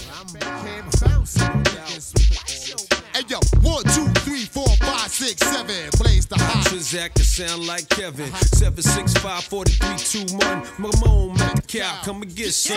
Six, 5.09 5.37
seven. 5.39 5.94
Transact 6.85 7.17
to 7.17 7.25
sound 7.25 7.67
like 7.67 7.89
Kevin. 7.89 8.31
765 8.53 9.45
4321. 9.45 10.61
Mamone 10.77 11.39
Metcalf, 11.39 12.05
come 12.05 12.21
and 12.21 12.37
get 12.37 12.53
some. 12.53 12.77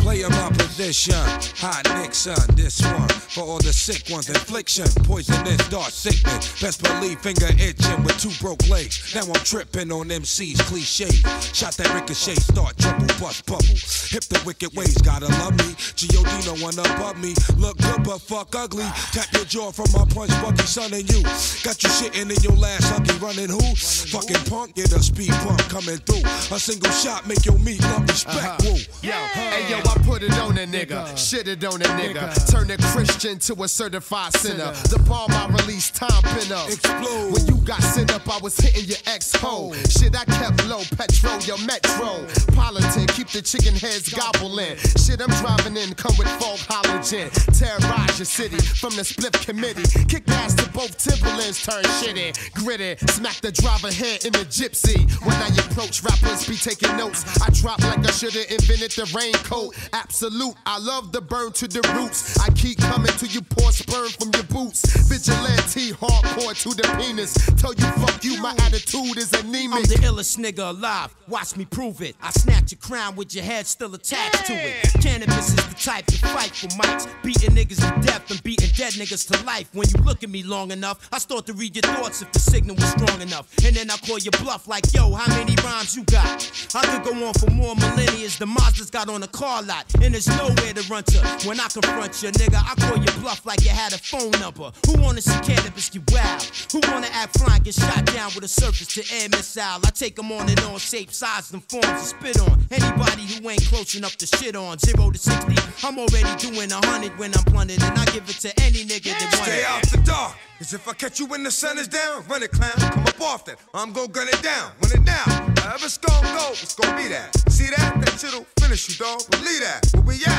Player 0.00 0.30
my 0.30 0.48
position, 0.56 1.12
hot 1.60 1.84
Nixon, 2.00 2.34
this 2.56 2.80
one 2.80 3.08
for 3.08 3.42
all 3.42 3.58
the 3.58 3.72
sick 3.72 4.08
ones, 4.10 4.30
infliction, 4.30 4.86
poisonous, 5.04 5.68
dark 5.68 5.90
sickness. 5.90 6.60
Best 6.62 6.82
believe 6.82 7.20
finger 7.20 7.48
itching 7.60 8.02
with 8.02 8.18
two 8.18 8.32
broke 8.40 8.66
legs. 8.68 9.14
Now 9.14 9.22
I'm 9.28 9.44
tripping 9.44 9.92
on 9.92 10.10
MC's 10.10 10.60
cliche. 10.62 11.10
Shot 11.52 11.76
that 11.76 11.92
ricochet, 11.92 12.36
start 12.36 12.78
trouble, 12.78 13.06
bust 13.20 13.44
bubble. 13.44 13.76
Hip 14.08 14.24
the 14.32 14.40
wicked 14.46 14.72
ways, 14.74 14.96
gotta 14.98 15.26
love 15.44 15.58
me. 15.58 15.74
G.O.D. 15.94 16.30
no 16.46 16.56
one 16.64 16.78
above 16.78 17.20
me. 17.20 17.34
Look 17.58 17.76
good 17.78 18.02
but 18.04 18.20
fuck 18.22 18.56
ugly. 18.56 18.88
Tap 19.12 19.28
your 19.34 19.44
jaw 19.44 19.70
from 19.70 19.92
my 19.92 20.06
punch, 20.08 20.32
Bucky, 20.40 20.64
son, 20.64 20.94
and 20.94 21.04
you. 21.04 21.22
Got 21.62 21.82
you 21.84 21.90
shitting 21.92 22.32
in 22.32 22.42
your 22.42 22.56
last 22.56 22.88
huggy, 22.88 23.17
running 23.20 23.48
who? 23.48 23.74
Fucking 23.76 24.44
punk, 24.50 24.74
get 24.74 24.92
a 24.92 25.02
speed 25.02 25.30
bump 25.44 25.60
coming 25.68 25.98
through. 25.98 26.22
A 26.54 26.58
single 26.58 26.90
shot 26.90 27.26
make 27.26 27.44
your 27.44 27.58
meat 27.58 27.82
lump 27.82 28.08
respect. 28.08 28.38
Uh-huh. 28.38 28.56
Woo. 28.64 28.78
Yo, 29.02 29.12
hey 29.12 29.70
yo, 29.70 29.78
I 29.78 29.94
put 30.04 30.22
it 30.22 30.32
on 30.38 30.56
a 30.58 30.66
nigga, 30.66 31.16
shit 31.16 31.48
it 31.48 31.64
on 31.64 31.80
a 31.82 31.90
nigga. 32.00 32.50
Turn 32.50 32.70
a 32.70 32.76
Christian 32.78 33.38
to 33.40 33.62
a 33.62 33.68
certified 33.68 34.32
sinner. 34.34 34.72
The 34.88 34.98
bomb 35.06 35.30
I 35.32 35.46
released, 35.48 35.94
time 35.96 36.22
pin 36.22 36.52
up. 36.52 36.68
Explode. 36.68 37.32
When 37.32 37.46
you 37.46 37.56
got 37.64 37.82
sent 37.82 38.12
up, 38.14 38.28
I 38.28 38.38
was 38.38 38.56
hitting 38.56 38.84
your 38.84 38.98
ex 39.06 39.34
hoe. 39.34 39.72
Oh. 39.72 39.74
Shit, 39.88 40.16
I 40.16 40.24
kept 40.24 40.66
low, 40.66 40.82
petrol, 40.96 41.38
your 41.40 41.58
metro. 41.66 42.26
Politan, 42.54 43.08
keep 43.14 43.28
the 43.28 43.42
chicken 43.42 43.74
heads 43.74 44.08
gobbling. 44.08 44.76
Shit, 44.96 45.20
I'm 45.20 45.30
driving 45.42 45.76
in, 45.76 45.94
come 45.94 46.16
with 46.18 46.28
folk 46.40 46.58
halogen. 46.68 47.30
Terrorize 47.58 48.18
your 48.18 48.26
city 48.26 48.58
from 48.58 48.94
the 48.96 49.04
split 49.04 49.32
committee. 49.32 49.86
Kick 50.06 50.28
ass 50.28 50.54
to 50.54 50.68
both 50.70 50.96
Timberlands, 50.98 51.64
turn 51.64 51.82
shitty. 52.00 52.34
Gritty, 52.54 52.96
smack 53.06 53.36
the 53.40 53.52
driver 53.52 53.92
head 53.92 54.24
in 54.24 54.32
the 54.32 54.44
gypsy. 54.46 55.08
When 55.24 55.36
I 55.36 55.48
approach, 55.48 56.02
rappers 56.02 56.48
be 56.48 56.56
taking 56.56 56.96
notes. 56.96 57.24
I 57.40 57.50
drop 57.50 57.80
like 57.82 58.06
I 58.06 58.10
should've 58.10 58.50
invented 58.50 58.92
the 58.92 59.06
raincoat. 59.14 59.76
Absolute, 59.92 60.54
I 60.66 60.78
love 60.78 61.12
the 61.12 61.20
burn 61.20 61.52
to 61.52 61.68
the 61.68 61.82
roots. 61.94 62.38
I 62.38 62.50
keep 62.50 62.78
coming 62.78 63.12
to 63.12 63.26
you, 63.26 63.42
pour 63.42 63.72
sperm 63.72 64.08
from 64.08 64.30
your 64.34 64.44
boots. 64.44 64.82
Vigilante, 65.08 65.92
hardcore 65.92 66.54
to 66.62 66.70
the 66.70 66.88
penis. 66.98 67.34
Tell 67.56 67.74
you 67.74 67.86
fuck 68.02 68.22
you, 68.24 68.40
my 68.42 68.54
attitude 68.60 69.16
is 69.16 69.32
anemic. 69.32 69.78
I'm 69.78 69.82
the 69.82 70.00
illest 70.06 70.38
nigga 70.38 70.70
alive. 70.70 71.14
Watch 71.28 71.56
me 71.56 71.64
prove 71.64 72.02
it. 72.02 72.16
I 72.22 72.30
snatch 72.30 72.72
your 72.72 72.80
crown 72.80 73.16
with 73.16 73.34
your 73.34 73.44
head 73.44 73.66
still 73.66 73.94
attached 73.94 74.46
to 74.46 74.52
it. 74.52 74.82
Cannabis 75.00 75.48
is 75.50 75.56
the 75.56 75.74
type 75.74 76.06
to 76.06 76.18
fight 76.28 76.54
for 76.54 76.68
mics. 76.68 77.06
Beating 77.22 77.50
niggas 77.50 77.78
to 77.78 78.06
death 78.06 78.30
and 78.30 78.42
beating 78.42 78.70
dead 78.76 78.94
niggas 78.94 79.28
to 79.30 79.44
life. 79.44 79.68
When 79.72 79.88
you 79.88 80.02
look 80.02 80.22
at 80.24 80.30
me 80.30 80.42
long 80.42 80.70
enough, 80.70 81.08
I 81.12 81.18
start 81.18 81.46
to 81.46 81.52
read 81.52 81.76
your 81.76 81.94
thoughts 81.94 82.22
if 82.22 82.32
the 82.32 82.38
signal 82.38 82.76
was 82.76 82.87
strong 82.88 83.20
enough. 83.20 83.46
And 83.64 83.74
then 83.74 83.90
I 83.90 83.96
call 83.98 84.18
your 84.18 84.32
bluff 84.42 84.68
like, 84.68 84.84
yo, 84.94 85.12
how 85.12 85.28
many 85.36 85.54
rhymes 85.64 85.96
you 85.96 86.04
got? 86.04 86.28
I 86.74 86.82
could 86.86 87.04
go 87.04 87.26
on 87.26 87.34
for 87.34 87.50
more 87.50 87.74
millennia. 87.76 88.28
The 88.38 88.46
Mazda's 88.46 88.90
got 88.90 89.08
on 89.08 89.22
a 89.22 89.28
car 89.28 89.62
lot. 89.62 89.84
And 90.02 90.14
there's 90.14 90.28
nowhere 90.28 90.72
to 90.74 90.82
run 90.88 91.04
to. 91.04 91.18
When 91.46 91.60
I 91.60 91.68
confront 91.68 92.22
you, 92.22 92.30
nigga, 92.30 92.60
I 92.60 92.74
call 92.86 92.96
your 92.96 93.14
bluff 93.20 93.44
like 93.46 93.64
you 93.64 93.70
had 93.70 93.92
a 93.92 93.98
phone 93.98 94.30
number. 94.40 94.70
Who 94.86 95.00
wanna 95.00 95.20
see 95.22 95.38
cannabis 95.40 95.90
get 95.90 96.10
wild? 96.10 96.42
Who 96.72 96.80
wanna 96.90 97.08
act 97.12 97.38
fly 97.38 97.56
and 97.56 97.64
get 97.64 97.74
shot 97.74 98.04
down 98.06 98.30
with 98.34 98.44
a 98.44 98.48
surface 98.48 98.88
to 98.94 99.02
air 99.14 99.28
missile? 99.28 99.80
I 99.84 99.90
take 99.94 100.16
them 100.16 100.32
on 100.32 100.48
and 100.48 100.60
on, 100.60 100.78
shape, 100.78 101.12
size, 101.12 101.52
and 101.52 101.62
forms 101.64 101.86
to 101.86 101.98
spit 101.98 102.40
on. 102.40 102.66
Anybody 102.70 103.22
who 103.22 103.50
ain't 103.50 103.64
close 103.66 103.94
enough 103.94 104.16
to 104.16 104.26
shit 104.26 104.56
on. 104.56 104.78
Zero 104.78 105.10
to 105.10 105.18
60, 105.18 105.54
I'm 105.86 105.98
already 105.98 106.34
doing 106.38 106.70
a 106.72 106.86
hundred 106.86 107.16
when 107.18 107.34
I'm 107.36 107.44
blunted. 107.44 107.82
And 107.82 107.98
I 107.98 108.04
give 108.06 108.28
it 108.28 108.38
to 108.40 108.60
any 108.60 108.84
nigga 108.84 109.12
that 109.18 109.34
want 109.34 109.50
Stay 109.50 109.64
out 109.64 109.82
the 109.82 109.98
dark. 109.98 110.36
Cause 110.58 110.74
if 110.74 110.88
I 110.88 110.92
catch 110.92 111.20
you 111.20 111.26
when 111.26 111.44
the 111.44 111.52
sun 111.52 111.78
is 111.78 111.86
down, 111.86 112.24
run 112.26 112.42
it, 112.42 112.50
clown. 112.50 112.77
Come 112.80 113.06
up 113.06 113.20
off 113.20 113.44
that. 113.46 113.58
I'm 113.74 113.92
gon' 113.92 114.10
gun 114.10 114.28
it 114.28 114.42
down. 114.42 114.72
Run 114.82 114.92
it 114.92 115.04
down. 115.04 115.28
However 115.58 115.86
it's 115.86 115.98
gon' 115.98 116.22
go, 116.22 116.50
it's 116.50 116.74
gon' 116.74 116.96
be 116.96 117.08
that. 117.08 117.36
See 117.50 117.70
that? 117.76 118.00
That 118.00 118.18
shit'll 118.20 118.46
finish 118.60 118.88
you, 118.88 118.94
dog. 118.96 119.22
Believe 119.30 119.60
that. 119.60 119.86
Where 119.94 120.02
we 120.02 120.24
at? 120.26 120.37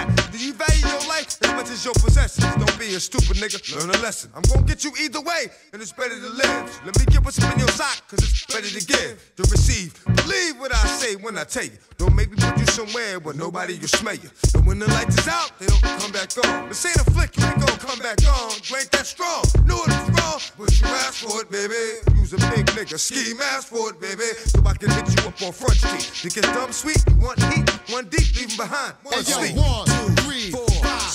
Life 1.80 1.86
as 1.86 1.86
much 1.86 1.86
as 1.86 1.86
your 1.86 1.94
possessions? 1.94 2.66
Don't 2.66 2.80
be 2.80 2.96
a 2.96 3.00
stupid 3.00 3.38
nigga. 3.38 3.60
Learn 3.80 3.90
a 3.90 3.98
lesson. 4.02 4.32
I'm 4.36 4.42
gonna 4.44 4.66
get 4.66 4.84
you 4.84 4.92
either 5.02 5.22
way, 5.22 5.48
and 5.74 5.82
it's 5.82 5.92
better 5.92 6.16
to 6.20 6.30
live. 6.30 6.82
Let 6.86 6.98
me 7.00 7.06
get 7.06 7.24
what's 7.24 7.40
up 7.42 7.54
in 7.54 7.60
your 7.60 7.70
sock, 7.70 8.08
cause 8.08 8.20
it's 8.20 8.46
better 8.46 8.68
to 8.68 8.86
give 8.86 9.32
than 9.36 9.46
receive. 9.52 9.94
Believe 10.06 10.60
what 10.60 10.74
I 10.74 10.86
say 10.88 11.16
when 11.16 11.38
I 11.38 11.44
tell 11.44 11.64
you. 11.64 11.78
Don't 11.98 12.16
make 12.16 12.32
me 12.32 12.38
put 12.38 12.58
you 12.58 12.66
somewhere 12.68 13.20
where 13.20 13.36
nobody 13.36 13.78
can 13.78 13.88
smell 13.88 14.16
you. 14.16 14.30
And 14.56 14.66
when 14.66 14.80
the 14.80 14.88
lights 14.88 15.18
is 15.18 15.28
out, 15.28 15.52
they 15.60 15.68
don't 15.68 15.82
come 15.82 16.12
back 16.12 16.32
on. 16.46 16.70
This 16.70 16.86
ain't 16.86 16.96
a 16.96 17.12
flick, 17.12 17.36
you 17.38 17.46
ain't 17.46 17.60
gon' 17.60 17.78
come 17.78 18.00
back 18.00 18.20
on. 18.28 18.52
You 18.64 18.78
ain't 18.78 18.92
that 18.92 19.06
strong. 19.06 19.44
Knew 19.66 19.76
it 19.76 19.88
was 19.88 20.10
wrong, 20.16 20.40
but 20.58 20.72
you 20.80 20.88
asked 21.04 21.24
for 21.24 21.42
it, 21.42 21.52
baby. 21.52 21.76
Use 22.20 22.34
a 22.34 22.38
big 22.56 22.66
nigga, 22.78 22.98
ski 23.00 23.34
mask 23.34 23.68
for 23.68 23.90
it, 23.92 24.00
baby. 24.00 24.32
So 24.48 24.62
I 24.66 24.74
can 24.74 24.90
hit 24.92 25.08
you 25.12 25.28
up 25.28 25.42
on 25.42 25.52
front 25.52 25.76
street. 25.76 26.08
To 26.24 26.30
get 26.30 26.44
dumb 26.54 26.72
sweet, 26.72 27.04
want 27.20 27.42
heat, 27.52 27.68
one 27.92 28.06
deep, 28.08 28.28
leave 28.36 28.52
'em 28.52 28.58
behind. 28.58 28.94
One 29.04 29.14
Hey 29.16 29.32
yo, 29.32 29.38
sleep. 29.40 29.56
one, 29.56 29.86
two, 29.86 30.10
three, 30.24 30.52
four, 30.52 30.69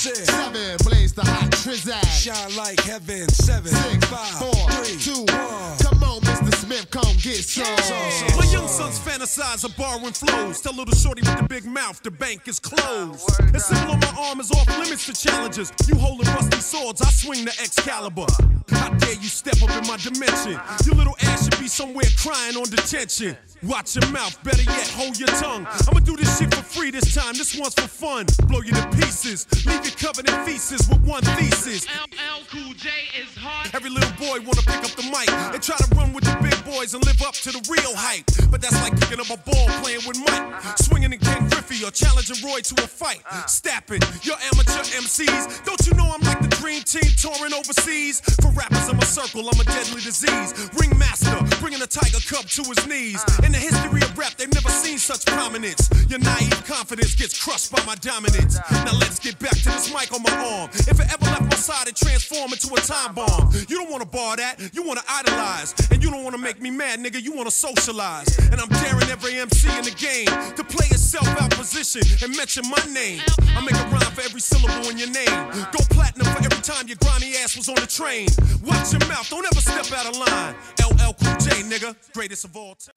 six. 0.04 0.24
seven. 0.24 0.76
Blaze 0.84 1.12
the 1.14 1.24
hot 1.24 1.50
trizag. 1.50 2.04
Shine 2.12 2.56
like 2.56 2.80
heaven, 2.80 3.28
seven, 3.30 3.72
Six, 3.72 4.04
five, 4.06 4.34
four, 4.38 4.70
three, 4.76 4.98
two, 5.00 5.24
one. 5.32 5.78
Come 5.80 6.02
on, 6.04 6.20
Mr. 6.20 6.33
Smith, 6.64 6.90
come 6.90 7.16
get 7.20 7.44
some. 7.44 8.38
My 8.38 8.46
young 8.50 8.66
sons 8.68 8.98
fantasize 8.98 9.64
of 9.64 9.76
borrowing 9.76 10.14
flows. 10.14 10.62
Tell 10.62 10.74
little 10.74 10.94
shorty 10.94 11.20
with 11.20 11.36
the 11.36 11.46
big 11.46 11.66
mouth, 11.66 12.02
the 12.02 12.10
bank 12.10 12.48
is 12.48 12.58
closed. 12.58 13.28
The 13.52 13.58
symbol 13.58 13.92
on 13.92 14.00
my 14.00 14.14
arm 14.18 14.40
is 14.40 14.50
off 14.50 14.66
limits 14.78 15.04
to 15.06 15.12
challenges. 15.12 15.70
You 15.86 15.96
holding 15.96 16.26
rusty 16.32 16.60
swords, 16.60 17.02
I 17.02 17.10
swing 17.10 17.44
the 17.44 17.50
Excalibur. 17.60 18.26
How 18.70 18.88
dare 18.94 19.12
you 19.12 19.28
step 19.28 19.62
up 19.62 19.76
in 19.76 19.86
my 19.86 19.98
dimension? 19.98 20.58
Your 20.86 20.94
little 20.94 21.16
ass 21.22 21.44
should 21.44 21.60
be 21.60 21.68
somewhere 21.68 22.08
crying 22.16 22.56
on 22.56 22.64
detention. 22.64 23.36
Watch 23.62 23.96
your 23.96 24.08
mouth, 24.10 24.42
better 24.42 24.62
yet, 24.62 24.88
hold 24.88 25.18
your 25.18 25.28
tongue. 25.28 25.66
I'ma 25.88 26.00
do 26.00 26.16
this 26.16 26.38
shit 26.38 26.54
for 26.54 26.62
free 26.62 26.90
this 26.90 27.14
time, 27.14 27.34
this 27.34 27.56
one's 27.58 27.74
for 27.74 27.88
fun. 27.88 28.26
Blow 28.46 28.60
you 28.60 28.72
to 28.72 28.88
pieces, 28.88 29.46
leave 29.66 29.84
you 29.84 29.92
covered 29.92 30.28
in 30.28 30.44
feces 30.44 30.88
with 30.88 31.00
one 31.00 31.22
thesis. 31.36 31.86
LL 31.86 32.44
Cool 32.50 32.72
J 32.74 32.88
is 33.20 33.34
hard. 33.36 33.74
Every 33.74 33.90
little 33.90 34.10
boy 34.18 34.40
wanna 34.44 34.62
pick 34.64 34.84
up 34.84 34.92
the 34.96 35.04
mic 35.04 35.30
and 35.30 35.62
try 35.62 35.76
to 35.76 35.94
run 35.94 36.12
with 36.12 36.24
the 36.24 36.36
big 36.42 36.53
boys 36.62 36.94
and 36.94 37.04
live 37.04 37.20
up 37.22 37.34
to 37.34 37.50
the 37.50 37.62
real 37.70 37.94
hype. 37.96 38.26
But 38.50 38.60
that's 38.60 38.78
like 38.82 38.98
picking 39.00 39.20
up 39.20 39.30
a 39.30 39.38
ball 39.38 39.66
playing 39.82 40.06
with 40.06 40.18
Mike, 40.18 40.78
swinging 40.78 41.12
in 41.12 41.18
Ken 41.18 41.48
Griffey 41.48 41.84
or 41.84 41.90
challenging 41.90 42.38
Roy 42.46 42.60
to 42.60 42.74
a 42.84 42.86
fight. 42.86 43.22
Stapping 43.46 44.02
your 44.22 44.36
amateur 44.52 44.84
MCs. 45.00 45.64
Don't 45.64 45.80
you 45.86 45.94
know 45.94 46.06
I'm 46.06 46.22
like 46.22 46.40
the 46.40 46.52
dream 46.60 46.82
team 46.82 47.10
touring 47.18 47.54
overseas? 47.54 48.20
For 48.42 48.50
rappers 48.52 48.88
in 48.88 48.96
my 48.96 49.04
circle, 49.04 49.48
I'm 49.48 49.60
a 49.60 49.64
deadly 49.64 50.00
disease. 50.00 50.54
Ringmaster, 50.78 51.38
bringing 51.60 51.82
a 51.82 51.86
tiger 51.86 52.20
cub 52.28 52.46
to 52.56 52.62
his 52.62 52.86
knees. 52.86 53.22
In 53.42 53.52
the 53.52 53.58
history 53.58 54.02
of 54.02 54.16
rap, 54.16 54.34
they've 54.36 54.52
never 54.52 54.70
seen 54.70 54.98
such 54.98 55.24
prominence. 55.26 55.90
Your 56.08 56.18
naive 56.20 56.64
confidence 56.64 57.14
gets 57.14 57.34
crushed 57.42 57.72
by 57.72 57.82
my 57.84 57.94
dominance. 57.96 58.58
Now 58.84 58.94
let's 58.98 59.18
get 59.18 59.38
back 59.38 59.56
to 59.64 59.70
this 59.72 59.92
mic 59.92 60.12
on 60.12 60.22
my 60.22 60.34
arm. 60.34 60.70
If 60.74 61.00
it 61.00 61.08
ever 61.12 61.24
left 61.26 61.50
my 61.50 61.56
side, 61.56 61.88
it 61.88 61.96
transformed 61.96 62.52
into 62.52 62.72
a 62.74 62.80
time 62.80 63.14
bomb. 63.14 63.50
You 63.68 63.76
don't 63.76 63.90
wanna 63.90 64.06
bar 64.06 64.36
that, 64.36 64.60
you 64.72 64.82
wanna 64.82 65.02
idolize. 65.08 65.74
And 65.90 66.02
you 66.02 66.10
don't 66.10 66.24
wanna 66.24 66.38
make 66.44 66.60
me 66.60 66.70
mad, 66.70 67.00
nigga, 67.00 67.20
you 67.22 67.32
wanna 67.32 67.50
socialize. 67.50 68.28
And 68.52 68.60
I'm 68.60 68.68
daring 68.68 69.08
every 69.08 69.40
MC 69.40 69.66
in 69.78 69.84
the 69.84 69.96
game 69.96 70.28
to 70.56 70.62
play 70.62 70.86
itself 70.92 71.26
out 71.40 71.50
position 71.52 72.02
and 72.22 72.36
mention 72.36 72.64
my 72.68 72.84
name. 72.92 73.22
I 73.56 73.64
make 73.64 73.72
a 73.72 73.84
rhyme 73.88 74.12
for 74.12 74.20
every 74.20 74.42
syllable 74.42 74.90
in 74.90 74.98
your 74.98 75.08
name. 75.08 75.36
Go 75.72 75.80
platinum 75.88 76.26
for 76.34 76.44
every 76.44 76.60
time 76.60 76.86
your 76.86 76.98
grimy 77.00 77.32
ass 77.42 77.56
was 77.56 77.70
on 77.70 77.76
the 77.76 77.88
train. 77.88 78.28
Watch 78.62 78.92
your 78.92 79.00
mouth, 79.08 79.26
don't 79.30 79.46
ever 79.50 79.60
step 79.60 79.88
out 79.98 80.06
of 80.12 80.16
line. 80.20 80.54
LL 80.84 81.14
Cool 81.16 81.36
J, 81.40 81.48
nigga, 81.64 81.96
greatest 82.12 82.44
of 82.44 82.54
all 82.54 82.76
time. 82.76 82.92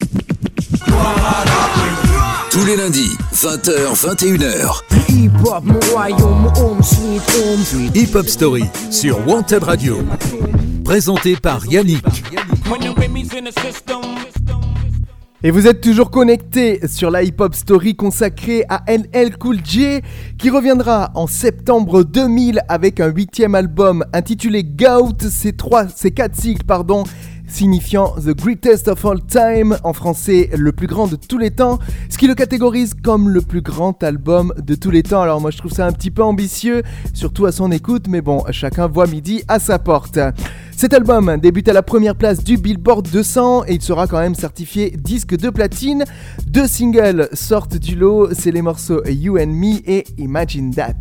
Tous 2.51 2.65
les 2.65 2.75
lundis, 2.75 3.15
20h, 3.33 3.95
21h. 3.95 4.83
Hip 5.07 5.31
hop, 5.45 5.63
mon 5.63 5.79
royaume, 5.93 6.51
home 6.57 6.83
sweet 6.83 7.21
home. 7.21 7.91
Hip 7.95 8.13
Hop 8.13 8.27
Story 8.27 8.65
sur 8.91 9.25
Wanted 9.25 9.63
Radio. 9.63 10.03
Présenté 10.83 11.35
par 11.35 11.65
Yannick. 11.65 12.03
Et 15.43 15.51
vous 15.51 15.68
êtes 15.68 15.82
toujours 15.82 16.11
connectés 16.11 16.80
sur 16.88 17.09
la 17.09 17.24
hip-hop 17.24 17.55
story 17.55 17.95
consacrée 17.95 18.63
à 18.70 18.84
LL 18.88 19.38
Cool 19.38 19.57
J 19.63 20.01
qui 20.38 20.49
reviendra 20.49 21.11
en 21.15 21.26
septembre 21.26 22.03
2000 22.03 22.61
avec 22.68 22.99
un 22.99 23.07
huitième 23.07 23.55
album 23.55 24.03
intitulé 24.13 24.63
Gout, 24.63 25.22
ces 25.30 25.53
trois, 25.53 25.88
ces 25.88 26.11
quatre 26.11 26.36
cycles, 26.36 26.65
pardon, 26.65 27.05
signifiant 27.47 28.13
The 28.18 28.36
Greatest 28.36 28.88
of 28.88 29.05
All 29.05 29.24
Time, 29.26 29.78
en 29.84 29.93
français 29.93 30.49
le 30.55 30.72
plus 30.72 30.88
grand 30.88 31.07
de 31.07 31.15
tous 31.15 31.38
les 31.38 31.51
temps, 31.51 31.80
ce 32.09 32.18
qui 32.18 32.28
le 32.28 32.36
catégorise 32.36 32.93
comme 32.93 33.30
le 33.30 33.41
plus 33.41 33.61
grand 33.61 34.03
album 34.03 34.53
de 34.57 34.76
tous 34.76 34.91
les 34.91 35.03
temps. 35.03 35.22
Alors 35.22 35.41
moi 35.41 35.51
je 35.51 35.57
trouve 35.57 35.72
ça 35.72 35.86
un 35.86 35.91
petit 35.91 36.11
peu 36.11 36.24
ambitieux, 36.24 36.84
surtout 37.13 37.45
à 37.45 37.51
son 37.51 37.72
écoute, 37.72 38.07
mais 38.09 38.22
bon, 38.22 38.43
chacun 38.51 38.88
voit 38.88 39.07
midi 39.07 39.43
à 39.47 39.59
sa 39.59 39.80
porte. 39.80 40.20
Cet 40.78 40.93
album 40.93 41.38
débute 41.41 41.67
à 41.69 41.73
la 41.73 41.82
première 41.82 42.13
place 42.13 42.43
du 42.43 42.55
Billboard 42.55 43.09
200 43.09 43.63
et 43.65 43.73
il 43.73 43.82
sera 43.82 44.05
quand 44.05 44.19
même 44.19 44.36
certifié 44.36 44.91
disque 44.91 45.36
de 45.36 45.49
platine. 45.49 46.05
Deux 46.45 46.67
singles 46.67 47.30
sortent 47.34 47.78
du 47.78 47.95
lot, 47.95 48.30
c'est 48.32 48.51
les 48.51 48.61
morceaux 48.61 49.03
You 49.07 49.39
and 49.39 49.47
Me 49.47 49.78
et 49.89 50.05
Imagine 50.19 50.71
That. 50.75 50.93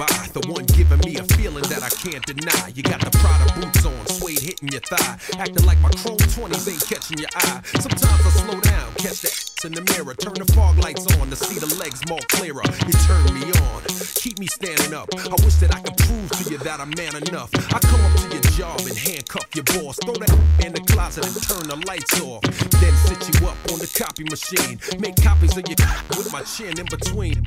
By. 0.00 0.08
The 0.32 0.40
one 0.48 0.64
giving 0.72 1.00
me 1.04 1.20
a 1.20 1.24
feeling 1.36 1.64
that 1.68 1.84
I 1.84 1.92
can't 1.92 2.24
deny. 2.24 2.72
You 2.72 2.82
got 2.82 3.04
the 3.04 3.12
Prada 3.20 3.44
boots 3.60 3.84
on, 3.84 4.00
suede 4.16 4.40
hitting 4.40 4.72
your 4.72 4.80
thigh. 4.80 5.20
Acting 5.36 5.66
like 5.66 5.80
my 5.84 5.92
chrome 6.00 6.16
20s 6.16 6.64
ain't 6.72 6.80
catching 6.88 7.18
your 7.18 7.28
eye. 7.36 7.60
Sometimes 7.76 8.22
I 8.24 8.30
slow 8.40 8.60
down, 8.60 8.88
catch 8.96 9.20
that 9.20 9.34
in 9.64 9.72
the 9.76 9.84
mirror. 9.92 10.14
Turn 10.14 10.40
the 10.40 10.48
fog 10.56 10.78
lights 10.78 11.04
on 11.20 11.28
to 11.28 11.36
see 11.36 11.60
the 11.60 11.68
legs 11.76 12.00
more 12.08 12.24
clearer. 12.32 12.64
You 12.88 12.94
turn 13.04 13.24
me 13.36 13.44
on, 13.68 13.84
keep 14.16 14.38
me 14.38 14.46
standing 14.46 14.94
up. 14.94 15.12
I 15.12 15.36
wish 15.44 15.60
that 15.60 15.74
I 15.76 15.80
could 15.84 15.96
prove 16.08 16.30
to 16.40 16.42
you 16.48 16.56
that 16.64 16.80
I'm 16.80 16.96
man 16.96 17.20
enough. 17.28 17.52
I 17.68 17.78
come 17.84 18.00
up 18.00 18.14
to 18.24 18.26
your 18.32 18.46
job 18.56 18.80
and 18.88 18.96
handcuff 18.96 19.48
your 19.52 19.68
boss. 19.76 20.00
Throw 20.00 20.16
that 20.16 20.32
in 20.64 20.72
the 20.72 20.80
closet 20.88 21.28
and 21.28 21.36
turn 21.44 21.68
the 21.68 21.76
lights 21.84 22.16
off. 22.24 22.40
Then 22.80 22.94
sit 23.04 23.20
you 23.28 23.48
up 23.48 23.58
on 23.68 23.78
the 23.84 23.90
copy 23.92 24.24
machine. 24.24 24.80
Make 24.96 25.20
copies 25.20 25.56
of 25.60 25.68
your 25.68 25.76
with 26.16 26.32
my 26.32 26.40
chin 26.48 26.78
in 26.80 26.88
between. 26.88 27.44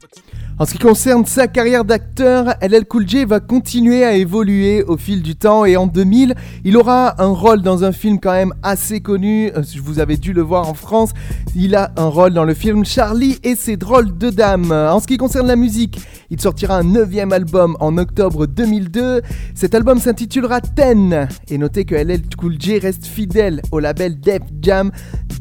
En 0.59 0.65
ce 0.65 0.73
qui 0.73 0.77
concerne 0.77 1.25
sa 1.25 1.47
carrière 1.47 1.83
d'acteur, 1.83 2.42
LL 2.61 2.85
Cool 2.85 3.07
J 3.07 3.25
va 3.25 3.39
continuer 3.39 4.03
à 4.03 4.13
évoluer 4.13 4.83
au 4.83 4.97
fil 4.97 5.21
du 5.21 5.35
temps 5.35 5.65
et 5.65 5.77
en 5.77 5.87
2000, 5.87 6.35
il 6.63 6.77
aura 6.77 7.21
un 7.21 7.27
rôle 7.27 7.61
dans 7.61 7.83
un 7.83 7.91
film 7.91 8.19
quand 8.19 8.33
même 8.33 8.53
assez 8.63 9.01
connu, 9.01 9.51
euh, 9.55 9.61
vous 9.81 9.99
avez 9.99 10.17
dû 10.17 10.33
le 10.33 10.41
voir 10.41 10.67
en 10.67 10.73
France, 10.73 11.11
il 11.55 11.75
a 11.75 11.91
un 11.97 12.07
rôle 12.07 12.33
dans 12.33 12.43
le 12.45 12.53
film 12.53 12.85
Charlie 12.85 13.37
et 13.43 13.55
ses 13.55 13.77
drôles 13.77 14.17
de 14.17 14.29
dames. 14.29 14.71
En 14.71 14.99
ce 14.99 15.07
qui 15.07 15.17
concerne 15.17 15.47
la 15.47 15.55
musique, 15.55 15.99
il 16.29 16.39
sortira 16.41 16.77
un 16.77 16.83
neuvième 16.83 17.31
album 17.31 17.77
en 17.79 17.97
octobre 17.97 18.45
2002, 18.47 19.21
cet 19.55 19.75
album 19.75 19.99
s'intitulera 19.99 20.61
Ten 20.61 21.27
et 21.47 21.57
notez 21.57 21.85
que 21.85 21.95
LL 21.95 22.21
Cool 22.37 22.55
J 22.59 22.79
reste 22.79 23.05
fidèle 23.05 23.61
au 23.71 23.79
label 23.79 24.19
Def 24.19 24.41
Jam 24.61 24.91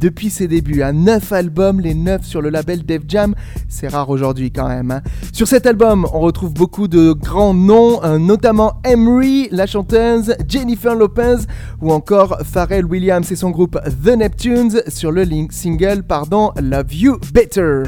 depuis 0.00 0.30
ses 0.30 0.48
débuts. 0.48 0.82
À 0.82 0.92
9 0.92 1.32
albums, 1.32 1.80
les 1.80 1.94
9 1.94 2.24
sur 2.24 2.42
le 2.42 2.50
label 2.50 2.84
Def 2.84 3.02
Jam, 3.06 3.34
c'est 3.68 3.88
rare 3.88 4.10
aujourd'hui 4.10 4.50
quand 4.50 4.68
même. 4.68 4.90
hein. 4.90 5.02
Sur 5.32 5.46
cet 5.46 5.66
album, 5.66 6.06
on 6.12 6.20
retrouve 6.20 6.52
beaucoup 6.52 6.88
de 6.88 6.91
grands 6.94 7.54
noms, 7.54 8.00
euh, 8.04 8.18
notamment 8.18 8.74
Emery, 8.84 9.48
la 9.50 9.66
chanteuse, 9.66 10.34
Jennifer 10.48 10.94
Lopez 10.94 11.46
ou 11.80 11.92
encore 11.92 12.38
Pharrell 12.44 12.84
Williams 12.84 13.24
et 13.30 13.36
son 13.36 13.50
groupe 13.50 13.78
The 14.04 14.16
Neptunes 14.16 14.82
sur 14.88 15.12
le 15.12 15.24
single 15.50 16.02
pardon, 16.02 16.52
Love 16.60 16.92
You 16.94 17.18
Better. 17.32 17.84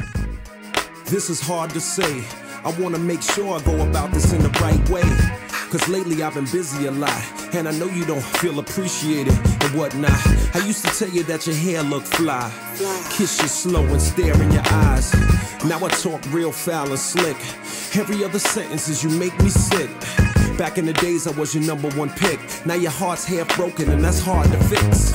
This 1.06 1.28
is 1.28 1.40
hard 1.40 1.72
to 1.74 1.80
say. 1.80 2.22
I 2.64 2.72
wanna 2.80 2.98
make 2.98 3.22
sure 3.22 3.56
I 3.56 3.62
go 3.62 3.82
about 3.82 4.12
this 4.12 4.32
in 4.32 4.38
the 4.38 4.58
right 4.60 4.88
way. 4.88 5.02
Cause 5.70 5.88
lately 5.88 6.22
I've 6.22 6.34
been 6.34 6.46
busy 6.50 6.86
a 6.86 6.90
lot. 6.90 7.10
And 7.54 7.68
I 7.68 7.72
know 7.72 7.86
you 7.86 8.04
don't 8.04 8.24
feel 8.40 8.58
appreciated 8.58 9.34
whatnot. 9.74 10.10
I 10.54 10.64
used 10.66 10.84
to 10.84 10.90
tell 10.98 11.08
you 11.08 11.22
that 11.24 11.46
your 11.46 11.56
hair 11.56 11.82
looked 11.82 12.08
fly. 12.08 12.50
Kiss 13.10 13.40
you 13.42 13.48
slow 13.48 13.84
and 13.84 14.00
stare 14.00 14.40
in 14.40 14.50
your 14.52 14.62
eyes. 14.66 15.12
Now 15.64 15.84
I 15.84 15.88
talk 15.88 16.20
real 16.32 16.52
foul 16.52 16.88
and 16.88 16.98
slick. 16.98 17.36
Every 17.96 18.24
other 18.24 18.38
sentence 18.38 18.88
is 18.88 19.02
you 19.02 19.10
make 19.10 19.36
me 19.42 19.48
sick. 19.48 19.90
Back 20.58 20.78
in 20.78 20.86
the 20.86 20.92
days 20.94 21.26
I 21.26 21.32
was 21.38 21.54
your 21.54 21.64
number 21.64 21.90
one 21.90 22.10
pick. 22.10 22.40
Now 22.66 22.74
your 22.74 22.90
heart's 22.90 23.24
half 23.24 23.54
broken 23.56 23.90
and 23.90 24.04
that's 24.04 24.20
hard 24.20 24.50
to 24.50 24.58
fix. 24.64 25.12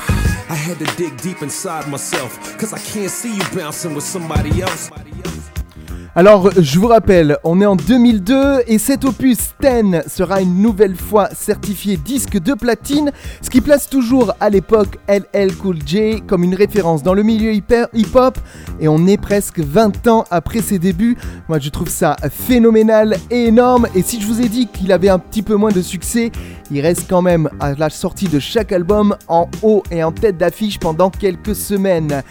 I 0.49 0.55
had 0.55 0.79
to 0.79 0.85
dig 0.97 1.15
deep 1.21 1.41
inside 1.41 1.87
myself. 1.87 2.57
Cause 2.57 2.73
I 2.73 2.79
can't 2.79 3.11
see 3.11 3.35
you 3.35 3.43
bouncing 3.55 3.93
with 3.93 4.03
somebody 4.03 4.61
else. 4.61 4.89
Alors, 6.19 6.49
je 6.59 6.79
vous 6.79 6.87
rappelle, 6.87 7.37
on 7.45 7.61
est 7.61 7.65
en 7.65 7.77
2002 7.77 8.63
et 8.67 8.77
cet 8.77 9.05
opus 9.05 9.37
10 9.61 10.01
sera 10.09 10.41
une 10.41 10.61
nouvelle 10.61 10.97
fois 10.97 11.29
certifié 11.33 11.95
disque 11.95 12.37
de 12.37 12.55
platine, 12.55 13.13
ce 13.41 13.49
qui 13.49 13.61
place 13.61 13.89
toujours 13.89 14.33
à 14.41 14.49
l'époque 14.49 14.97
LL 15.07 15.55
Cool 15.55 15.77
J 15.85 16.21
comme 16.27 16.43
une 16.43 16.55
référence 16.55 17.03
dans 17.03 17.13
le 17.13 17.23
milieu 17.23 17.53
hip-hop 17.53 18.37
et 18.81 18.89
on 18.89 19.07
est 19.07 19.15
presque 19.15 19.59
20 19.59 20.07
ans 20.09 20.25
après 20.29 20.59
ses 20.59 20.77
débuts. 20.77 21.15
Moi, 21.47 21.59
je 21.59 21.69
trouve 21.69 21.87
ça 21.87 22.17
phénoménal 22.29 23.15
et 23.31 23.45
énorme 23.45 23.87
et 23.95 24.01
si 24.01 24.19
je 24.19 24.27
vous 24.27 24.41
ai 24.41 24.49
dit 24.49 24.67
qu'il 24.67 24.91
avait 24.91 25.07
un 25.07 25.19
petit 25.19 25.41
peu 25.41 25.55
moins 25.55 25.71
de 25.71 25.81
succès, 25.81 26.33
il 26.71 26.81
reste 26.81 27.05
quand 27.09 27.21
même 27.21 27.49
à 27.59 27.73
la 27.73 27.89
sortie 27.89 28.27
de 28.27 28.39
chaque 28.39 28.71
album 28.71 29.15
en 29.27 29.49
haut 29.61 29.83
et 29.91 30.03
en 30.03 30.11
tête 30.11 30.37
d'affiche 30.37 30.79
pendant 30.79 31.09
quelques 31.09 31.55
semaines. 31.55 32.21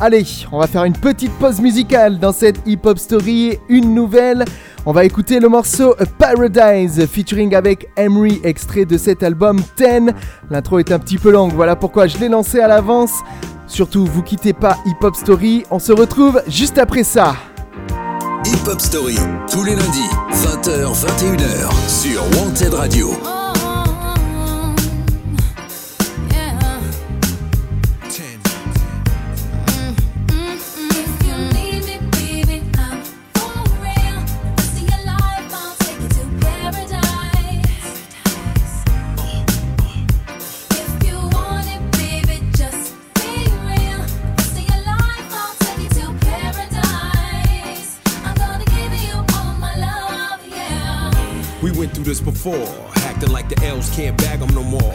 Allez, 0.00 0.24
on 0.52 0.58
va 0.58 0.66
faire 0.66 0.84
une 0.84 0.94
petite 0.94 1.32
pause 1.38 1.60
musicale 1.60 2.18
dans 2.18 2.32
cette 2.32 2.60
hip-hop 2.66 2.98
story, 2.98 3.58
une 3.68 3.94
nouvelle. 3.94 4.44
On 4.86 4.92
va 4.92 5.04
écouter 5.04 5.40
le 5.40 5.48
morceau 5.48 5.94
Paradise 6.18 7.06
featuring 7.06 7.54
avec 7.54 7.88
Emery, 7.96 8.40
extrait 8.44 8.84
de 8.84 8.98
cet 8.98 9.22
album 9.22 9.60
10. 9.76 10.12
L'intro 10.50 10.78
est 10.78 10.92
un 10.92 10.98
petit 10.98 11.18
peu 11.18 11.30
longue, 11.30 11.52
voilà 11.52 11.76
pourquoi 11.76 12.06
je 12.06 12.18
l'ai 12.18 12.28
lancé 12.28 12.60
à 12.60 12.68
l'avance. 12.68 13.12
Surtout, 13.66 14.04
vous 14.04 14.22
quittez 14.22 14.52
pas 14.52 14.78
Hip-Hop 14.84 15.16
Story, 15.16 15.64
on 15.70 15.78
se 15.78 15.92
retrouve 15.92 16.42
juste 16.48 16.78
après 16.78 17.04
ça. 17.04 17.34
Hip 18.46 18.68
Hop 18.68 18.80
Story, 18.80 19.16
tous 19.50 19.64
les 19.64 19.74
lundis, 19.74 20.10
20h, 20.32 20.92
21h, 20.92 21.88
sur 21.88 22.22
Wanted 22.38 22.74
Radio. 22.74 23.43
We 51.74 51.80
went 51.80 51.94
through 51.94 52.04
this 52.04 52.20
before, 52.20 52.68
acting 52.98 53.32
like 53.32 53.48
the 53.48 53.66
elves 53.66 53.90
can't 53.96 54.16
bag 54.18 54.38
them 54.38 54.54
no 54.54 54.62
more. 54.62 54.94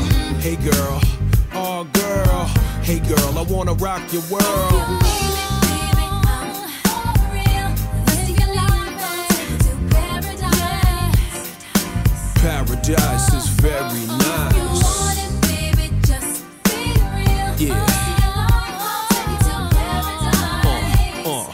Hey, 0.39 0.55
girl. 0.55 1.01
Oh, 1.53 1.83
girl. 1.93 2.45
Hey, 2.83 2.99
girl, 2.99 3.37
I 3.37 3.43
wanna 3.49 3.73
rock 3.73 4.01
your 4.11 4.23
world. 4.29 5.01
Paradise 12.35 13.33
is 13.33 13.47
very 13.61 14.05
nice. 14.07 14.91
Yeah. 17.59 17.87
Uh, 21.23 21.45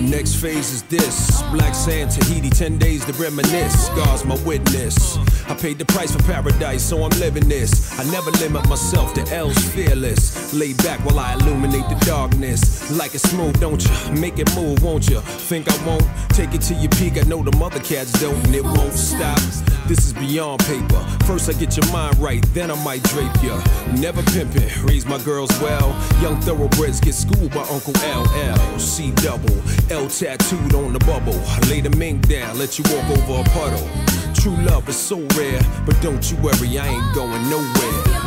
Next 0.00 0.36
phase 0.36 0.70
is 0.72 0.82
this. 0.84 1.33
Black 1.54 1.72
sand, 1.72 2.10
Tahiti, 2.10 2.50
10 2.50 2.78
days 2.78 3.04
to 3.04 3.12
reminisce. 3.12 3.88
God's 3.90 4.24
my 4.24 4.34
witness. 4.44 5.16
I 5.48 5.54
paid 5.54 5.78
the 5.78 5.84
price 5.84 6.10
for 6.10 6.20
paradise, 6.24 6.82
so 6.82 7.04
I'm 7.04 7.16
living 7.20 7.48
this. 7.48 7.96
I 7.96 8.02
never 8.10 8.32
limit 8.42 8.68
myself 8.68 9.14
to 9.14 9.20
L's 9.32 9.56
fearless. 9.72 10.52
Lay 10.52 10.72
back 10.72 10.98
while 11.04 11.20
I 11.20 11.34
illuminate 11.34 11.88
the 11.88 11.94
darkness. 12.04 12.90
Like 12.98 13.14
it 13.14 13.20
smooth, 13.20 13.60
don't 13.60 13.80
you? 13.84 14.20
Make 14.20 14.40
it 14.40 14.52
move, 14.56 14.82
won't 14.82 15.08
you? 15.08 15.20
Think 15.20 15.70
I 15.70 15.86
won't? 15.86 16.04
Take 16.30 16.54
it 16.54 16.62
to 16.62 16.74
your 16.74 16.90
peak. 16.90 17.18
I 17.18 17.22
know 17.22 17.44
the 17.44 17.56
mother 17.56 17.78
cats 17.78 18.10
don't, 18.20 18.34
and 18.46 18.54
it 18.54 18.64
won't 18.64 18.94
stop. 18.94 19.38
This 19.86 20.06
is 20.06 20.12
beyond 20.14 20.60
paper. 20.64 21.00
First 21.26 21.48
I 21.50 21.52
get 21.52 21.76
your 21.76 21.86
mind 21.92 22.18
right, 22.18 22.42
then 22.54 22.70
I 22.70 22.84
might 22.84 23.02
drape 23.04 23.42
ya. 23.42 23.62
Never 24.00 24.22
pimping, 24.32 24.70
raise 24.82 25.04
my 25.04 25.18
girls 25.18 25.50
well. 25.60 25.90
Young 26.22 26.40
thoroughbreds 26.40 27.00
get 27.00 27.14
schooled 27.14 27.52
by 27.52 27.62
Uncle 27.68 27.92
LL. 28.00 28.78
C 28.78 29.12
double, 29.16 29.54
L 29.90 30.08
tattooed 30.08 30.74
on 30.74 30.94
the 30.94 31.00
bubble. 31.00 31.38
I 31.46 31.58
lay 31.68 31.80
the 31.80 31.94
mink 31.96 32.28
down, 32.28 32.58
let 32.58 32.78
you 32.78 32.84
walk 32.94 33.18
over 33.18 33.40
a 33.40 33.44
puddle. 33.52 33.88
True 34.34 34.56
love 34.64 34.88
is 34.88 34.96
so 34.96 35.20
rare, 35.36 35.60
but 35.86 36.00
don't 36.00 36.30
you 36.30 36.36
worry, 36.38 36.78
I 36.78 36.88
ain't 36.88 37.14
going 37.14 37.48
nowhere. 37.48 38.24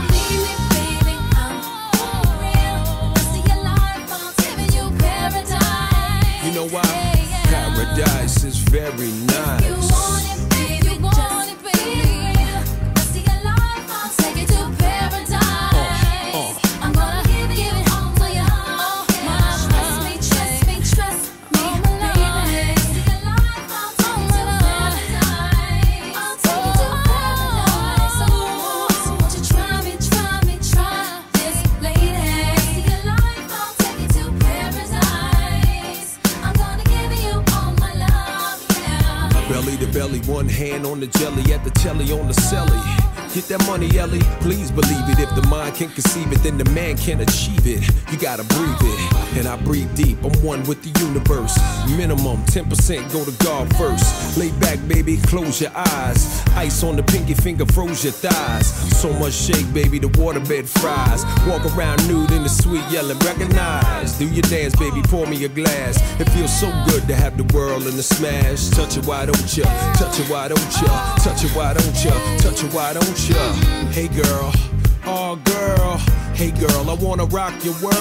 You 6.44 6.54
know 6.54 6.68
why? 6.70 6.82
Paradise 7.44 8.44
is 8.44 8.58
very 8.58 9.12
nice. 9.28 9.97
On 40.98 41.02
the 41.02 41.20
jelly, 41.20 41.54
at 41.54 41.64
the 41.64 41.70
telly 41.70 42.12
on 42.12 42.28
the 42.28 42.34
celly. 42.34 42.97
Get 43.38 43.50
that 43.50 43.68
money, 43.68 44.00
Ellie. 44.00 44.26
Please 44.42 44.72
believe 44.72 45.08
it. 45.10 45.20
If 45.20 45.30
the 45.36 45.46
mind 45.48 45.76
can 45.76 45.90
conceive 45.90 46.32
it, 46.32 46.42
then 46.42 46.58
the 46.58 46.66
man 46.72 46.98
can 46.98 47.22
achieve 47.22 47.68
it. 47.68 47.86
You 48.12 48.18
gotta 48.18 48.44
breathe 48.44 48.82
it. 48.82 49.38
And 49.38 49.48
I 49.48 49.56
breathe 49.58 49.94
deep. 49.96 50.18
I'm 50.26 50.34
one 50.42 50.64
with 50.64 50.82
the 50.82 50.90
universe. 51.06 51.54
Minimum 51.96 52.42
10% 52.50 52.66
go 53.14 53.24
to 53.24 53.32
God 53.46 53.70
first. 53.78 54.40
Lay 54.40 54.50
back, 54.58 54.80
baby, 54.88 55.18
close 55.28 55.62
your 55.62 55.70
eyes. 55.76 56.42
Ice 56.56 56.84
on 56.84 56.96
the 56.96 57.04
pinky 57.04 57.36
finger 57.36 57.68
froze 57.68 58.04
your 58.04 58.14
thighs. 58.14 58.66
So 59.00 59.14
much 59.14 59.34
shake, 59.34 59.72
baby, 59.72 60.00
the 60.00 60.10
waterbed 60.18 60.68
fries. 60.68 61.24
Walk 61.46 61.64
around 61.78 62.08
nude 62.08 62.32
in 62.32 62.42
the 62.42 62.50
sweet 62.50 62.82
yelling, 62.90 63.20
recognize. 63.20 64.18
Do 64.18 64.26
your 64.26 64.50
dance, 64.50 64.76
baby, 64.76 65.04
pour 65.04 65.28
me 65.28 65.46
a 65.46 65.50
glass. 65.50 66.02
It 66.20 66.28
feels 66.32 66.60
so 66.60 66.72
good 66.90 67.08
to 67.08 67.14
have 67.14 67.38
the 67.38 67.46
world 67.56 67.86
in 67.86 67.96
the 67.98 68.04
smash. 68.04 68.70
Touch 68.70 68.98
it, 68.98 69.06
why 69.06 69.28
don't 69.28 69.56
ya? 69.56 69.66
Touch 69.94 70.20
it, 70.20 70.28
why 70.28 70.48
don't 70.48 70.82
ya? 70.82 71.16
Touch 71.18 71.44
it, 71.44 71.56
why 71.56 71.76
don't 71.76 72.04
ya? 72.04 72.38
Touch 72.40 72.64
it, 72.64 72.74
why 72.74 72.94
don't 72.94 73.27
ya? 73.27 73.27
Hey 73.28 74.08
girl, 74.08 74.54
oh 75.06 75.36
girl, 75.44 75.98
hey 76.34 76.52
girl, 76.52 76.90
I 76.90 76.94
wanna 76.94 77.26
rock 77.26 77.54
your 77.62 77.74
world. 77.84 77.94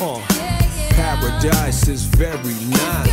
Uh, 0.00 0.20
paradise 0.90 1.88
is 1.88 2.04
very 2.04 2.54
nice. 2.70 3.10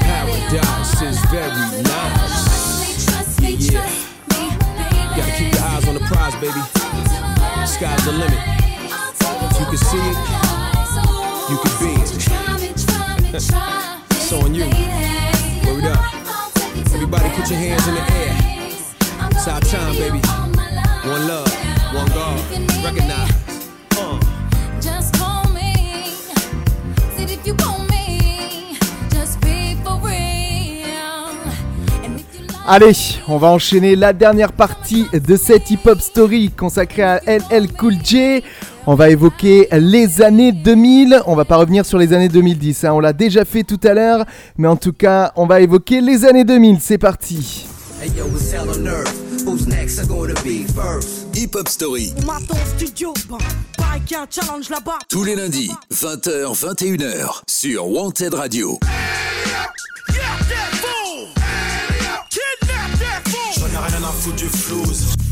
Paradise 0.00 1.02
is 1.02 1.18
very 1.26 1.82
nice. 1.82 2.40
Yeah. 3.70 3.90
Gotta 5.14 5.32
keep 5.36 5.52
your 5.52 5.62
eyes 5.62 5.88
on 5.88 5.94
the 5.94 6.00
prize, 6.00 6.34
baby. 6.36 6.79
Sky's 7.80 8.04
the 8.04 8.12
limit. 8.12 8.38
You 9.58 9.64
can 9.64 9.76
see 9.78 9.96
it, 9.96 10.16
you 11.48 11.56
can 11.62 11.74
be 11.80 11.92
it. 12.02 13.32
it's 13.32 14.32
on 14.34 14.54
you. 14.54 14.66
Word 15.64 15.84
up. 15.84 16.14
Everybody 16.92 17.30
put 17.30 17.48
your 17.48 17.58
hands 17.58 17.88
in 17.88 17.94
the 17.94 18.02
air. 18.12 18.36
It's 19.30 19.48
our 19.48 19.60
time, 19.62 19.94
baby. 19.94 20.18
One 21.08 21.26
love, 21.26 21.94
one 21.94 22.08
God. 22.08 22.84
Recognize. 22.84 23.39
Allez, 32.72 32.92
on 33.26 33.36
va 33.36 33.48
enchaîner 33.48 33.96
la 33.96 34.12
dernière 34.12 34.52
partie 34.52 35.04
de 35.12 35.34
cette 35.34 35.72
hip-hop 35.72 36.00
story 36.00 36.52
consacrée 36.56 37.02
à 37.02 37.20
LL 37.26 37.66
Cool 37.76 37.94
J. 38.04 38.44
On 38.86 38.94
va 38.94 39.10
évoquer 39.10 39.66
les 39.72 40.22
années 40.22 40.52
2000. 40.52 41.20
On 41.26 41.34
va 41.34 41.44
pas 41.44 41.56
revenir 41.56 41.84
sur 41.84 41.98
les 41.98 42.12
années 42.12 42.28
2010. 42.28 42.84
hein, 42.84 42.92
On 42.92 43.00
l'a 43.00 43.12
déjà 43.12 43.44
fait 43.44 43.64
tout 43.64 43.80
à 43.82 43.92
l'heure. 43.92 44.24
Mais 44.56 44.68
en 44.68 44.76
tout 44.76 44.92
cas, 44.92 45.32
on 45.34 45.46
va 45.46 45.60
évoquer 45.60 46.00
les 46.00 46.24
années 46.24 46.44
2000. 46.44 46.78
C'est 46.80 46.96
parti. 46.96 47.66
Hey 48.00 48.12
yo, 48.16 48.26
it's 48.28 48.52
hell 48.52 48.68
on 48.68 48.86
earth. 48.86 49.12
Who's 49.44 49.66
next? 49.66 49.98
I'm 49.98 50.06
gonna 50.06 50.34
be 50.44 50.64
first. 50.72 51.26
Hip 51.34 51.56
Hop 51.56 51.66
Story, 51.68 52.12
studio, 52.76 53.12
challenge 54.30 54.70
là-bas. 54.70 54.98
tous 55.08 55.24
les 55.24 55.34
lundis, 55.34 55.72
20h, 55.92 56.54
21h, 56.54 57.40
sur 57.48 57.88
Wanted 57.88 58.34
Radio. 58.34 58.78
garfo 64.10 64.32
de 64.32 64.48
flusa. 64.48 65.29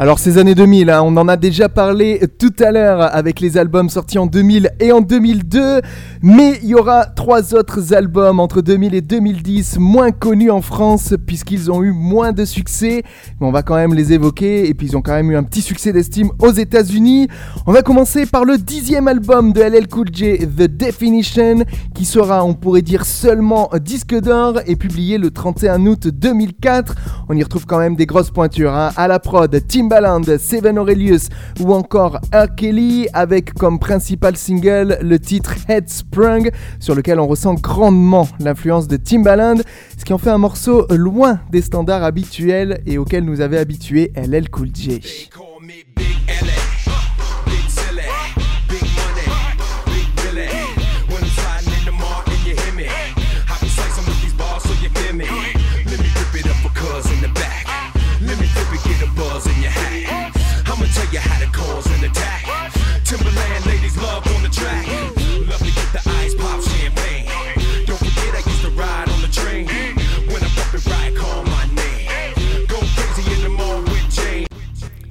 Alors 0.00 0.20
ces 0.20 0.38
années 0.38 0.54
2000, 0.54 0.90
hein, 0.90 1.02
on 1.04 1.16
en 1.16 1.26
a 1.26 1.36
déjà 1.36 1.68
parlé 1.68 2.20
tout 2.38 2.52
à 2.60 2.70
l'heure 2.70 3.12
avec 3.12 3.40
les 3.40 3.58
albums 3.58 3.88
sortis 3.88 4.20
en 4.20 4.26
2000 4.26 4.70
et 4.78 4.92
en 4.92 5.00
2002, 5.00 5.80
mais 6.22 6.60
il 6.62 6.68
y 6.68 6.76
aura 6.76 7.06
trois 7.06 7.52
autres 7.52 7.92
albums 7.94 8.38
entre 8.38 8.60
2000 8.60 8.94
et 8.94 9.00
2010 9.00 9.78
moins 9.80 10.12
connus 10.12 10.52
en 10.52 10.62
France 10.62 11.14
puisqu'ils 11.26 11.72
ont 11.72 11.82
eu 11.82 11.90
moins 11.90 12.30
de 12.30 12.44
succès, 12.44 13.02
mais 13.40 13.46
on 13.48 13.50
va 13.50 13.64
quand 13.64 13.74
même 13.74 13.92
les 13.92 14.12
évoquer 14.12 14.68
et 14.68 14.74
puis 14.74 14.86
ils 14.86 14.96
ont 14.96 15.02
quand 15.02 15.14
même 15.14 15.32
eu 15.32 15.36
un 15.36 15.42
petit 15.42 15.62
succès 15.62 15.92
d'estime 15.92 16.30
aux 16.38 16.52
États-Unis. 16.52 17.26
On 17.66 17.72
va 17.72 17.82
commencer 17.82 18.24
par 18.24 18.44
le 18.44 18.56
dixième 18.56 19.08
album 19.08 19.52
de 19.52 19.60
LL 19.60 19.88
Cool 19.88 20.10
J, 20.12 20.38
The 20.38 20.68
Definition, 20.68 21.64
qui 21.96 22.04
sera, 22.04 22.44
on 22.44 22.54
pourrait 22.54 22.82
dire 22.82 23.04
seulement 23.04 23.68
disque 23.82 24.14
d'or 24.14 24.60
et 24.68 24.76
publié 24.76 25.18
le 25.18 25.32
31 25.32 25.84
août 25.86 26.06
2004. 26.06 26.94
On 27.28 27.36
y 27.36 27.42
retrouve 27.42 27.66
quand 27.66 27.78
même 27.78 27.96
des 27.96 28.06
grosses 28.06 28.30
pointures, 28.30 28.76
hein. 28.76 28.92
à 28.96 29.08
la 29.08 29.18
prod 29.18 29.60
Tim 29.66 29.87
Timbaland, 29.88 30.36
Seven 30.38 30.78
Aurelius 30.78 31.30
ou 31.60 31.72
encore. 31.72 32.20
Kelly 32.58 33.08
avec 33.14 33.54
comme 33.54 33.78
principal 33.78 34.36
single 34.36 34.98
le 35.00 35.18
titre 35.18 35.54
Headsprung 35.66 36.50
sur 36.78 36.94
lequel 36.94 37.18
on 37.18 37.26
ressent 37.26 37.54
grandement 37.54 38.28
l'influence 38.38 38.86
de 38.86 38.98
Timbaland, 38.98 39.56
ce 39.96 40.04
qui 40.04 40.12
en 40.12 40.18
fait 40.18 40.28
un 40.28 40.38
morceau 40.38 40.86
loin 40.90 41.40
des 41.50 41.62
standards 41.62 42.04
habituels 42.04 42.82
et 42.86 42.98
auxquels 42.98 43.24
nous 43.24 43.40
avait 43.40 43.58
habitué 43.58 44.12
LL 44.14 44.50
Cool 44.50 44.68
J. 44.74 45.00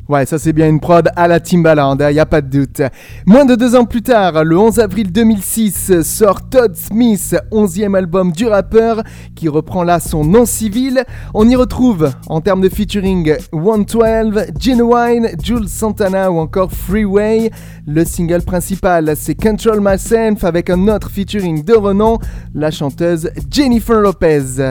Ouais, 0.10 0.26
ça 0.26 0.40
c'est 0.40 0.54
bien 0.54 0.70
une 0.70 0.80
prod 0.80 1.10
à 1.18 1.28
la 1.28 1.42
Timbaland, 1.42 1.98
il 2.00 2.16
y 2.16 2.20
a 2.20 2.26
pas 2.26 2.40
de 2.40 2.48
doute. 2.48 2.82
Moins 3.26 3.44
de 3.44 3.56
deux 3.56 3.76
ans 3.76 3.84
plus 3.84 4.02
tard, 4.02 4.46
le 4.46 4.58
11 4.58 4.80
avril 4.80 5.12
2006, 5.12 6.02
sort 6.02 6.48
Todd 6.50 6.78
Smith, 6.78 7.36
11e 7.52 7.94
album 7.94 8.32
du 8.32 8.46
rappeur, 8.46 9.04
qui 9.36 9.50
reprend 9.50 9.84
là 9.84 10.00
son 10.00 10.24
nom 10.24 10.46
civil. 10.46 11.04
On 11.34 11.50
y 11.50 11.58
retrouve, 11.58 12.10
en 12.28 12.40
termes 12.40 12.62
de 12.62 12.70
featuring, 12.70 13.36
112, 13.52 14.46
Genuine, 14.58 15.28
Jules 15.44 15.68
Santana 15.68 16.32
ou 16.32 16.38
encore 16.38 16.72
Freeway. 16.72 17.52
Le 17.86 18.06
single 18.06 18.44
principal, 18.44 19.14
c'est 19.18 19.36
Control 19.36 19.82
Myself 19.82 20.46
avec 20.46 20.70
un 20.70 20.88
autre 20.88 21.12
featuring 21.12 21.66
de 21.66 21.74
renom, 21.74 22.18
la 22.56 22.72
chanteuse 22.72 23.30
Jennifer 23.52 24.00
Lopez. 24.00 24.62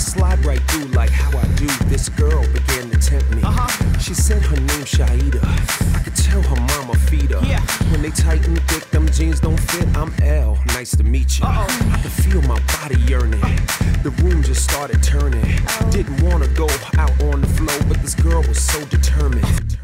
was 0.00 0.06
slide 0.12 0.42
right 0.46 0.60
like 0.94 1.19
how 1.20 1.38
I 1.38 1.46
do. 1.54 1.66
This 1.88 2.08
girl 2.08 2.42
began 2.52 2.90
to 2.90 2.98
tempt 2.98 3.30
me. 3.34 3.42
She 4.00 4.14
said 4.14 4.42
her 4.42 4.56
name 4.56 4.84
Shaida. 4.94 5.40
I 5.96 6.02
could 6.02 6.16
tell 6.16 6.42
her 6.42 6.60
mama 6.72 6.94
feed 7.08 7.30
her. 7.30 7.40
When 7.90 8.02
they 8.02 8.10
tighten 8.10 8.56
thick, 8.68 8.90
them 8.90 9.08
jeans 9.10 9.40
don't 9.40 9.60
fit. 9.70 9.86
I'm 9.96 10.12
L. 10.22 10.58
Nice 10.78 10.96
to 10.96 11.04
meet 11.04 11.38
you. 11.38 11.46
I 11.46 11.98
could 12.02 12.12
feel 12.24 12.42
my 12.42 12.58
body 12.74 12.98
yearning. 13.08 13.40
The 14.02 14.10
room 14.22 14.42
just 14.42 14.64
started 14.64 15.02
turning. 15.02 15.44
Didn't 15.90 16.22
wanna 16.22 16.48
go 16.48 16.68
out 16.98 17.12
on 17.28 17.40
the 17.40 17.50
floor, 17.56 17.78
but 17.88 18.00
this 18.02 18.14
girl 18.14 18.42
was 18.48 18.58
so 18.58 18.78
determined. 18.86 19.76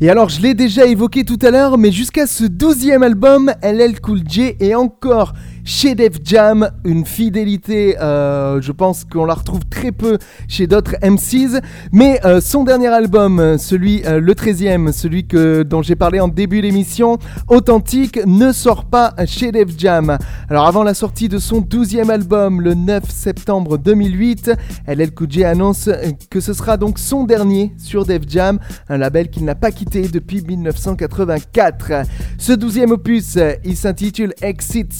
Et 0.00 0.10
alors, 0.10 0.28
je 0.30 0.40
l'ai 0.40 0.54
déjà 0.54 0.84
évoqué 0.86 1.22
tout 1.24 1.38
à 1.42 1.52
l'heure, 1.52 1.78
mais 1.78 1.92
jusqu'à 1.92 2.26
ce 2.26 2.42
douzième 2.42 3.04
album, 3.04 3.54
LL 3.62 4.00
Cool 4.00 4.22
J 4.26 4.56
est 4.58 4.74
encore 4.74 5.32
chez 5.64 5.94
Def 5.94 6.16
Jam, 6.24 6.70
une 6.84 7.06
fidélité, 7.06 7.96
euh, 8.00 8.60
je 8.60 8.72
pense 8.72 9.04
qu'on 9.04 9.24
la 9.24 9.34
retrouve 9.34 9.64
très 9.70 9.92
peu 9.92 10.18
chez 10.48 10.66
d'autres 10.66 10.96
MCs, 11.02 11.60
mais 11.92 12.20
euh, 12.24 12.40
son 12.40 12.64
dernier 12.64 12.88
album, 12.88 13.56
celui, 13.58 14.04
euh, 14.04 14.18
le 14.18 14.34
13e, 14.34 14.90
celui 14.90 15.26
que, 15.26 15.62
dont 15.62 15.80
j'ai 15.80 15.94
parlé 15.94 16.18
en 16.18 16.26
début 16.26 16.62
d'émission, 16.62 17.18
Authentique, 17.48 18.18
ne 18.26 18.50
sort 18.50 18.86
pas 18.86 19.14
chez 19.26 19.52
Def 19.52 19.68
Jam. 19.78 20.18
Alors 20.48 20.66
avant 20.66 20.82
la 20.82 20.94
sortie 20.94 21.28
de 21.28 21.38
son 21.38 21.60
douzième 21.60 22.10
album, 22.10 22.60
le 22.60 22.74
9 22.74 23.08
septembre 23.08 23.78
2008, 23.78 24.52
LL 24.88 25.14
Cool 25.14 25.44
annonce 25.44 25.88
que 26.28 26.40
ce 26.40 26.52
sera 26.54 26.76
donc 26.76 26.98
son 26.98 27.24
dernier 27.24 27.72
sur 27.78 28.04
Def 28.04 28.22
Jam, 28.28 28.58
un 28.88 28.98
label 28.98 29.30
qu'il 29.30 29.44
n'a 29.44 29.54
pas 29.54 29.70
quitté 29.70 30.08
depuis 30.08 30.42
1984. 30.42 32.04
Ce 32.38 32.52
douzième 32.52 32.90
opus, 32.90 33.38
il 33.64 33.76
s'intitule 33.76 34.34
Exit 34.42 34.92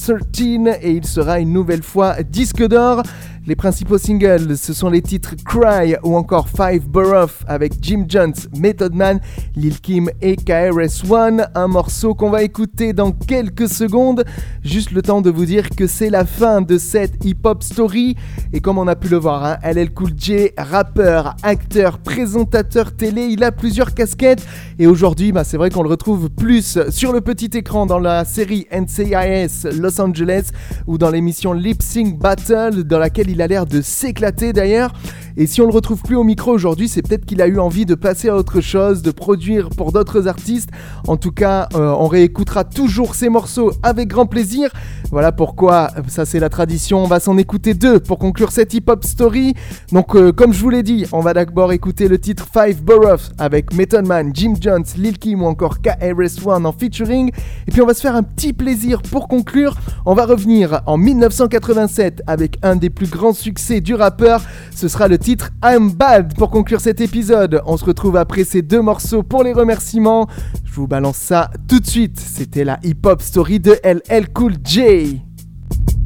13 0.57 0.79
et 0.81 0.91
il 0.91 1.05
sera 1.05 1.39
une 1.39 1.53
nouvelle 1.53 1.83
fois 1.83 2.21
disque 2.23 2.65
d'or. 2.67 3.03
Les 3.45 3.57
principaux 3.57 3.97
singles, 3.97 4.57
ce 4.57 4.71
sont 4.71 4.89
les 4.89 5.01
titres 5.01 5.35
Cry 5.43 5.95
ou 6.01 6.15
encore 6.15 6.47
Five 6.47 6.87
Borough 6.87 7.29
avec 7.45 7.73
Jim 7.81 8.05
Jones, 8.07 8.33
Method 8.57 8.95
Man, 8.95 9.19
Lil 9.57 9.81
Kim 9.81 10.09
et 10.21 10.37
KRS-One. 10.37 11.47
Un 11.53 11.67
morceau 11.67 12.15
qu'on 12.15 12.29
va 12.29 12.43
écouter 12.43 12.93
dans 12.93 13.11
quelques 13.11 13.67
secondes. 13.67 14.23
Juste 14.63 14.91
le 14.91 15.01
temps 15.01 15.19
de 15.19 15.29
vous 15.29 15.43
dire 15.43 15.69
que 15.71 15.87
c'est 15.87 16.09
la 16.09 16.23
fin 16.23 16.61
de 16.61 16.77
cette 16.77 17.25
hip-hop 17.25 17.63
story. 17.63 18.15
Et 18.53 18.61
comme 18.61 18.77
on 18.77 18.87
a 18.87 18.95
pu 18.95 19.09
le 19.09 19.17
voir, 19.17 19.43
hein, 19.43 19.57
LL 19.61 19.93
Cool 19.93 20.11
J, 20.15 20.51
rappeur, 20.57 21.35
acteur, 21.43 21.99
présentateur 21.99 22.95
télé, 22.95 23.23
il 23.23 23.43
a 23.43 23.51
plusieurs 23.51 23.93
casquettes. 23.93 24.45
Et 24.79 24.87
aujourd'hui, 24.87 25.33
bah, 25.33 25.43
c'est 25.43 25.57
vrai 25.57 25.69
qu'on 25.69 25.83
le 25.83 25.89
retrouve 25.89 26.29
plus 26.29 26.79
sur 26.89 27.11
le 27.11 27.19
petit 27.19 27.49
écran 27.57 27.85
dans 27.87 27.99
la 27.99 28.23
série 28.23 28.67
NCIS 28.71 29.67
Los 29.77 29.99
Angeles 29.99 30.51
ou 30.87 30.97
dans 30.97 31.09
l'émission 31.09 31.51
Lip 31.51 31.81
Sync 31.81 32.17
Battle 32.17 32.85
dans 32.85 32.99
laquelle 32.99 33.29
il 33.32 33.32
a 33.41 33.47
l'air 33.47 33.65
de 33.65 33.81
s'éclater 33.81 34.53
d'ailleurs. 34.53 34.93
Et 35.35 35.47
si 35.47 35.61
on 35.61 35.65
le 35.65 35.73
retrouve 35.73 36.01
plus 36.01 36.15
au 36.15 36.23
micro 36.23 36.51
aujourd'hui, 36.51 36.87
c'est 36.87 37.01
peut-être 37.01 37.25
qu'il 37.25 37.41
a 37.41 37.47
eu 37.47 37.57
envie 37.59 37.85
de 37.85 37.95
passer 37.95 38.29
à 38.29 38.35
autre 38.35 38.61
chose, 38.61 39.01
de 39.01 39.11
produire 39.11 39.69
pour 39.69 39.91
d'autres 39.91 40.27
artistes. 40.27 40.69
En 41.07 41.17
tout 41.17 41.31
cas, 41.31 41.67
euh, 41.73 41.89
on 41.97 42.07
réécoutera 42.07 42.63
toujours 42.63 43.15
ses 43.15 43.29
morceaux 43.29 43.71
avec 43.81 44.09
grand 44.09 44.27
plaisir. 44.27 44.69
Voilà 45.11 45.31
pourquoi, 45.31 45.91
ça 46.07 46.25
c'est 46.25 46.39
la 46.39 46.49
tradition, 46.49 47.03
on 47.03 47.07
va 47.07 47.19
s'en 47.19 47.37
écouter 47.37 47.73
deux 47.73 47.99
pour 47.99 48.17
conclure 48.17 48.51
cette 48.51 48.73
hip-hop 48.73 49.03
story. 49.03 49.53
Donc 49.91 50.15
euh, 50.15 50.31
comme 50.31 50.53
je 50.53 50.59
vous 50.59 50.69
l'ai 50.69 50.83
dit, 50.83 51.05
on 51.11 51.19
va 51.19 51.33
d'abord 51.33 51.71
écouter 51.71 52.07
le 52.07 52.19
titre 52.19 52.47
Five 52.51 52.81
Boroughs 52.83 53.31
avec 53.37 53.73
Method 53.73 54.07
Man, 54.07 54.31
Jim 54.33 54.53
Jones, 54.59 54.85
Lil 54.97 55.19
Kim 55.19 55.43
ou 55.43 55.45
encore 55.45 55.81
KRS-One 55.81 56.65
en 56.65 56.71
featuring. 56.71 57.31
Et 57.67 57.71
puis 57.71 57.81
on 57.81 57.85
va 57.85 57.93
se 57.93 58.01
faire 58.01 58.15
un 58.15 58.23
petit 58.23 58.53
plaisir 58.53 59.01
pour 59.01 59.27
conclure. 59.27 59.75
On 60.05 60.13
va 60.13 60.25
revenir 60.25 60.81
en 60.85 60.97
1987 60.97 62.23
avec 62.27 62.57
un 62.63 62.75
des 62.75 62.89
plus 62.89 63.09
grands 63.09 63.33
succès 63.33 63.81
du 63.81 63.93
rappeur. 63.95 64.41
Ce 64.75 64.87
sera 64.87 65.07
le 65.07 65.17
titre 65.23 65.51
I'm 65.63 65.89
Bad 65.89 66.35
pour 66.35 66.49
conclure 66.49 66.81
cet 66.81 66.99
épisode. 66.99 67.61
On 67.65 67.77
se 67.77 67.85
retrouve 67.85 68.17
après 68.17 68.43
ces 68.43 68.61
deux 68.61 68.81
morceaux 68.81 69.23
pour 69.23 69.43
les 69.43 69.53
remerciements. 69.53 70.27
Je 70.65 70.73
vous 70.73 70.85
balance 70.85 71.15
ça 71.15 71.49
tout 71.69 71.79
de 71.79 71.87
suite. 71.87 72.19
C'était 72.19 72.65
la 72.65 72.77
hip-hop 72.83 73.21
story 73.21 73.61
de 73.61 73.79
LL 73.83 74.27
Cool 74.33 74.55
J. 74.63 75.21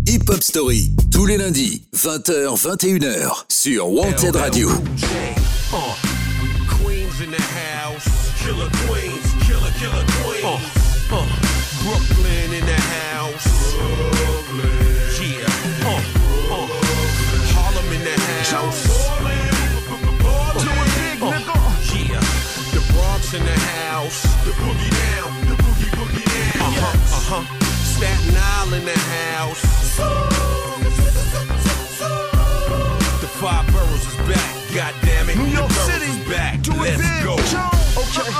Hip 0.07 0.29
Hop 0.29 0.41
Story, 0.41 0.95
tous 1.11 1.25
les 1.25 1.37
lundis, 1.37 1.87
20h, 1.95 2.55
21h, 2.61 3.45
sur 3.49 3.91
Wanted 3.91 4.35
Radio. 4.35 4.69
Uh, 4.69 6.06
Queens 6.06 6.06
huh. 27.27 27.43
Uh. 27.43 27.65
Staten 27.83 28.35
Island 28.57 28.87
in 28.87 28.93
the 28.93 28.99
house. 29.35 29.61
The 33.21 33.27
five 33.27 33.67
boroughs 33.71 34.07
is 34.07 34.15
back. 34.27 34.51
God 34.73 34.93
damn 35.03 35.29
it. 35.29 35.37
New 35.37 35.45
York 35.45 35.67
the 35.67 35.83
City, 35.91 36.05
is 36.05 36.27
back. 36.29 36.61
do 36.61 36.71
it 36.71 36.97
Let's 36.97 37.03
big, 37.03 37.23
go. 37.23 37.33
Okay. 37.99 38.31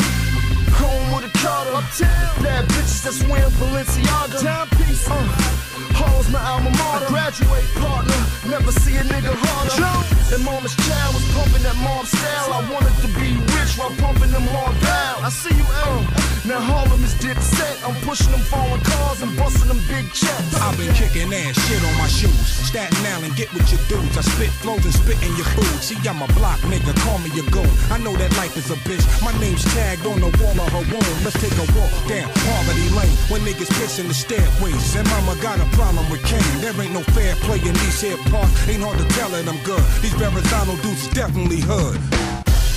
Home 0.79 1.15
with 1.15 1.25
a 1.27 1.37
Carter. 1.37 1.75
Uptown. 1.75 2.43
Bad 2.43 2.65
bitches 2.69 3.03
that's 3.03 3.23
wearing 3.27 3.51
Balenciaga. 3.59 4.41
Timepiece. 4.41 5.09
Uh, 5.09 5.66
Hall's 5.95 6.29
my 6.29 6.41
alma 6.41 6.71
mater. 6.71 7.05
I 7.05 7.09
graduate 7.09 7.69
partner. 7.75 8.19
Never 8.49 8.71
see 8.71 8.95
a 8.97 9.03
nigga 9.03 9.33
harder. 9.33 10.07
And 10.33 10.43
mama's 10.43 10.75
child 10.75 11.15
was 11.15 11.23
pumping 11.31 11.63
that 11.63 11.77
mob 11.79 12.05
style. 12.05 12.51
I 12.51 12.61
wanted 12.67 12.95
to 12.99 13.07
be 13.15 13.39
rich 13.55 13.79
while 13.79 13.95
pumping 13.95 14.31
them 14.31 14.43
hard 14.51 14.75
down. 14.83 15.23
I 15.23 15.29
see 15.29 15.55
you 15.55 15.67
out. 15.83 16.03
Uh, 16.03 16.27
now 16.47 16.59
Harlem 16.59 17.03
is 17.03 17.15
dip 17.19 17.39
set. 17.39 17.75
I'm 17.83 17.95
pushing 18.07 18.31
them 18.31 18.43
foreign 18.43 18.79
cars 18.79 19.21
and 19.23 19.31
busting 19.35 19.67
them 19.67 19.79
big 19.91 20.07
checks. 20.15 20.55
I've 20.63 20.75
been 20.79 20.91
kicking 20.95 21.31
ass, 21.31 21.59
shit 21.67 21.83
on 21.83 21.95
my 21.99 22.07
shoes. 22.07 22.39
Staten 22.63 22.95
Island, 23.15 23.35
get 23.35 23.51
with 23.51 23.67
your 23.67 23.83
dudes. 23.91 24.15
I 24.15 24.23
spit 24.23 24.51
flows 24.63 24.83
and 24.83 24.95
spit 24.95 25.19
in 25.23 25.35
your 25.35 25.47
food. 25.55 25.79
See, 25.83 25.99
I'm 26.07 26.23
a 26.23 26.27
block 26.39 26.59
nigga, 26.71 26.95
call 27.03 27.19
me 27.19 27.31
a 27.35 27.43
goon. 27.51 27.67
I 27.91 27.99
know 27.99 28.15
that 28.15 28.31
life 28.39 28.55
is 28.55 28.71
a 28.71 28.79
bitch. 28.87 29.03
My 29.19 29.35
name's 29.43 29.63
tagged 29.75 30.07
on 30.07 30.23
the 30.23 30.31
wall 30.39 30.55
of 30.55 30.71
her 30.71 30.85
womb. 30.87 31.17
Let's 31.23 31.35
take 31.39 31.55
a 31.55 31.67
walk 31.75 31.91
down 32.07 32.31
Poverty 32.47 32.87
Lane 32.95 33.15
when 33.27 33.43
niggas 33.43 33.71
pissing 33.79 34.07
the 34.07 34.15
stairways. 34.15 34.95
And 34.95 35.07
mama 35.19 35.35
got 35.43 35.59
a 35.59 35.66
problem 35.73 36.09
with 36.09 36.23
Kane. 36.23 36.61
There 36.61 36.73
ain't 36.81 36.93
no 36.93 37.01
fair 37.15 37.35
play 37.47 37.59
in 37.59 37.73
these 37.73 38.01
here 38.01 38.17
parts. 38.29 38.67
Ain't 38.67 38.83
hard 38.83 38.97
to 38.99 39.07
tell 39.15 39.29
that 39.29 39.47
I'm 39.47 39.61
good. 39.63 39.83
These 40.01 40.13
Verrazano 40.13 40.75
dudes 40.81 41.07
definitely 41.09 41.61
hood. 41.61 41.99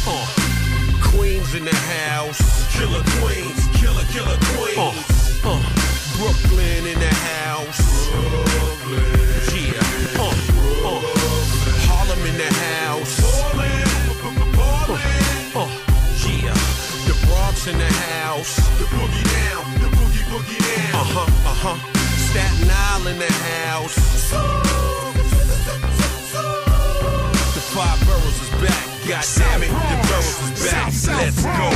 Uh, 0.06 0.26
queens 1.12 1.54
in 1.54 1.64
the 1.64 1.74
house. 1.74 2.40
Killer 2.72 3.02
queens. 3.20 3.60
Killer, 3.78 4.04
killer 4.14 4.38
queens. 4.54 4.78
Uh, 5.44 5.50
uh, 5.50 5.62
Brooklyn 6.16 6.86
in 6.86 6.98
the 6.98 7.14
house. 7.34 8.08
Brooklyn. 8.10 9.30
Yeah. 9.52 10.20
Uh, 10.20 10.32
uh. 10.88 11.00
Harlem 11.88 12.22
in 12.26 12.36
the 12.38 12.50
house. 12.70 13.14
Portland. 13.20 13.90
Uh, 15.54 15.60
uh, 15.60 15.70
yeah. 16.24 16.54
The 17.06 17.14
Bronx 17.26 17.66
in 17.66 17.78
the 17.78 17.92
house. 18.14 18.56
The 18.78 18.86
boogie 18.88 19.26
down. 19.36 19.64
The 19.80 19.88
boogie, 19.96 20.24
boogie 20.30 20.60
down. 20.60 21.00
Uh-huh, 21.00 21.50
uh-huh 21.50 21.99
five 27.74 28.00
boroughs 28.06 28.40
is 28.42 28.50
back. 28.62 28.84
God 29.08 29.24
damn 29.38 29.62
it, 29.62 29.68
the 29.70 29.96
boroughs 30.08 30.38
is 30.50 30.64
back. 30.70 30.92
Let's 31.18 31.42
go. 31.42 31.70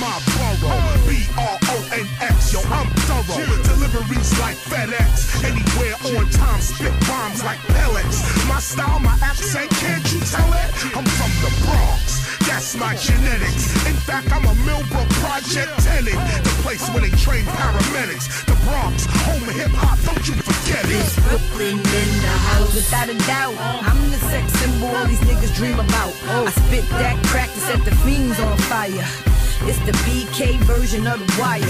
My 0.00 0.20
borough, 0.36 1.08
B 1.08 1.26
R 1.38 1.58
O 1.62 1.88
N 1.92 2.06
X. 2.20 2.52
Yo, 2.52 2.60
I'm 2.70 2.88
thorough. 3.06 3.63
Deliveries 3.94 4.40
like 4.40 4.56
FedEx. 4.56 5.38
Anywhere 5.46 5.94
on 6.18 6.28
time, 6.30 6.60
spit 6.60 6.90
bombs 7.06 7.44
like 7.44 7.60
pellets. 7.78 8.26
My 8.48 8.58
style, 8.58 8.98
my 8.98 9.16
accent, 9.22 9.70
can't 9.78 10.02
you 10.12 10.18
tell 10.18 10.50
it? 10.50 10.68
I'm 10.98 11.06
from 11.14 11.30
the 11.38 11.50
Bronx. 11.62 12.26
That's 12.42 12.74
my 12.74 12.96
genetics. 12.96 13.70
In 13.86 13.94
fact, 13.94 14.32
I'm 14.32 14.42
a 14.50 14.54
Millbrook 14.66 15.08
Project 15.22 15.78
tenant. 15.86 16.18
The 16.42 16.54
place 16.66 16.82
where 16.90 17.06
they 17.06 17.14
train 17.22 17.44
paramedics. 17.46 18.26
The 18.50 18.58
Bronx, 18.66 19.06
home 19.30 19.46
of 19.46 19.54
hip 19.54 19.70
hop, 19.70 20.02
don't 20.02 20.26
you 20.26 20.34
forget 20.42 20.82
it. 20.90 21.06
Brooklyn 21.30 21.78
in 21.78 22.10
the 22.18 22.34
house, 22.50 22.74
without 22.74 23.08
a 23.08 23.18
doubt. 23.30 23.54
I'm 23.62 24.10
the 24.10 24.18
sex 24.26 24.52
symbol 24.58 24.88
all 24.88 25.06
these 25.06 25.22
niggas 25.22 25.54
dream 25.54 25.78
about. 25.78 26.10
I 26.26 26.50
spit 26.50 26.82
that 26.98 27.14
crack 27.26 27.46
to 27.54 27.60
set 27.60 27.84
the 27.84 27.94
fiends 28.02 28.40
on 28.40 28.58
fire. 28.66 29.33
It's 29.66 29.78
the 29.86 29.92
BK 30.04 30.58
version 30.64 31.06
of 31.06 31.18
the 31.18 31.40
wire. 31.40 31.64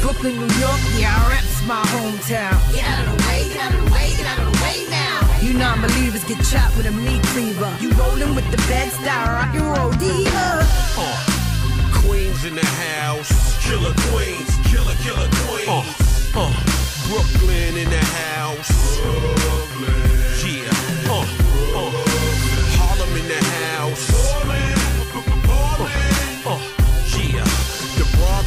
Brooklyn, 0.00 0.36
New 0.38 0.54
York, 0.62 0.80
yeah, 0.96 1.10
I 1.10 1.30
reps 1.34 1.66
my 1.66 1.82
hometown. 1.90 2.54
Get 2.72 2.86
out 2.86 3.08
of 3.08 3.18
the 3.18 3.26
way, 3.26 3.48
get 3.48 3.60
out 3.60 3.74
of 3.74 3.84
the 3.84 3.92
way, 3.92 4.14
get 4.16 4.26
out 4.26 4.38
of 4.38 4.52
the 4.52 4.62
way 4.62 4.86
now. 4.88 5.38
You 5.42 5.54
non-believers 5.54 6.22
get 6.24 6.38
chopped 6.46 6.76
with 6.76 6.86
a 6.86 6.92
meat 6.92 7.22
cleaver. 7.34 7.76
You 7.80 7.90
rolling 7.98 8.36
with 8.36 8.48
the 8.52 8.56
bed 8.68 8.92
style, 8.92 9.34
rock 9.34 9.52
and 9.52 9.66
roll 9.66 9.90
diva. 9.98 10.62
Uh, 10.94 12.00
Queens 12.06 12.44
in 12.44 12.54
the 12.54 12.64
house. 12.64 13.58
Killer 13.66 13.94
Queens. 14.10 14.54
Killer, 14.70 14.94
killer 15.02 15.28
Queens. 15.50 16.30
Uh, 16.36 16.46
uh, 16.46 16.54
Brooklyn 17.08 17.76
in 17.76 17.90
the 17.90 18.04
house. 18.14 18.98
Yeah. 19.00 20.19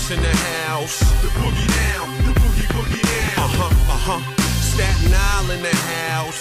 Bronx 0.04 0.12
in 0.12 0.22
the 0.22 0.38
house. 0.38 1.00
The 1.22 1.28
boogie 1.30 1.68
down. 1.68 2.08
The 2.26 2.40
boogie 2.40 2.68
boogie 2.74 3.02
down. 3.02 3.44
Uh 3.44 3.48
huh. 3.48 3.94
Uh 3.94 4.20
huh. 4.20 4.36
Staten 4.62 5.14
Island 5.14 5.58
in 5.58 5.62
the 5.62 5.76
house. 5.76 6.40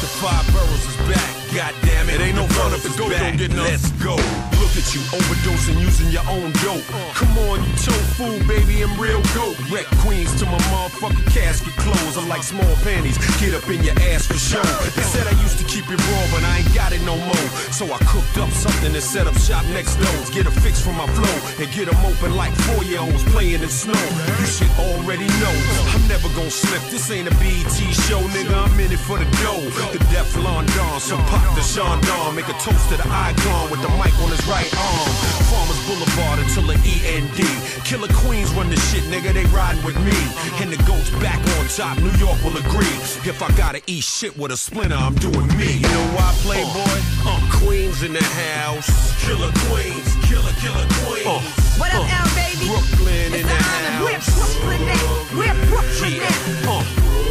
The 0.00 0.06
five 0.20 0.46
boroughs 0.52 0.86
is 0.86 0.96
back. 1.08 1.35
It. 1.56 1.86
It 2.16 2.20
ain't 2.20 2.36
no 2.36 2.46
fun 2.52 2.72
if 2.74 2.82
the 2.84 2.92
dope 3.00 3.16
don't 3.16 3.36
get 3.36 3.48
Let's 3.56 3.88
go. 4.04 4.16
Look 4.60 4.76
at 4.76 4.92
you 4.92 5.00
overdosing 5.08 5.80
using 5.80 6.12
your 6.12 6.24
own 6.28 6.52
dope. 6.60 6.84
Come 7.16 7.32
on, 7.48 7.64
you 7.64 7.72
tofu, 7.80 8.28
baby, 8.44 8.84
I'm 8.84 8.92
real 9.00 9.22
dope. 9.32 9.56
Wreck 9.72 9.88
queens 10.04 10.36
to 10.40 10.44
my 10.44 10.60
motherfucking 10.68 11.32
casket 11.32 11.72
clothes. 11.80 12.16
I'm 12.16 12.28
like 12.28 12.42
small 12.42 12.68
panties. 12.84 13.16
Get 13.40 13.56
up 13.56 13.64
in 13.72 13.80
your 13.82 13.96
ass 14.12 14.28
for 14.28 14.36
show. 14.36 14.60
They 14.92 15.04
said 15.08 15.24
I 15.26 15.32
used 15.40 15.56
to 15.60 15.64
keep 15.64 15.88
it 15.88 15.96
raw, 15.96 16.24
but 16.28 16.44
I 16.44 16.60
ain't 16.60 16.74
got 16.74 16.92
it 16.92 17.00
no 17.08 17.16
more. 17.16 17.48
So 17.72 17.88
I 17.88 17.96
cooked 18.04 18.36
up 18.36 18.50
something 18.52 18.92
and 18.92 19.04
set 19.04 19.26
up 19.26 19.36
shop 19.40 19.64
next 19.72 19.96
door. 19.96 20.16
Get 20.36 20.44
a 20.44 20.52
fix 20.60 20.80
from 20.80 20.96
my 21.00 21.08
flow 21.16 21.36
and 21.56 21.72
get 21.72 21.88
them 21.88 22.00
open 22.04 22.36
like 22.36 22.52
four 22.68 22.84
year 22.84 23.00
olds 23.00 23.24
playing 23.32 23.64
in 23.64 23.72
snow. 23.72 24.04
You 24.40 24.44
should 24.44 24.72
already 24.76 25.28
know. 25.40 25.56
I'm 25.96 26.04
never 26.04 26.28
gonna 26.36 26.52
slip. 26.52 26.84
This 26.92 27.08
ain't 27.10 27.28
a 27.28 27.34
BET 27.40 27.76
show, 28.04 28.20
nigga. 28.36 28.52
I'm 28.52 28.76
in 28.80 28.92
it 28.92 29.00
for 29.00 29.16
the 29.16 29.28
dough. 29.40 29.64
The 29.92 30.00
Deflon 30.12 30.68
Don, 30.76 31.00
so 31.00 31.16
pop 31.32 31.45
the 31.54 31.62
Sean 31.62 32.00
Don. 32.02 32.34
Make 32.34 32.48
a 32.48 32.56
toast 32.58 32.88
to 32.90 32.96
the 32.96 33.06
icon 33.06 33.70
with 33.70 33.80
the 33.82 33.88
mic 34.00 34.12
on 34.20 34.30
his 34.30 34.42
right 34.48 34.68
arm. 34.76 35.08
Farmers 35.52 35.80
Boulevard 35.86 36.38
until 36.40 36.64
the 36.66 36.76
END. 36.82 37.38
Killer 37.84 38.08
Queens 38.24 38.52
run 38.54 38.68
the 38.70 38.76
shit, 38.90 39.04
nigga. 39.04 39.32
They 39.32 39.44
riding 39.54 39.82
with 39.84 39.96
me. 40.02 40.16
And 40.60 40.72
the 40.72 40.80
goats 40.84 41.10
back 41.22 41.38
on 41.58 41.66
top. 41.68 41.98
New 41.98 42.12
York 42.18 42.38
will 42.42 42.56
agree. 42.56 42.96
If 43.28 43.42
I 43.42 43.50
gotta 43.56 43.80
eat 43.86 44.04
shit 44.04 44.36
with 44.36 44.50
a 44.52 44.56
splinter, 44.56 44.96
I'm 44.96 45.14
doing 45.16 45.46
me. 45.56 45.78
You 45.84 45.88
know 45.88 46.06
why, 46.16 46.32
Playboy? 46.42 46.98
Uh, 47.28 47.40
Queens 47.60 48.02
in 48.02 48.12
the 48.12 48.24
house. 48.24 48.88
Killer 49.24 49.52
Queens. 49.68 50.08
Killer, 50.26 50.52
killer 50.60 50.86
Queens. 51.04 51.26
Uh, 51.26 51.40
What 51.78 51.92
up, 51.94 52.02
uh, 52.02 52.24
L, 52.24 52.28
baby? 52.34 52.66
Brooklyn 52.66 53.30
It's 53.32 53.42
in 53.42 53.46
the 53.46 53.54
the 53.54 53.60
honor. 53.60 54.04
We're. 54.04 54.20
Brooklyn 54.34 54.88
at. 54.88 55.02
We're 55.36 55.58
Brooklyn 55.68 56.12
Yeah. 56.16 56.68
Uh, 56.68 56.82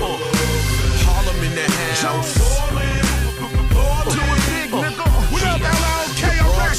uh, 0.06 0.18
Harlem 1.06 1.40
in 1.44 1.54
the 1.56 1.68
house. 2.02 2.34
Doing 2.36 2.65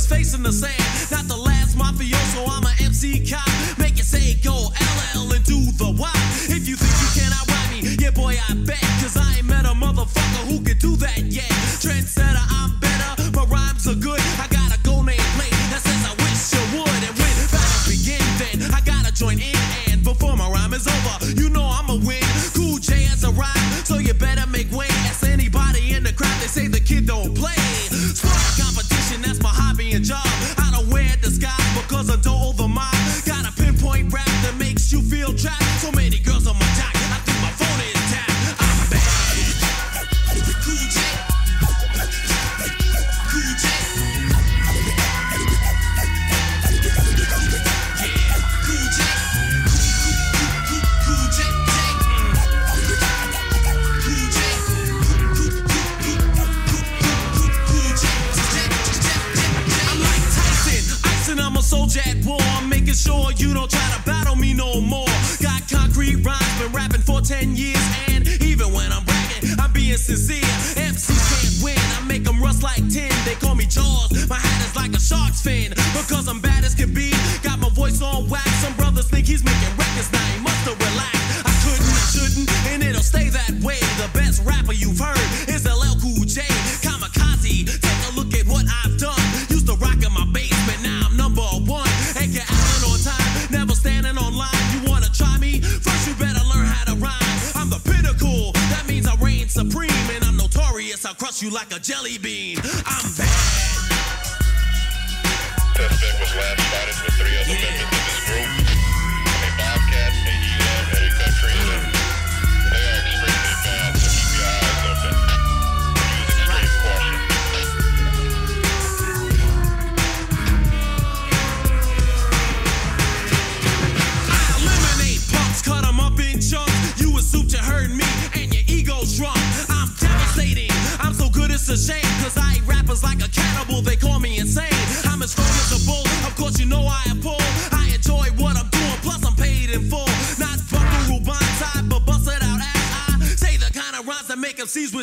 His 0.00 0.08
face 0.08 0.34
in 0.34 0.42
the 0.42 0.52
sand. 0.52 0.80
Not 1.10 1.28
the 1.28 1.36
last 1.36 1.76
mafioso, 1.76 2.48
I'm 2.48 2.64
a 2.64 2.72
MC 2.82 3.26
cop. 3.28 3.46
Make 3.78 3.98
it 3.98 4.06
say 4.06 4.34
go 4.42 4.56
LL 4.56 5.32
and 5.32 5.44
do 5.44 5.60
the 5.76 5.90
Y. 5.92 6.20
If 6.48 6.68
you 6.68 6.76
think 6.76 6.94
you 7.02 7.10
cannot 7.20 7.44
ride 7.48 7.82
me, 7.82 7.96
yeah, 8.00 8.10
boy, 8.10 8.34
I 8.48 8.54
bet. 8.64 8.80
Cause 9.02 9.16
I 9.16 9.38
ain't 9.38 9.46
met 9.46 9.66
a 9.66 9.74
motherfucker 9.74 10.42
who 10.48 10.62
could 10.64 10.78
do 10.78 10.96
that 10.96 11.18
yet. 11.24 11.50
Trendsetter, 11.84 12.44
I'm 12.56 12.59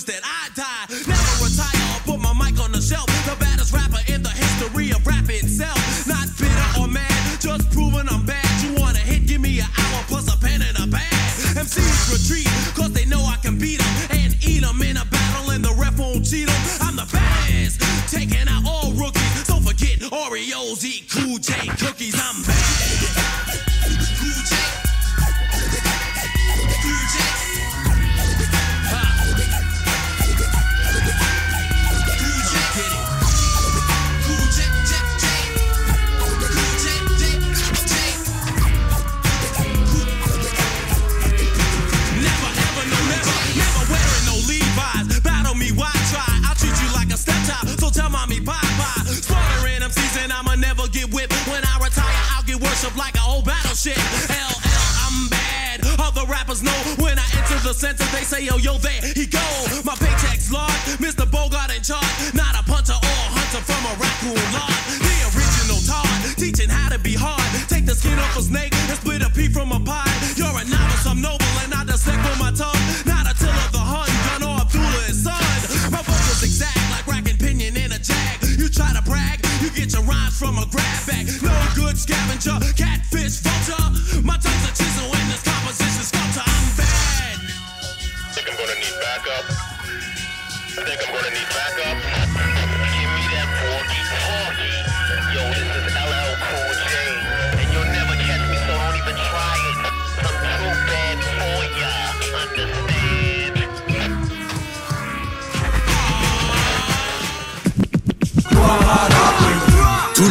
that 0.08 0.22
I 0.24 0.47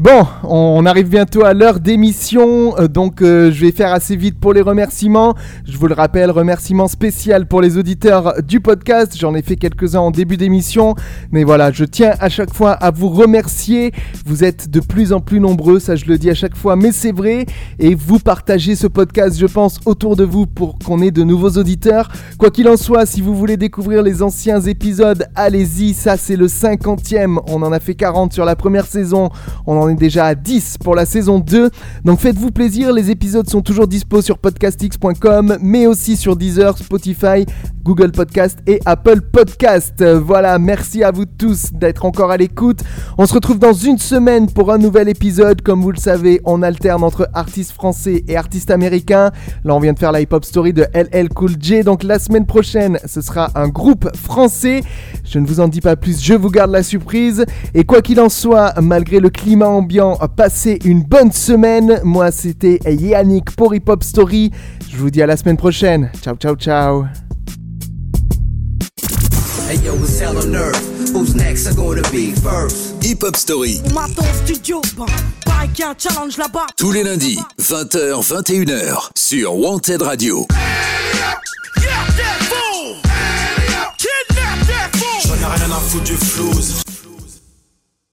Bon, 0.00 0.26
on 0.44 0.86
arrive 0.86 1.10
bientôt 1.10 1.44
à 1.44 1.52
l'heure 1.52 1.78
d'émission, 1.78 2.74
euh, 2.78 2.88
donc 2.88 3.20
euh, 3.20 3.52
je 3.52 3.66
vais 3.66 3.70
faire 3.70 3.92
assez 3.92 4.16
vite 4.16 4.40
pour 4.40 4.54
les 4.54 4.62
remerciements. 4.62 5.34
Je 5.66 5.76
vous 5.76 5.88
le 5.88 5.94
rappelle, 5.94 6.30
remerciement 6.30 6.88
spécial 6.88 7.46
pour 7.46 7.60
les 7.60 7.76
auditeurs 7.76 8.42
du 8.42 8.60
podcast. 8.60 9.14
J'en 9.18 9.34
ai 9.34 9.42
fait 9.42 9.56
quelques-uns 9.56 10.00
en 10.00 10.10
début 10.10 10.38
d'émission, 10.38 10.94
mais 11.32 11.44
voilà, 11.44 11.70
je 11.70 11.84
tiens 11.84 12.14
à 12.18 12.30
chaque 12.30 12.54
fois 12.54 12.72
à 12.72 12.90
vous 12.90 13.10
remercier. 13.10 13.92
Vous 14.24 14.42
êtes 14.42 14.70
de 14.70 14.80
plus 14.80 15.12
en 15.12 15.20
plus 15.20 15.38
nombreux, 15.38 15.78
ça 15.78 15.96
je 15.96 16.06
le 16.06 16.16
dis 16.16 16.30
à 16.30 16.34
chaque 16.34 16.56
fois, 16.56 16.76
mais 16.76 16.92
c'est 16.92 17.12
vrai. 17.12 17.44
Et 17.78 17.94
vous 17.94 18.20
partagez 18.20 18.76
ce 18.76 18.86
podcast, 18.86 19.38
je 19.38 19.44
pense, 19.44 19.80
autour 19.84 20.16
de 20.16 20.24
vous 20.24 20.46
pour 20.46 20.78
qu'on 20.78 21.02
ait 21.02 21.10
de 21.10 21.24
nouveaux 21.24 21.58
auditeurs. 21.58 22.08
Quoi 22.38 22.48
qu'il 22.50 22.70
en 22.70 22.78
soit, 22.78 23.04
si 23.04 23.20
vous 23.20 23.34
voulez 23.34 23.58
découvrir 23.58 24.02
les 24.02 24.22
anciens 24.22 24.62
épisodes, 24.62 25.26
allez-y. 25.34 25.92
Ça, 25.92 26.16
c'est 26.16 26.36
le 26.36 26.46
50e. 26.46 27.38
On 27.48 27.60
en 27.62 27.70
a 27.70 27.80
fait 27.80 27.94
40 27.94 28.32
sur 28.32 28.46
la 28.46 28.56
première 28.56 28.86
saison. 28.86 29.28
Déjà 29.96 30.26
à 30.26 30.34
10 30.34 30.78
pour 30.78 30.94
la 30.94 31.06
saison 31.06 31.38
2. 31.38 31.70
Donc 32.04 32.20
faites-vous 32.20 32.50
plaisir, 32.50 32.92
les 32.92 33.10
épisodes 33.10 33.48
sont 33.48 33.62
toujours 33.62 33.86
dispo 33.86 34.22
sur 34.22 34.38
podcastx.com, 34.38 35.58
mais 35.60 35.86
aussi 35.86 36.16
sur 36.16 36.36
Deezer, 36.36 36.76
Spotify, 36.78 37.46
Google 37.82 38.12
Podcast 38.12 38.58
et 38.66 38.80
Apple 38.84 39.20
Podcast. 39.20 40.04
Voilà, 40.04 40.58
merci 40.58 41.02
à 41.02 41.10
vous 41.10 41.24
tous 41.24 41.72
d'être 41.72 42.04
encore 42.04 42.30
à 42.30 42.36
l'écoute. 42.36 42.80
On 43.18 43.26
se 43.26 43.34
retrouve 43.34 43.58
dans 43.58 43.72
une 43.72 43.98
semaine 43.98 44.50
pour 44.50 44.72
un 44.72 44.78
nouvel 44.78 45.08
épisode. 45.08 45.62
Comme 45.62 45.82
vous 45.82 45.92
le 45.92 45.98
savez, 45.98 46.40
on 46.44 46.62
alterne 46.62 47.02
entre 47.02 47.28
artistes 47.32 47.72
français 47.72 48.24
et 48.28 48.36
artistes 48.36 48.70
américains. 48.70 49.30
Là, 49.64 49.74
on 49.74 49.80
vient 49.80 49.92
de 49.92 49.98
faire 49.98 50.12
la 50.12 50.20
hip-hop 50.20 50.44
story 50.44 50.72
de 50.72 50.86
LL 50.94 51.28
Cool 51.30 51.52
J. 51.58 51.82
Donc 51.82 52.02
la 52.02 52.18
semaine 52.18 52.46
prochaine, 52.46 52.98
ce 53.06 53.20
sera 53.20 53.50
un 53.54 53.68
groupe 53.68 54.08
français. 54.16 54.82
Je 55.24 55.38
ne 55.38 55.46
vous 55.46 55.60
en 55.60 55.68
dis 55.68 55.80
pas 55.80 55.96
plus, 55.96 56.22
je 56.22 56.34
vous 56.34 56.50
garde 56.50 56.70
la 56.70 56.82
surprise. 56.82 57.44
Et 57.74 57.84
quoi 57.84 58.02
qu'il 58.02 58.20
en 58.20 58.28
soit, 58.28 58.74
malgré 58.80 59.20
le 59.20 59.30
climat 59.30 59.68
ambiant, 59.80 60.18
passez 60.36 60.78
une 60.84 61.02
bonne 61.02 61.32
semaine. 61.32 62.00
Moi, 62.04 62.30
c'était 62.30 62.78
Yannick 62.86 63.50
pour 63.56 63.74
Hip 63.74 63.84
Hop 63.88 64.04
Story. 64.04 64.50
Je 64.90 64.96
vous 64.98 65.10
dis 65.10 65.22
à 65.22 65.26
la 65.26 65.36
semaine 65.38 65.56
prochaine. 65.56 66.10
Ciao, 66.22 66.36
ciao, 66.36 66.54
ciao. 66.54 67.06
Hey 69.68 69.78
yo, 69.84 69.94
it's 70.02 70.20
hell 70.20 70.36
on 70.36 70.54
earth. 70.54 70.82
Who's 71.14 71.34
next? 71.34 71.66
Are 71.66 71.74
gonna 71.74 72.02
be 72.10 72.34
first? 72.34 73.02
Hip 73.02 73.22
Hop 73.22 73.36
Story. 73.36 73.80
On 73.86 73.94
m'attend 73.94 74.22
au 74.22 74.44
studio, 74.44 74.82
pareil 75.46 75.70
qu'il 75.70 75.84
y 75.84 75.88
a 75.88 75.90
un 75.90 75.94
challenge 75.96 76.36
là-bas. 76.36 76.66
Tous 76.76 76.92
les 76.92 77.02
lundis, 77.02 77.38
20h, 77.58 78.22
21h 78.22 79.08
sur 79.16 79.56
Wanted 79.56 80.02
Radio. 80.02 80.46
J'en 85.24 85.34
ai 85.34 85.56
rien 85.56 85.70
à 85.70 85.80
foutre 85.80 86.04
du 86.04 86.16
flouze. 86.16 86.82